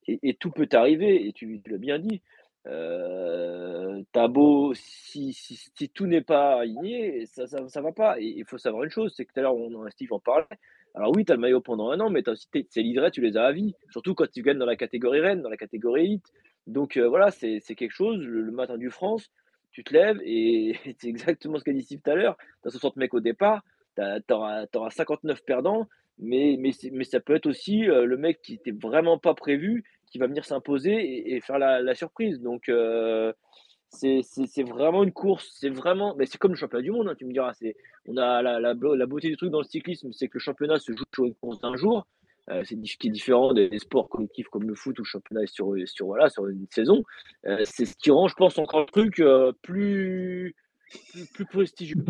Et, 0.06 0.18
et 0.22 0.34
tout 0.34 0.50
peut 0.50 0.68
arriver, 0.72 1.26
et 1.26 1.32
tu 1.32 1.60
l'as 1.66 1.76
bien 1.78 1.98
dit. 1.98 2.22
Euh, 2.66 4.02
T'as 4.12 4.28
beau, 4.28 4.72
si, 4.74 5.32
si, 5.32 5.56
si 5.56 5.88
tout 5.88 6.06
n'est 6.06 6.22
pas 6.22 6.60
aligné, 6.60 7.26
ça, 7.26 7.46
ça, 7.46 7.68
ça 7.68 7.80
va 7.80 7.92
pas. 7.92 8.20
Et 8.20 8.34
il 8.36 8.44
faut 8.44 8.58
savoir 8.58 8.84
une 8.84 8.90
chose, 8.90 9.12
c'est 9.16 9.24
que 9.24 9.32
tout 9.32 9.40
à 9.40 9.42
l'heure, 9.42 9.56
on, 9.56 9.88
Steve 9.90 10.12
en 10.12 10.18
parlait. 10.20 10.46
Alors 10.98 11.12
oui, 11.14 11.24
tu 11.24 11.30
as 11.30 11.36
le 11.36 11.40
maillot 11.40 11.60
pendant 11.60 11.92
un 11.92 12.00
an, 12.00 12.10
mais 12.10 12.24
t'as 12.24 12.32
aussi 12.32 12.48
tes 12.50 12.82
livrets, 12.82 13.12
tu 13.12 13.20
les 13.20 13.36
as 13.36 13.44
à 13.44 13.52
vie. 13.52 13.72
Surtout 13.90 14.16
quand 14.16 14.28
tu 14.28 14.42
gagnes 14.42 14.58
dans 14.58 14.66
la 14.66 14.74
catégorie 14.74 15.20
reine, 15.20 15.42
dans 15.42 15.48
la 15.48 15.56
catégorie 15.56 16.04
élite. 16.04 16.26
Donc 16.66 16.96
euh, 16.96 17.08
voilà, 17.08 17.30
c'est 17.30 17.60
quelque 17.60 17.94
chose. 17.94 18.18
Le, 18.18 18.50
matin 18.50 18.76
du 18.76 18.90
France, 18.90 19.30
tu 19.70 19.84
te 19.84 19.94
lèves 19.94 20.18
et 20.24 20.74
c'est 20.98 21.06
exactement 21.06 21.56
ce 21.56 21.62
qu'a 21.62 21.72
dit 21.72 21.82
Steve 21.82 22.00
tout 22.04 22.10
à 22.10 22.16
l'heure. 22.16 22.36
Tu 22.62 22.68
as 22.68 22.70
60 22.72 22.96
mecs 22.96 23.14
au 23.14 23.20
départ, 23.20 23.62
tu 23.96 24.02
auras, 24.34 24.90
59 24.90 25.44
perdants. 25.44 25.86
mais, 26.18 26.58
ça 27.04 27.20
peut 27.20 27.36
être 27.36 27.46
aussi 27.46 27.88
euh, 27.88 28.04
le 28.04 28.16
mec 28.16 28.42
qui 28.42 28.54
était 28.54 28.72
vraiment 28.72 29.18
pas 29.18 29.34
prévu, 29.34 29.84
qui 30.10 30.18
va 30.18 30.26
venir 30.26 30.44
s'imposer 30.44 31.32
et, 31.32 31.40
faire 31.40 31.60
la, 31.60 31.80
la 31.80 31.94
surprise. 31.94 32.40
Donc, 32.40 32.68
euh, 32.68 33.32
c'est 33.90 34.62
vraiment 34.62 35.02
une 35.02 35.12
course. 35.12 35.48
C'est 35.58 35.70
vraiment, 35.70 36.14
mais 36.16 36.26
c'est 36.26 36.38
comme 36.38 36.52
le 36.52 36.56
championnat 36.56 36.82
du 36.82 36.90
monde, 36.90 37.08
hein, 37.08 37.14
tu 37.16 37.24
me 37.24 37.32
diras. 37.32 37.52
On 38.06 38.16
a 38.16 38.42
la, 38.42 38.60
la, 38.60 38.74
beauté 38.74 39.28
du 39.28 39.36
truc 39.36 39.50
dans 39.50 39.60
le 39.60 39.64
cyclisme, 39.64 40.12
c'est 40.12 40.28
que 40.28 40.34
le 40.34 40.40
championnat 40.40 40.78
se 40.78 40.92
joue 40.92 41.04
sur 41.14 41.24
une 41.24 41.34
course 41.34 41.60
d'un 41.60 41.76
jour. 41.76 42.06
Euh, 42.50 42.62
c'est 42.64 42.76
ce 42.82 42.96
qui 42.96 43.08
est 43.08 43.10
différent 43.10 43.52
des, 43.52 43.78
sports 43.78 44.08
collectifs 44.08 44.48
comme 44.48 44.66
le 44.66 44.74
foot 44.74 44.98
où 44.98 45.02
le 45.02 45.06
championnat 45.06 45.42
est 45.42 45.52
sur, 45.52 45.74
sur, 45.86 46.06
voilà, 46.06 46.30
sur 46.30 46.46
une 46.46 46.66
saison. 46.70 47.02
Euh, 47.46 47.62
c'est 47.64 47.84
ce 47.84 47.94
qui 47.96 48.10
rend, 48.10 48.28
je 48.28 48.34
pense, 48.34 48.58
encore 48.58 48.80
le 48.80 48.86
truc 48.86 49.20
euh, 49.20 49.52
plus, 49.62 50.54
plus, 51.12 51.26
plus 51.26 51.46
prestigieux. 51.46 52.04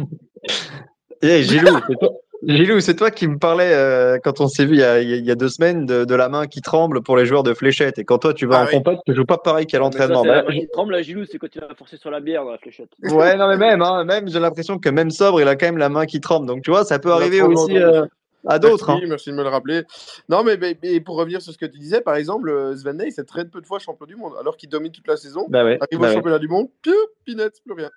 Eh, 1.21 1.45
toi, 1.47 2.13
Gilou, 2.47 2.79
c'est 2.81 2.95
toi 2.95 3.11
qui 3.11 3.27
me 3.27 3.37
parlais 3.37 3.73
euh, 3.75 4.19
quand 4.23 4.41
on 4.41 4.47
s'est 4.47 4.65
vu 4.65 4.75
il 4.77 4.81
y, 4.81 4.85
a, 4.85 5.01
il 5.01 5.25
y 5.27 5.31
a 5.31 5.35
deux 5.35 5.49
semaines 5.49 5.87
de, 5.87 6.05
de 6.05 6.15
la 6.15 6.29
main 6.29 6.47
qui 6.47 6.61
tremble 6.61 7.03
pour 7.03 7.17
les 7.17 7.27
joueurs 7.27 7.43
de 7.43 7.53
fléchettes. 7.53 7.99
Et 7.99 8.05
quand 8.05 8.19
toi 8.19 8.33
tu 8.33 8.47
vas 8.47 8.61
Ah 8.61 8.63
en 8.63 8.67
oui. 8.67 8.73
compète, 8.73 9.01
tu 9.07 9.15
joues 9.15 9.25
pas 9.25 9.39
pareil 9.39 9.67
qu'à 9.67 9.79
l'entraînement. 9.81 10.23
c'est 10.23 10.29
la 10.29 10.43
Bah, 10.43 10.49
main 10.49 10.59
qui 10.61 10.69
tremble, 10.69 10.93
la 10.93 11.03
Gilou, 11.03 11.25
c'est 11.25 11.39
quand 11.39 11.51
tu 11.51 11.59
vas 11.59 11.75
forcer 11.77 11.97
sur 11.97 12.11
la 12.11 12.21
bière 12.21 12.45
dans 12.45 12.53
la 12.53 12.59
fléchette. 12.59 12.91
Ouais, 13.03 13.37
non, 13.37 13.49
mais 13.49 13.57
même, 13.57 13.83
hein, 13.83 14.05
même 14.05 14.29
j'ai 14.29 14.39
l'impression 14.39 14.79
que 14.79 14.89
même 14.89 15.11
sobre, 15.11 15.41
il 15.41 15.49
a 15.49 15.57
quand 15.57 15.67
même 15.67 15.79
la 15.79 15.89
main 15.89 16.07
qui 16.07 16.21
tremble. 16.21 16.47
Donc, 16.47 16.63
tu 16.63 16.71
vois, 16.71 16.85
ça 16.85 17.01
peut 17.01 17.11
arriver 17.11 17.43
aussi 17.43 17.77
euh, 17.77 18.05
à 18.47 18.61
d'autres. 18.61 18.87
Merci, 18.87 19.05
hein. 19.05 19.09
merci 19.09 19.31
de 19.31 19.35
me 19.35 19.43
le 19.43 19.49
rappeler. 19.49 19.83
Non, 20.29 20.45
mais, 20.45 20.57
mais- 20.57 20.79
mais 20.81 21.01
pour 21.01 21.17
revenir 21.17 21.43
sur 21.43 21.53
ce 21.53 21.59
que 21.59 21.67
tu 21.67 21.79
disais, 21.79 22.01
par 22.03 22.15
exemple, 22.15 22.51
euh, 22.51 22.77
Sven 22.77 22.99
Ney, 22.99 23.11
c'est 23.11 23.27
très 23.27 23.47
peu 23.47 23.61
de 23.61 23.67
fois 23.67 23.81
champion 23.81 24.07
du 24.07 24.15
monde, 24.15 24.35
alors 24.39 24.57
qu'il 24.57 24.69
domine 24.69 24.93
toute 24.93 25.09
la 25.09 25.17
saison. 25.17 25.47
Bah 25.49 25.65
ouais, 25.65 25.77
Arrive 25.81 25.99
bah 25.99 26.07
au 26.07 26.09
ouais, 26.09 26.15
championnat 26.15 26.39
du 26.39 26.47
monde, 26.47 26.69
piou, 26.83 26.95
pinette, 27.25 27.61
plus 27.65 27.75
rien. 27.75 27.91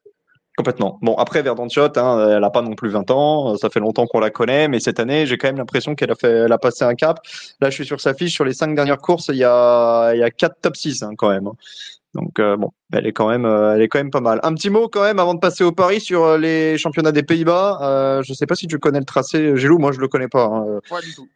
Complètement. 0.62 0.99
Bon, 1.01 1.16
après, 1.16 1.41
Verdonchot, 1.41 1.97
hein, 1.97 2.36
elle 2.38 2.43
a 2.43 2.49
pas 2.51 2.62
non 2.62 2.76
plus 2.76 2.89
20 2.89 3.09
ans. 3.09 3.57
Ça 3.57 3.72
fait 3.72 3.80
longtemps 3.80 4.05
qu'on 4.05 4.20
la 4.20 4.30
connaît. 4.30 4.68
Mais 4.68 4.80
cette 4.80 4.99
année, 4.99 5.26
j'ai 5.26 5.39
quand 5.39 5.47
même 5.47 5.57
l'impression 5.57 5.95
qu'elle 5.95 6.12
a 6.12 6.16
fait, 6.16 6.51
a 6.51 6.57
passé 6.59 6.84
un 6.84 6.93
cap. 6.93 7.20
Là, 7.59 7.72
je 7.72 7.76
suis 7.76 7.86
sur 7.86 7.99
sa 7.99 8.14
fiche. 8.14 8.34
Sur 8.34 8.45
les 8.45 8.53
cinq 8.53 8.76
dernières 8.76 8.99
courses, 8.99 9.30
il 9.30 9.38
y 9.38 9.43
a, 9.43 10.14
il 10.14 10.20
y 10.20 10.24
a 10.24 10.30
quatre 10.30 10.57
top 10.62 10.76
6 10.76 11.01
hein, 11.01 11.14
quand 11.18 11.30
même. 11.30 11.47
hein. 11.47 11.53
Donc, 12.14 12.39
euh, 12.39 12.57
bon, 12.57 12.72
elle 12.93 13.07
est, 13.07 13.14
quand 13.14 13.28
même, 13.30 13.45
euh, 13.45 13.88
pas 14.12 14.20
mal. 14.20 14.39
Un 14.43 14.53
petit 14.53 14.70
mot 14.70 14.88
quand 14.88 15.01
même 15.01 15.18
avant 15.18 15.34
de 15.34 15.39
passer 15.39 15.64
au 15.64 15.72
Paris 15.72 15.99
sur 16.01 16.24
euh, 16.24 16.38
les 16.38 16.78
championnats 16.78 17.12
des 17.14 17.24
Pays-Bas. 17.24 17.80
Euh, 17.82 18.22
je 18.24 18.34
sais 18.34 18.45
pas 18.45 18.55
si 18.55 18.68
tu 18.68 18.78
connais 18.78 18.99
le 18.99 19.05
tracé. 19.05 19.57
Gilou, 19.57 19.80
moi, 19.80 19.91
je 19.93 19.99
le 19.99 20.07
connais 20.07 20.28
pas. 20.28 20.64
Pas 20.89 21.01
du 21.01 21.16
tout. 21.16 21.28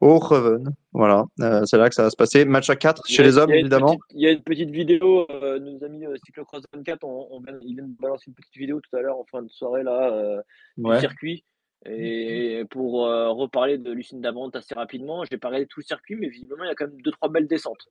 Hooghoven. 0.00 0.70
Voilà, 0.92 1.24
euh, 1.40 1.64
c'est 1.66 1.76
là 1.76 1.88
que 1.88 1.94
ça 1.94 2.02
va 2.04 2.10
se 2.10 2.16
passer. 2.16 2.44
Match 2.44 2.70
à 2.70 2.76
4 2.76 3.02
Il 3.08 3.12
y 3.12 3.14
chez 3.16 3.22
a- 3.22 3.26
les 3.26 3.38
hommes, 3.38 3.50
évidemment. 3.52 3.88
petite- 3.96 4.02
Il 4.14 4.20
y 4.22 4.26
a 4.26 4.30
une 4.32 4.42
petite 4.42 4.70
vidéo, 4.70 5.26
euh, 5.30 5.58
nos 5.58 5.82
amis 5.84 6.06
euh, 6.06 6.16
Cyclocross 6.24 6.62
24, 6.72 7.04
on, 7.04 7.28
on 7.30 7.40
vient- 7.40 7.58
ils 7.62 7.74
viennent 7.74 7.92
de 7.94 8.00
balancer 8.00 8.24
une 8.28 8.34
petite 8.34 8.56
vidéo 8.56 8.80
tout 8.80 8.96
à 8.96 9.00
l'heure 9.02 9.18
en 9.18 9.24
fin 9.30 9.42
de 9.42 9.48
soirée 9.50 9.82
là, 9.82 10.12
euh, 10.12 10.40
Ouais. 10.78 10.94
du 10.96 11.00
circuit. 11.00 11.44
Et 11.86 12.64
pour 12.70 13.06
euh, 13.06 13.30
reparler 13.30 13.78
de 13.78 13.90
Lucine 13.90 14.20
Dabrante 14.20 14.54
assez 14.56 14.74
rapidement, 14.74 15.24
j'ai 15.30 15.38
pas 15.38 15.48
regardé 15.48 15.66
tout 15.66 15.80
le 15.80 15.84
circuit, 15.84 16.16
mais 16.16 16.28
visiblement 16.28 16.64
il 16.64 16.68
y 16.68 16.70
a 16.70 16.74
quand 16.74 16.86
même 16.86 17.00
deux 17.00 17.10
trois 17.12 17.28
belles 17.30 17.46
descentes. 17.48 17.88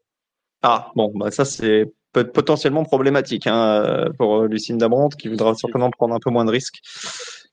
Ah, 0.61 0.91
bon, 0.95 1.11
bah 1.15 1.31
ça 1.31 1.43
c'est 1.45 1.85
potentiellement 2.11 2.83
problématique 2.83 3.47
hein, 3.47 4.05
pour 4.17 4.43
Lucine 4.43 4.77
Dabrante 4.77 5.15
qui 5.15 5.27
voudra 5.27 5.55
certainement 5.55 5.89
prendre 5.89 6.13
un 6.15 6.19
peu 6.19 6.29
moins 6.31 6.43
de 6.45 6.51
risques 6.51 6.81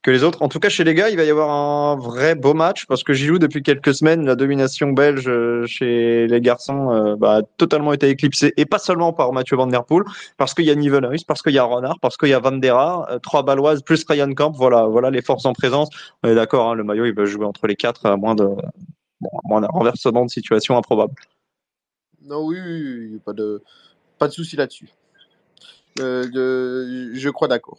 que 0.07 0.13
les 0.13 0.23
autres. 0.23 0.41
En 0.41 0.49
tout 0.49 0.61
cas, 0.61 0.69
chez 0.69 0.85
les 0.85 0.95
gars, 0.95 1.11
il 1.11 1.17
va 1.17 1.25
y 1.25 1.31
avoir 1.31 1.51
un 1.51 1.97
vrai 1.97 2.37
beau 2.37 2.55
match 2.55 2.87
parce 2.87 3.03
que 3.03 3.13
Gilou, 3.13 3.41
depuis 3.41 3.65
quelques 3.65 3.93
semaines, 3.93 4.25
la 4.25 4.37
domination 4.37 4.93
belge 4.93 5.27
euh, 5.27 5.67
chez 5.67 6.29
les 6.29 6.41
garçons 6.41 6.93
euh, 6.93 7.17
bah, 7.17 7.39
a 7.39 7.43
totalement 7.43 7.93
été 7.93 8.09
éclipsée 8.09 8.55
et 8.57 8.67
pas 8.67 8.79
seulement 8.79 9.13
par 9.13 9.33
Mathieu 9.33 9.57
Van 9.57 9.67
Der 9.67 9.85
Poel, 9.85 10.05
parce 10.37 10.55
qu'il 10.55 10.65
y 10.65 10.71
a 10.71 10.77
Nivenhuis, 10.77 11.25
parce 11.27 11.43
qu'il 11.43 11.55
y 11.55 11.59
a 11.59 11.65
Renard, 11.65 11.99
parce 12.01 12.17
qu'il 12.17 12.29
y 12.29 12.35
a 12.35 12.39
Van 12.39 12.53
Der 12.53 12.77
Haar, 12.77 13.11
euh, 13.11 13.19
trois 13.19 13.43
Baloises 13.43 13.83
plus 13.83 14.05
Ryan 14.09 14.33
Camp. 14.33 14.53
Voilà, 14.53 14.85
voilà 14.85 15.11
les 15.11 15.23
forces 15.23 15.45
en 15.45 15.55
présence. 15.55 15.89
On 16.23 16.29
est 16.29 16.37
d'accord, 16.37 16.71
hein, 16.71 16.77
le 16.77 16.85
maillot 16.85 17.07
il 17.07 17.15
va 17.15 17.25
jouer 17.25 17.45
entre 17.45 17.67
les 17.67 17.75
quatre 17.75 18.07
à 18.07 18.17
moins 18.17 18.37
de 18.37 18.47
renversement 19.51 20.25
de 20.25 20.31
situation 20.31 20.77
improbable. 20.79 21.15
Non, 22.23 22.47
oui, 22.47 22.59
oui, 22.65 23.09
oui, 23.11 23.21
pas 23.25 23.33
de, 23.33 23.61
pas 24.21 24.29
de 24.29 24.33
souci 24.33 24.55
là-dessus. 24.55 24.89
De- 25.97 27.11
je 27.13 27.29
crois 27.31 27.49
d'accord. 27.49 27.79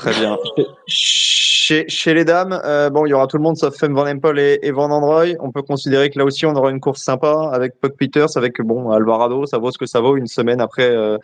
Très 0.00 0.18
bien. 0.18 0.38
Chez, 0.86 2.14
les 2.14 2.24
dames, 2.24 2.58
euh, 2.64 2.88
bon, 2.88 3.04
il 3.04 3.10
y 3.10 3.12
aura 3.12 3.26
tout 3.26 3.36
le 3.36 3.42
monde 3.42 3.58
sauf 3.58 3.76
Femme 3.76 3.92
Van 3.92 4.06
Empel 4.06 4.38
et, 4.38 4.58
et 4.62 4.70
Van 4.70 4.90
Androy. 4.90 5.34
On 5.40 5.52
peut 5.52 5.60
considérer 5.60 6.08
que 6.08 6.18
là 6.18 6.24
aussi, 6.24 6.46
on 6.46 6.54
aura 6.54 6.70
une 6.70 6.80
course 6.80 7.02
sympa 7.02 7.50
avec 7.52 7.78
Puck 7.80 7.96
Peters, 7.98 8.34
avec 8.36 8.62
bon 8.62 8.90
Alvarado. 8.90 9.44
Ça 9.44 9.58
vaut 9.58 9.70
ce 9.70 9.76
que 9.76 9.84
ça 9.84 10.00
vaut 10.00 10.16
une 10.16 10.26
semaine 10.26 10.62
après 10.62 10.88
euh, 10.88 11.18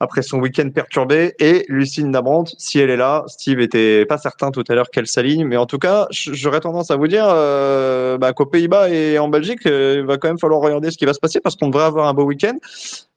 après 0.00 0.22
son 0.22 0.38
week-end 0.40 0.68
perturbé. 0.70 1.34
Et 1.38 1.64
Lucine 1.68 2.10
Dabrante, 2.10 2.54
si 2.58 2.78
elle 2.78 2.90
est 2.90 2.96
là, 2.96 3.22
Steve 3.28 3.60
était 3.60 4.06
pas 4.06 4.18
certain 4.18 4.50
tout 4.50 4.64
à 4.68 4.74
l'heure 4.74 4.90
qu'elle 4.90 5.06
s'aligne, 5.06 5.44
mais 5.44 5.58
en 5.58 5.66
tout 5.66 5.78
cas, 5.78 6.08
j'aurais 6.10 6.60
tendance 6.60 6.90
à 6.90 6.96
vous 6.96 7.06
dire 7.06 7.26
euh, 7.28 8.16
bah, 8.18 8.32
qu'aux 8.32 8.46
Pays-Bas 8.46 8.88
et 8.88 9.18
en 9.18 9.28
Belgique, 9.28 9.66
euh, 9.66 9.98
il 10.00 10.06
va 10.06 10.16
quand 10.16 10.28
même 10.28 10.38
falloir 10.38 10.60
regarder 10.60 10.90
ce 10.90 10.96
qui 10.96 11.04
va 11.04 11.12
se 11.12 11.20
passer 11.20 11.40
parce 11.40 11.54
qu'on 11.54 11.68
devrait 11.68 11.84
avoir 11.84 12.08
un 12.08 12.14
beau 12.14 12.24
week-end. 12.24 12.56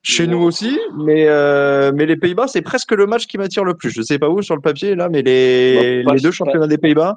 Chez 0.05 0.27
nous 0.27 0.43
aussi, 0.43 0.77
mais 0.97 1.27
euh, 1.29 1.93
mais 1.95 2.05
les 2.05 2.17
Pays-Bas, 2.17 2.47
c'est 2.47 2.61
presque 2.61 2.91
le 2.91 3.07
match 3.07 3.25
qui 3.25 3.37
m'attire 3.37 3.63
le 3.63 3.73
plus. 3.73 3.89
Je 3.89 4.01
sais 4.01 4.19
pas 4.19 4.27
où 4.27 4.41
sur 4.41 4.53
le 4.53 4.61
papier 4.61 4.95
là, 4.95 5.07
mais 5.07 5.21
les, 5.21 6.03
Bah, 6.03 6.13
les 6.13 6.19
deux 6.19 6.31
championnats 6.31 6.67
des 6.67 6.77
Pays-Bas. 6.77 7.15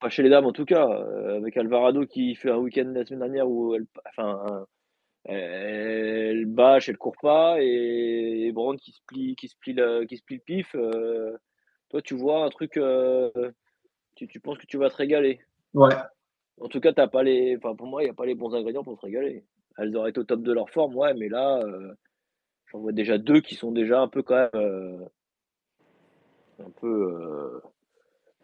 Pas 0.00 0.08
chez 0.08 0.22
les 0.22 0.30
dames 0.30 0.46
en 0.46 0.52
tout 0.52 0.64
cas, 0.64 0.88
euh, 0.88 1.36
avec 1.36 1.58
Alvarado 1.58 2.06
qui 2.06 2.34
fait 2.34 2.50
un 2.50 2.56
week-end 2.56 2.90
la 2.94 3.04
semaine 3.04 3.20
dernière 3.20 3.46
où 3.46 3.74
elle, 3.74 3.84
enfin, 4.08 4.64
elle 5.24 6.46
bâche, 6.46 6.88
elle 6.88 6.98
court 6.98 7.16
pas, 7.20 7.56
et, 7.60 8.46
et 8.46 8.52
Brand 8.52 8.78
qui 8.78 8.92
se 8.92 9.00
plie, 9.06 9.36
qui 9.36 9.48
se 9.48 9.56
plie, 9.56 9.72
le, 9.72 10.04
qui 10.04 10.16
se 10.16 10.24
plie 10.24 10.36
le 10.36 10.42
pif. 10.42 10.74
euh, 10.74 11.36
toi, 11.88 12.02
tu 12.02 12.14
vois 12.14 12.44
un 12.44 12.48
truc, 12.48 12.76
euh, 12.76 13.30
tu, 14.16 14.26
tu 14.26 14.40
penses 14.40 14.58
que 14.58 14.66
tu 14.66 14.78
vas 14.78 14.90
te 14.90 14.96
régaler. 14.96 15.40
Ouais. 15.74 15.94
En 16.60 16.68
tout 16.68 16.80
cas, 16.80 16.92
t'as 16.92 17.08
pas 17.08 17.22
les, 17.22 17.56
enfin, 17.56 17.74
pour 17.74 17.86
moi, 17.86 18.02
il 18.02 18.06
n'y 18.06 18.10
a 18.10 18.14
pas 18.14 18.26
les 18.26 18.34
bons 18.34 18.54
ingrédients 18.54 18.84
pour 18.84 18.96
se 18.96 19.06
régaler. 19.06 19.44
Elles 19.78 19.96
auraient 19.96 20.10
été 20.10 20.20
au 20.20 20.24
top 20.24 20.42
de 20.42 20.52
leur 20.52 20.70
forme, 20.70 20.96
ouais, 20.96 21.14
mais 21.14 21.28
là, 21.28 21.58
euh, 21.60 21.94
j'en 22.66 22.80
vois 22.80 22.92
déjà 22.92 23.18
deux 23.18 23.40
qui 23.40 23.54
sont 23.54 23.72
déjà 23.72 24.00
un 24.00 24.08
peu 24.08 24.22
quand 24.22 24.36
même, 24.36 24.50
euh, 24.54 25.04
un 26.58 26.70
peu, 26.80 27.14
euh, 27.14 27.60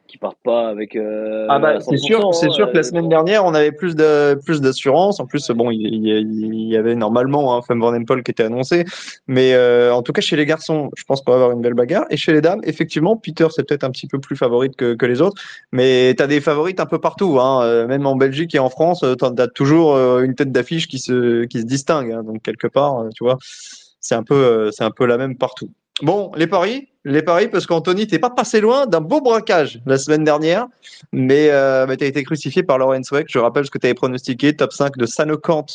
qui 0.09 0.19
partent 0.19 0.43
pas 0.43 0.69
avec. 0.69 0.97
euh, 0.97 1.47
Ah 1.49 1.59
bah 1.61 1.79
c'est 1.81 1.97
sûr, 1.99 2.19
100%, 2.21 2.33
c'est 2.33 2.51
sûr 2.51 2.65
hein, 2.65 2.69
que 2.71 2.75
la 2.75 2.81
euh, 2.81 2.83
semaine 2.83 3.09
dernière 3.09 3.45
on 3.45 3.55
avait 3.55 3.71
plus 3.71 3.95
de 3.95 4.35
plus 4.45 4.61
d'assurance. 4.61 5.21
En 5.21 5.27
plus 5.27 5.49
bon, 5.51 5.71
il, 5.71 5.81
il- 5.83 6.55
il 6.55 6.69
y 6.69 6.77
avait 6.77 6.95
normalement 6.97 7.57
un 7.57 7.63
Femme 7.63 7.81
Van 7.81 7.95
Empel 7.95 8.23
qui 8.23 8.31
était 8.33 8.43
annoncé, 8.43 8.85
mais 9.29 9.55
euh, 9.55 9.95
en 9.95 10.03
tout 10.03 10.13
cas 10.13 10.21
chez 10.23 10.35
les 10.37 10.47
garçons, 10.47 10.91
je 10.97 11.05
pense 11.05 11.21
qu'on 11.21 11.31
va 11.33 11.37
avoir 11.37 11.53
une 11.53 11.61
belle 11.61 11.75
bagarre. 11.75 12.07
Et 12.11 12.17
chez 12.17 12.33
les 12.33 12.41
dames, 12.41 12.61
effectivement, 12.65 13.17
Peter 13.17 13.47
c'est 13.55 13.67
peut-être 13.69 13.85
un 13.85 13.91
petit 13.91 14.07
peu 14.09 14.19
plus 14.19 14.35
favorite 14.37 14.75
que, 14.77 14.95
que 14.95 15.07
les 15.07 15.21
autres, 15.23 15.41
mais 15.73 16.15
t'as 16.17 16.27
des 16.27 16.41
favorites 16.41 16.81
un 16.81 16.87
peu 16.87 16.99
partout, 16.99 17.39
hein. 17.41 17.63
Euh, 17.63 17.87
même 17.87 18.07
en 18.07 18.17
Belgique 18.17 18.55
et 18.55 18.59
en 18.59 18.71
France, 18.71 19.03
euh, 19.05 19.15
t'as 19.15 19.47
toujours 19.47 19.97
une 20.21 20.35
tête 20.35 20.51
d'affiche 20.53 20.89
qui 20.89 20.99
se 20.99 21.45
qui 21.45 21.61
se 21.61 21.67
distingue. 21.67 22.13
hein. 22.13 22.23
Donc 22.25 22.43
quelque 22.43 22.67
part, 22.67 23.05
tu 23.15 23.23
vois, 23.25 23.37
c'est 24.01 24.15
un 24.15 24.23
peu 24.23 24.71
c'est 24.73 24.85
un 24.85 24.91
peu 24.91 25.07
la 25.07 25.19
même 25.19 25.37
partout. 25.37 25.69
Bon, 26.03 26.31
les 26.37 26.47
paris, 26.47 26.89
les 27.09 27.23
paris, 27.23 27.49
parce 27.49 27.67
qu'Anthony, 27.67 28.07
t'es 28.07 28.19
pas 28.19 28.31
passé 28.31 28.61
loin 28.61 28.87
d'un 28.87 29.01
beau 29.01 29.21
braquage 29.21 29.81
la 29.87 29.99
semaine 29.99 30.25
dernière, 30.25 30.67
mais, 31.13 31.49
euh, 31.51 31.87
mais 31.89 31.97
tu 31.97 32.05
as 32.05 32.07
été 32.07 32.23
crucifié 32.23 32.63
par 32.63 32.79
Lauren 32.79 33.03
Sweck. 33.03 33.27
Je 33.31 33.39
rappelle 33.39 33.65
ce 33.65 33.71
que 33.71 33.79
tu 33.79 33.87
avais 33.87 33.95
pronostiqué, 33.95 34.55
top 34.55 34.73
5 34.73 34.97
de 34.97 35.07
Sanokant 35.07 35.67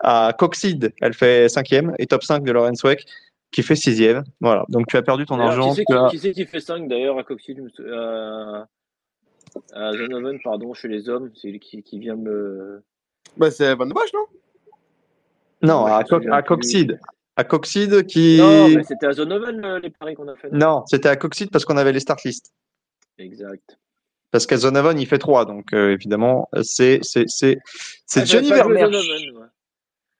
à 0.00 0.34
Coxide, 0.38 0.92
elle 1.00 1.14
fait 1.14 1.48
cinquième, 1.48 1.94
et 1.98 2.06
top 2.06 2.22
5 2.22 2.42
de 2.44 2.52
Lauren 2.52 2.74
Sweck 2.74 3.04
qui 3.50 3.62
fait 3.62 3.76
sixième. 3.76 4.24
Voilà, 4.40 4.64
donc 4.68 4.86
tu 4.88 4.96
as 4.96 5.02
perdu 5.02 5.24
ton 5.26 5.38
argent. 5.40 5.70
Qui 5.70 5.76
c'est 5.76 5.84
qui, 5.84 5.92
as- 5.92 6.08
qui, 6.10 6.18
c'est 6.18 6.32
qui 6.32 6.44
fait 6.44 6.60
5 6.60 6.88
d'ailleurs 6.88 7.18
à 7.18 7.22
Coxide 7.24 7.60
euh, 7.80 8.62
À 9.72 9.92
Zonoven, 9.92 10.38
pardon, 10.42 10.74
chez 10.74 10.88
les 10.88 11.08
hommes, 11.08 11.30
c'est 11.40 11.48
lui 11.48 11.60
qui, 11.60 11.82
qui 11.82 11.98
vient 11.98 12.16
me. 12.16 12.82
Bah, 13.36 13.50
c'est 13.50 13.74
Van 13.74 13.86
de 13.86 13.92
Bosch, 13.94 14.12
non? 14.12 14.24
Non, 15.62 15.86
à, 15.86 16.04
Co- 16.04 16.16
à 16.16 16.42
plus. 16.42 16.48
Coxide. 16.48 17.00
À 17.36 17.44
Coxide 17.44 18.06
qui... 18.06 18.36
Non, 18.38 18.68
mais 18.68 18.84
c'était 18.84 19.06
à 19.06 19.12
Zonoven 19.12 19.64
euh, 19.64 19.80
les 19.80 19.90
paris 19.90 20.14
qu'on 20.14 20.28
a 20.28 20.36
fait. 20.36 20.50
non? 20.52 20.58
Non, 20.58 20.84
c'était 20.86 21.08
à 21.08 21.16
Coxide 21.16 21.50
parce 21.50 21.64
qu'on 21.64 21.76
avait 21.76 21.92
les 21.92 22.00
start 22.00 22.22
list. 22.24 22.52
Exact. 23.18 23.78
Parce 24.30 24.46
qu'à 24.46 24.56
Zonovan, 24.56 24.98
il 24.98 25.06
fait 25.06 25.18
3, 25.18 25.44
donc 25.44 25.72
euh, 25.72 25.92
évidemment, 25.92 26.48
c'est 26.62 26.98
c'est 27.02 27.24
c'est 27.26 27.58
c'est 28.06 28.20
Ah, 28.20 28.24
Johnny 28.24 28.50
Vermeer. 28.50 28.88
Moi. 29.32 29.46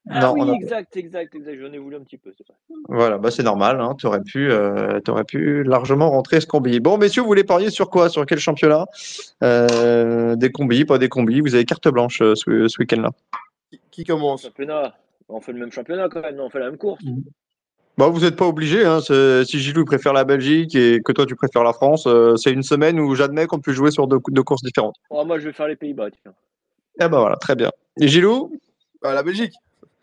Ah 0.09 0.21
Non, 0.21 0.33
oui, 0.35 0.41
on 0.43 0.53
a- 0.53 0.55
exact, 0.55 0.97
exact, 0.97 1.35
exact. 1.35 1.59
J'en 1.61 1.73
ai 1.73 1.79
voulu 1.79 1.97
un 1.97 2.01
petit 2.03 2.19
peu, 2.19 2.31
c'est 2.37 2.47
vrai. 2.47 2.57
Voilà, 2.89 3.19
bah 3.19 3.31
c'est 3.31 3.43
normal, 3.43 3.81
hein, 3.81 3.95
tu 3.99 4.07
aurais 4.07 4.21
pu, 4.21 4.51
euh, 4.53 5.01
t'aurais 5.01 5.25
pu 5.25 5.65
largement 5.65 6.11
rentrer 6.11 6.41
ce 6.41 6.47
combi. 6.47 6.79
Bon, 6.79 6.99
messieurs, 6.99 7.23
vous 7.23 7.29
voulez 7.29 7.43
parier 7.43 7.71
sur 7.71 7.91
quoi? 7.91 8.09
Sur 8.09 8.25
quel 8.27 8.39
championnat? 8.39 8.85
Euh, 9.43 10.37
Des 10.37 10.53
combis, 10.53 10.85
pas 10.85 10.99
des 10.99 11.09
combis 11.09 11.41
Vous 11.41 11.55
avez 11.55 11.65
carte 11.65 11.89
blanche 11.89 12.21
euh, 12.23 12.35
ce, 12.35 12.69
ce 12.69 12.79
week-end-là 12.79 13.11
qui, 13.71 13.81
qui 13.91 14.05
commence? 14.05 14.43
Championnat. 14.43 14.95
On 15.29 15.41
fait 15.41 15.53
le 15.53 15.59
même 15.61 15.73
championnat 15.73 16.09
quand 16.09 16.21
même, 16.21 16.37
non, 16.37 16.45
on 16.47 16.51
fait 16.51 16.59
la 16.59 16.67
même 16.67 16.77
course. 16.79 17.03
Bah, 17.97 18.09
vous 18.09 18.21
n'êtes 18.21 18.37
pas 18.37 18.47
obligé. 18.47 18.85
Hein, 18.85 19.01
si 19.01 19.59
Gilou 19.61 19.85
préfère 19.85 20.13
la 20.13 20.25
Belgique 20.25 20.75
et 20.75 21.01
que 21.05 21.13
toi 21.13 21.27
tu 21.27 21.37
préfères 21.37 21.63
la 21.65 21.73
France, 21.73 22.07
euh, 22.07 22.37
c'est 22.37 22.51
une 22.53 22.63
semaine 22.63 22.99
où 23.01 23.15
j'admets 23.15 23.47
qu'on 23.47 23.61
peut 23.61 23.73
jouer 23.73 23.91
sur 23.91 24.07
deux, 24.07 24.19
deux 24.29 24.43
courses 24.43 24.63
différentes. 24.63 24.97
Oh, 25.11 25.25
moi, 25.25 25.39
je 25.39 25.47
vais 25.47 25.53
faire 25.53 25.69
les 25.69 25.77
Pays-Bas, 25.77 26.11
tiens. 26.11 26.35
Ah 27.01 27.09
bah 27.09 27.21
voilà, 27.21 27.37
très 27.37 27.55
bien. 27.55 27.71
Et 28.01 28.09
Gilou? 28.09 28.53
Bah, 29.01 29.15
La 29.15 29.23
Belgique. 29.23 29.55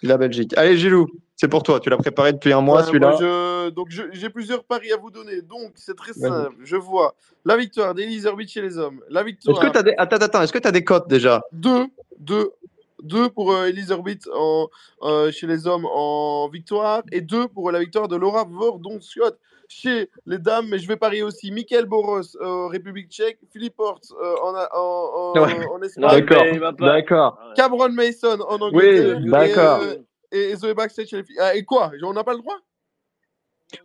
La 0.03 0.17
Belgique. 0.17 0.53
Allez, 0.57 0.77
Gilou, 0.77 1.07
c'est 1.35 1.47
pour 1.47 1.61
toi. 1.63 1.79
Tu 1.79 1.89
l'as 1.89 1.97
préparé 1.97 2.33
depuis 2.33 2.51
un 2.53 2.61
mois, 2.61 2.79
Ouais, 2.79 2.87
celui-là. 2.87 3.15
je- 3.19 3.69
Donc, 3.69 3.89
j'ai 3.89 4.29
plusieurs 4.29 4.63
paris 4.63 4.91
à 4.91 4.97
vous 4.97 5.11
donner. 5.11 5.41
Donc, 5.41 5.73
c'est 5.75 5.95
très 5.95 6.13
simple. 6.13 6.55
Je 6.63 6.75
vois 6.77 7.13
la 7.45 7.55
victoire 7.57 7.93
d'Elise 7.93 8.25
Herbich 8.25 8.51
chez 8.51 8.61
les 8.61 8.77
hommes. 8.79 9.01
La 9.09 9.19
Est-ce 9.21 9.27
victoire 9.27 9.59
que 9.59 9.67
tu 9.71 9.77
as 9.77 9.83
des... 9.83 9.93
Attends, 9.97 10.15
attends, 10.17 10.41
est-ce 10.41 10.51
que 10.53 10.57
tu 10.59 10.67
as 10.67 10.71
des 10.71 10.83
cotes 10.83 11.07
déjà? 11.07 11.41
De 11.51 11.87
2 13.01 13.21
deux 13.21 13.29
pour 13.29 13.51
euh, 13.51 13.65
Elise 13.67 13.91
Orbit 13.91 14.19
en, 14.33 14.67
euh, 15.03 15.31
chez 15.31 15.47
les 15.47 15.67
hommes 15.67 15.85
en 15.85 16.47
victoire 16.49 17.03
et 17.11 17.21
deux 17.21 17.47
pour 17.47 17.71
la 17.71 17.79
victoire 17.79 18.07
de 18.07 18.15
Laura 18.15 18.45
Vordon-Scott 18.49 19.37
chez 19.67 20.09
les 20.25 20.37
dames. 20.37 20.67
Mais 20.69 20.79
je 20.79 20.87
vais 20.87 20.97
parier 20.97 21.23
aussi 21.23 21.51
Michael 21.51 21.85
Boros 21.85 22.21
euh, 22.41 22.67
République 22.67 23.09
tchèque, 23.09 23.39
Philippe 23.51 23.79
Hortz 23.79 24.11
euh, 24.11 24.35
en, 24.43 24.53
en, 24.55 25.33
en, 25.37 25.41
Ouais. 25.41 25.65
en 25.67 25.81
Espagne, 25.81 26.25
D'accord, 26.25 26.73
d'accord. 26.79 27.39
Cameron 27.55 27.89
Mason 27.89 28.39
en 28.47 28.61
Angleterre. 28.61 29.17
Oui, 29.19 29.27
et, 29.27 29.29
d'accord. 29.31 29.79
euh, 29.81 29.95
et, 30.31 30.55
Zoé 30.55 30.73
chez 30.89 31.17
les 31.17 31.23
filles. 31.23 31.37
Ah, 31.39 31.55
et 31.55 31.63
quoi? 31.63 31.91
On 32.03 32.13
n'a 32.13 32.23
pas 32.23 32.33
le 32.33 32.39
droit? 32.39 32.57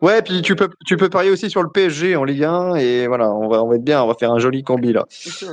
Ouais, 0.03 0.21
puis 0.21 0.43
tu 0.43 0.57
peux, 0.57 0.69
tu 0.85 0.97
peux 0.97 1.09
parier 1.09 1.31
aussi 1.31 1.49
sur 1.49 1.63
le 1.63 1.71
PSG 1.71 2.17
en 2.17 2.25
Ligue 2.25 2.43
1 2.43 2.75
et 2.75 3.07
voilà, 3.07 3.31
on 3.33 3.49
va, 3.49 3.63
on 3.63 3.69
va 3.69 3.77
être 3.77 3.85
bien, 3.85 4.03
on 4.03 4.09
va 4.09 4.15
faire 4.15 4.33
un 4.33 4.41
joli 4.41 4.65
combi 4.65 4.93
là. 4.93 5.07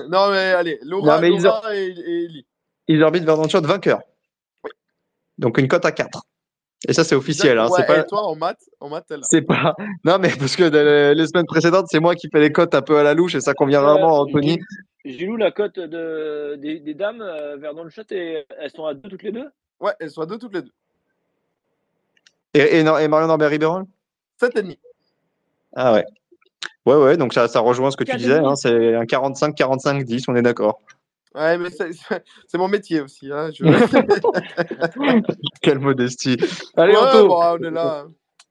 Non, 0.10 0.32
mais 0.32 0.54
allez, 0.54 0.80
Laura, 0.82 1.16
Non, 1.16 1.22
mais 1.22 1.30
ils 1.32 1.44
Laura 1.44 1.76
et, 1.76 1.86
et 1.90 2.46
Ellie. 2.88 2.98
Isorbit 2.98 3.20
Verdonshot 3.22 3.62
vainqueur. 3.62 4.02
Donc 5.38 5.58
une 5.58 5.68
cote 5.68 5.86
à 5.86 5.92
4. 5.92 6.24
Et 6.88 6.94
ça 6.94 7.04
c'est 7.04 7.16
officiel, 7.16 7.58
hein, 7.58 7.68
Ouais, 7.70 7.78
c'est 7.78 7.86
pas, 7.88 8.00
Et 8.02 8.06
toi, 8.06 8.24
en 8.28 8.36
maths, 8.36 8.70
en 8.82 8.90
maths, 8.90 9.12
c'est 9.24 9.42
pas. 9.42 9.74
Non 10.04 10.20
mais 10.20 10.30
parce 10.38 10.56
que 10.56 10.64
les 11.14 11.28
semaines 11.28 11.46
précédentes 11.46 11.88
c'est 11.90 12.00
moi 12.00 12.14
qui 12.16 12.28
fais 12.30 12.40
les 12.42 12.52
cotes 12.52 12.76
un 12.76 12.82
peu 12.82 12.98
à 12.98 13.04
la 13.04 13.14
louche 13.14 13.36
et 13.36 13.42
ça 13.42 13.54
convient 13.54 13.82
Euh, 13.82 13.86
rarement 13.86 14.18
à 14.18 14.20
Anthony. 14.22 14.60
Gilou- 15.06 15.38
la 15.38 15.52
cote 15.52 15.80
de, 15.80 16.56
des, 16.62 16.80
des 16.80 16.94
dames 16.94 17.22
euh, 17.22 17.58
vers 17.58 17.74
dans 17.74 17.84
le 17.84 17.90
chat, 17.90 18.10
et, 18.14 18.46
elles 18.58 18.72
sont 18.72 18.86
à 18.86 18.94
deux 18.94 19.10
toutes 19.10 19.24
les 19.24 19.34
deux? 19.34 19.50
Ouais, 19.82 19.92
elles 20.00 20.10
sont 20.12 20.22
à 20.22 20.26
deux 20.26 20.38
toutes 20.38 20.54
les 20.54 20.62
deux. 20.62 20.72
Et, 22.54 22.80
et, 22.80 22.84
non- 22.84 22.98
et 22.98 23.08
Marion 23.10 23.28
Norbert 23.28 23.50
Riberon 23.50 23.86
7,5. 24.42 24.78
Ah 25.76 25.94
ouais. 25.94 26.06
Ouais 26.86 26.96
ouais, 26.96 27.18
donc 27.18 27.34
ça, 27.34 27.48
ça 27.48 27.60
rejoint 27.60 27.92
ce 27.92 27.98
que 27.98 28.04
tu 28.04 28.16
disais, 28.18 28.38
hein, 28.38 28.56
c'est 28.56 28.96
un 28.96 29.06
45 29.06 29.56
45 29.56 30.04
10, 30.04 30.26
on 30.28 30.36
est 30.36 30.42
d'accord. 30.42 30.82
Ouais, 31.36 31.58
mais 31.58 31.70
c'est 31.72 32.58
mon 32.58 32.68
métier 32.68 33.02
aussi. 33.02 33.32
Hein. 33.32 33.50
Je... 33.52 33.64
Quelle 35.62 35.80
modestie. 35.80 36.38
Allez 36.78 36.94
ouais, 36.94 37.00
Anto, 37.00 37.28
bon, 37.28 37.42
on 37.42 37.58
est 37.58 37.72
là. 37.72 38.06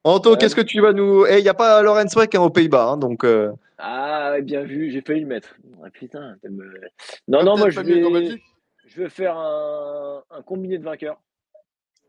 Anto, 0.04 0.32
Ouais. 0.32 0.36
qu'est-ce 0.38 0.56
que 0.56 0.60
tu 0.62 0.80
vas 0.80 0.92
nous 0.92 1.24
Eh, 1.26 1.38
il 1.38 1.44
y 1.44 1.48
a 1.48 1.54
pas 1.54 1.80
Lorenz 1.82 2.16
Weck 2.16 2.34
hein, 2.34 2.40
aux 2.42 2.50
Pays-Bas 2.50 2.90
hein, 2.90 2.96
donc 2.96 3.22
euh, 3.24 3.52
Ah, 3.78 4.32
ouais, 4.32 4.42
bien 4.42 4.62
vu, 4.64 4.90
j'ai 4.90 5.00
failli 5.00 5.20
le 5.20 5.26
mettre. 5.28 5.54
Ah, 5.84 5.90
putain, 5.90 6.36
t'as 6.42 6.48
me- 6.48 6.80
Non, 7.28 7.44
non, 7.44 7.56
moi 7.56 7.70
je 7.70 7.80
vais, 7.80 8.40
je 8.86 9.02
vais 9.02 9.08
faire 9.08 9.36
un, 9.36 10.22
un 10.30 10.42
combiné 10.42 10.78
de 10.78 10.84
vainqueurs. 10.84 11.20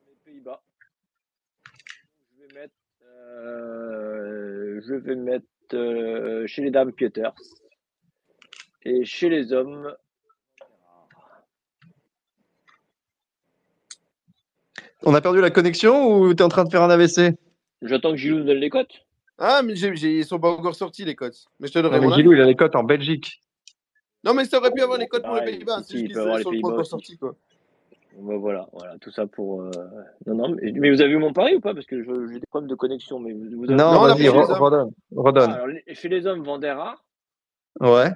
Les 0.08 0.32
Pays-Bas. 0.32 0.64
Je 2.36 2.48
vais 2.48 2.62
mettre, 2.62 2.74
euh, 3.06 4.82
je 4.88 4.94
vais 4.96 5.16
mettre 5.16 5.46
euh, 5.76 6.48
chez 6.48 6.64
les 6.64 6.72
dames 6.72 6.94
Pieters 6.94 7.36
et 8.84 9.06
chez 9.06 9.30
les 9.30 9.54
hommes. 9.54 9.94
On 15.06 15.14
a 15.14 15.22
perdu 15.22 15.42
la 15.42 15.50
connexion 15.52 16.12
ou 16.12 16.34
tu 16.34 16.42
es 16.42 16.46
en 16.46 16.50
train 16.50 16.64
de 16.64 16.70
faire 16.70 16.82
un 16.82 16.90
AVC 16.90 17.36
J'attends 17.82 18.12
que 18.12 18.18
Gilou 18.18 18.40
nous 18.40 18.46
donne 18.46 18.58
les 18.58 18.70
cotes. 18.70 18.94
Ah, 19.38 19.62
mais 19.64 19.76
j'ai- 19.76 19.96
j'ai- 19.96 20.18
ils 20.20 20.26
sont 20.26 20.40
pas 20.40 20.50
encore 20.52 20.76
sortis, 20.76 21.04
les 21.06 21.16
cotes. 21.16 21.46
Mais 21.60 21.68
je 21.68 21.74
te 21.74 21.80
Non, 21.80 21.84
donnerai 21.84 22.00
mais 22.00 22.06
mon 22.06 22.12
avis. 22.14 22.22
Gilou, 22.22 22.34
il 22.34 22.42
a 22.42 22.46
les 22.46 22.56
cotes 22.56 22.76
en 22.76 22.84
Belgique. 22.84 23.42
Non, 24.24 24.34
mais 24.34 24.46
ça 24.46 24.60
aurait 24.60 24.72
pu 24.72 24.82
avoir 24.82 24.98
les 24.98 25.08
cotes 25.08 25.24
pour 25.24 25.34
les 25.34 25.40
Pareil, 25.42 25.56
Pays-Bas. 25.58 25.80
si, 25.80 25.84
C'est 25.84 25.94
juste 25.98 26.06
qu'ils 26.06 26.14
peut 26.14 26.22
avoir 26.22 26.38
les 26.38 26.44
sont 26.44 26.50
pas 26.50 26.54
Pays-Bas 26.54 26.68
encore 26.70 26.86
sortis, 26.86 27.18
quoi. 27.18 27.36
Voilà, 28.16 28.68
voilà, 28.72 28.96
tout 29.02 29.10
ça 29.12 29.26
pour. 29.26 29.64
euh, 29.64 29.72
Non, 30.28 30.36
non, 30.36 30.50
mais, 30.62 30.72
mais 30.72 30.92
vous 30.92 31.02
avez 31.02 31.10
vu 31.10 31.18
mon 31.18 31.34
pari 31.34 31.56
ou 31.56 31.60
pas? 31.60 31.74
Parce 31.74 31.88
que 31.88 32.04
je- 32.04 32.28
j'ai 32.32 32.40
des 32.40 32.46
problèmes 32.46 32.70
de 32.70 32.76
connexion. 32.76 33.20
Mais 33.20 33.34
vous, 33.34 33.46
avez- 33.48 33.56
Non, 33.74 33.92
Non, 33.92 34.00
on 34.02 34.04
a 34.06 34.14
vas-y, 34.14 34.30
redonne. 34.30 34.92
Ah, 35.12 35.16
redonne. 35.16 35.80
chez 35.94 36.10
les 36.10 36.26
hommes, 36.28 36.44
Vandera? 36.44 36.96
Ouais. 37.82 38.12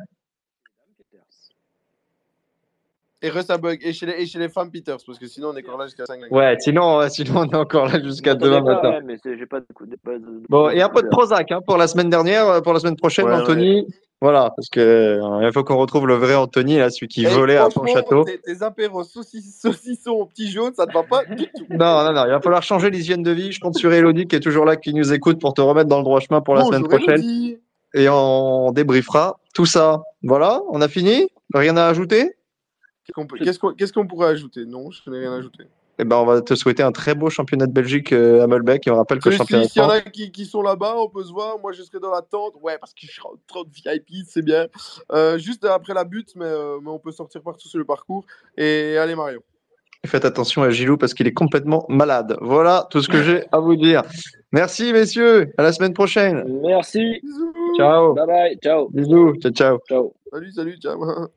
Et 3.22 3.30
Russabug. 3.30 3.80
Et 3.84 3.94
chez 3.94 4.06
les, 4.06 4.14
et 4.22 4.26
chez 4.28 4.38
les 4.40 4.50
femmes, 4.50 4.70
Peters. 4.70 4.98
Parce 5.06 5.18
que 5.18 5.28
sinon, 5.28 5.50
on 5.54 5.58
est 5.58 5.66
encore 5.66 5.80
là 5.80 5.86
jusqu'à 5.86 6.06
5. 6.06 6.20
Ouais, 6.30 6.56
sinon, 6.60 7.02
euh, 7.02 7.08
sinon 7.10 7.40
on 7.42 7.46
est 7.50 7.56
encore 7.56 7.88
là 7.88 8.00
jusqu'à 8.02 8.36
demain 8.36 8.62
pas, 8.62 8.74
matin. 8.76 8.90
ouais, 8.92 9.02
mais 9.04 9.18
j'ai 9.38 9.46
pas 9.48 9.60
de 9.60 9.66
coup- 9.74 9.86
pas 10.04 10.14
de- 10.20 10.44
Bon, 10.50 10.70
et 10.70 10.82
un 10.82 10.90
peu 10.90 11.02
de 11.02 11.08
Prozac 11.08 11.52
hein, 11.52 11.60
pour 11.66 11.78
la 11.78 11.88
semaine 11.88 12.10
dernière, 12.12 12.48
euh, 12.48 12.62
pour 12.62 12.74
la 12.74 12.80
semaine 12.80 12.96
prochaine, 12.96 13.26
Ouais, 13.26 13.34
Anthony. 13.34 13.88
Voilà, 14.20 14.52
parce 14.56 14.70
que 14.70 14.80
euh, 14.80 15.46
il 15.48 15.52
faut 15.54 15.64
qu'on 15.64 15.78
retrouve 15.78 16.08
le 16.08 16.16
vrai 16.16 16.34
Anthony, 16.36 16.78
là, 16.78 16.90
celui 16.90 17.08
qui 17.08 17.24
volait 17.26 17.58
à 17.58 17.70
Pont-Château. 17.70 18.24
Tes, 18.24 18.40
tes 18.40 18.64
apéros 18.64 19.04
saucisses- 19.04 19.60
saucissons 19.62 20.12
au 20.12 20.26
petit 20.26 20.50
jaune, 20.50 20.74
ça 20.76 20.86
ne 20.88 20.92
va 20.94 21.04
pas 21.04 21.24
du 21.26 21.46
tout. 21.56 21.66
Non, 21.70 22.04
non, 22.04 22.14
non, 22.14 22.26
il 22.26 22.32
va 22.32 22.42
falloir 22.42 22.64
changer 22.64 22.90
l'hygiène 22.90 23.22
de 23.24 23.30
vie. 23.32 23.52
Je 23.52 23.60
compte 23.60 23.78
sur 23.78 23.92
Elodie 23.94 24.26
qui 24.28 24.36
est 24.36 24.40
toujours 24.40 24.66
là, 24.66 24.76
qui 24.76 24.94
nous 24.94 25.14
écoute 25.14 25.40
pour 25.40 25.54
te 25.54 25.62
remettre 25.62 25.88
dans 25.90 25.98
le 26.00 26.04
droit 26.04 26.20
chemin 26.20 26.42
pour 26.42 26.56
la 26.56 26.66
semaine 26.66 26.84
prochaine. 26.84 27.10
Elodie. 27.20 27.58
Et 27.94 28.10
on 28.10 28.72
débriefera 28.72 29.38
tout 29.54 29.66
ça. 29.66 30.02
Voilà, 30.24 30.62
on 30.70 30.82
a 30.82 30.88
fini? 30.88 31.28
Rien 31.54 31.78
à 31.78 31.86
ajouter? 31.88 32.34
Qu'est-ce 33.14 33.60
qu'on 33.60 33.74
Qu'est-ce 33.74 33.94
pourrait 33.94 34.28
ajouter? 34.30 34.66
Non, 34.66 34.92
je 34.92 35.10
n'ai 35.10 35.20
rien 35.20 35.34
ajouté. 35.34 35.66
Eh 36.00 36.04
ben, 36.04 36.18
on 36.18 36.26
va 36.26 36.42
te 36.42 36.54
souhaiter 36.54 36.84
un 36.84 36.92
très 36.92 37.16
beau 37.16 37.30
championnat 37.30 37.66
de 37.66 37.72
Belgique 37.72 38.14
euh, 38.14 38.44
à 38.44 38.48
Malbec. 38.48 38.86
Et 38.86 38.92
on 38.92 38.98
rappelle 38.98 39.20
que 39.20 39.30
le 39.30 39.36
championnat 39.36 39.64
de 39.64 39.70
S'il 39.70 39.82
y 39.82 39.86
en 39.86 39.90
a 39.90 40.02
qui, 40.02 40.32
qui 40.32 40.46
sont 40.46 40.62
là-bas, 40.62 40.96
on 40.98 41.10
peut 41.10 41.24
se 41.24 41.32
voir. 41.32 41.58
Moi, 41.60 41.72
je 41.72 41.82
serai 41.82 42.00
dans 42.00 42.12
la 42.12 42.22
tente. 42.22 42.54
Ouais, 42.62 42.78
parce 42.78 42.94
que 42.94 43.08
je 43.08 43.12
serai 43.12 43.30
en 43.30 43.36
trop 43.48 43.64
de 43.64 43.70
VIP, 43.72 44.24
c'est 44.28 44.44
bien. 44.44 44.68
Euh, 45.12 45.40
juste 45.40 45.66
après 45.66 45.96
la 45.96 46.04
butte, 46.04 46.34
mais, 46.36 46.46
euh, 46.46 46.78
mais 46.84 46.90
on 46.90 47.00
peut 47.00 47.12
sortir 47.12 47.42
partout 47.42 47.68
sur 47.68 47.80
le 47.80 47.86
parcours. 47.86 48.26
Et 48.58 48.96
allez, 48.98 49.16
Mario. 49.16 49.42
Faites 50.06 50.26
attention 50.26 50.62
à 50.62 50.70
Gilou 50.70 50.98
parce 50.98 51.16
qu'il 51.16 51.26
est 51.26 51.34
complètement 51.34 51.86
malade. 51.90 52.38
Voilà 52.42 52.88
tout 52.92 53.02
ce 53.02 53.10
que 53.10 53.24
j'ai 53.24 53.44
à 53.52 53.60
vous 53.60 53.76
dire. 53.76 54.04
Merci, 54.52 54.94
messieurs. 54.94 55.52
À 55.58 55.64
la 55.64 55.74
semaine 55.74 55.94
prochaine. 55.94 56.44
Merci. 56.62 57.20
Bisous. 57.24 57.54
Ciao. 57.76 58.14
Bye 58.14 58.28
bye. 58.28 58.58
Ciao. 58.64 58.90
Bisous. 58.90 59.34
Ciao, 59.42 59.52
ciao. 59.52 59.80
Ciao. 59.90 60.14
Salut, 60.32 60.52
salut, 60.52 60.78
ciao. 60.78 61.28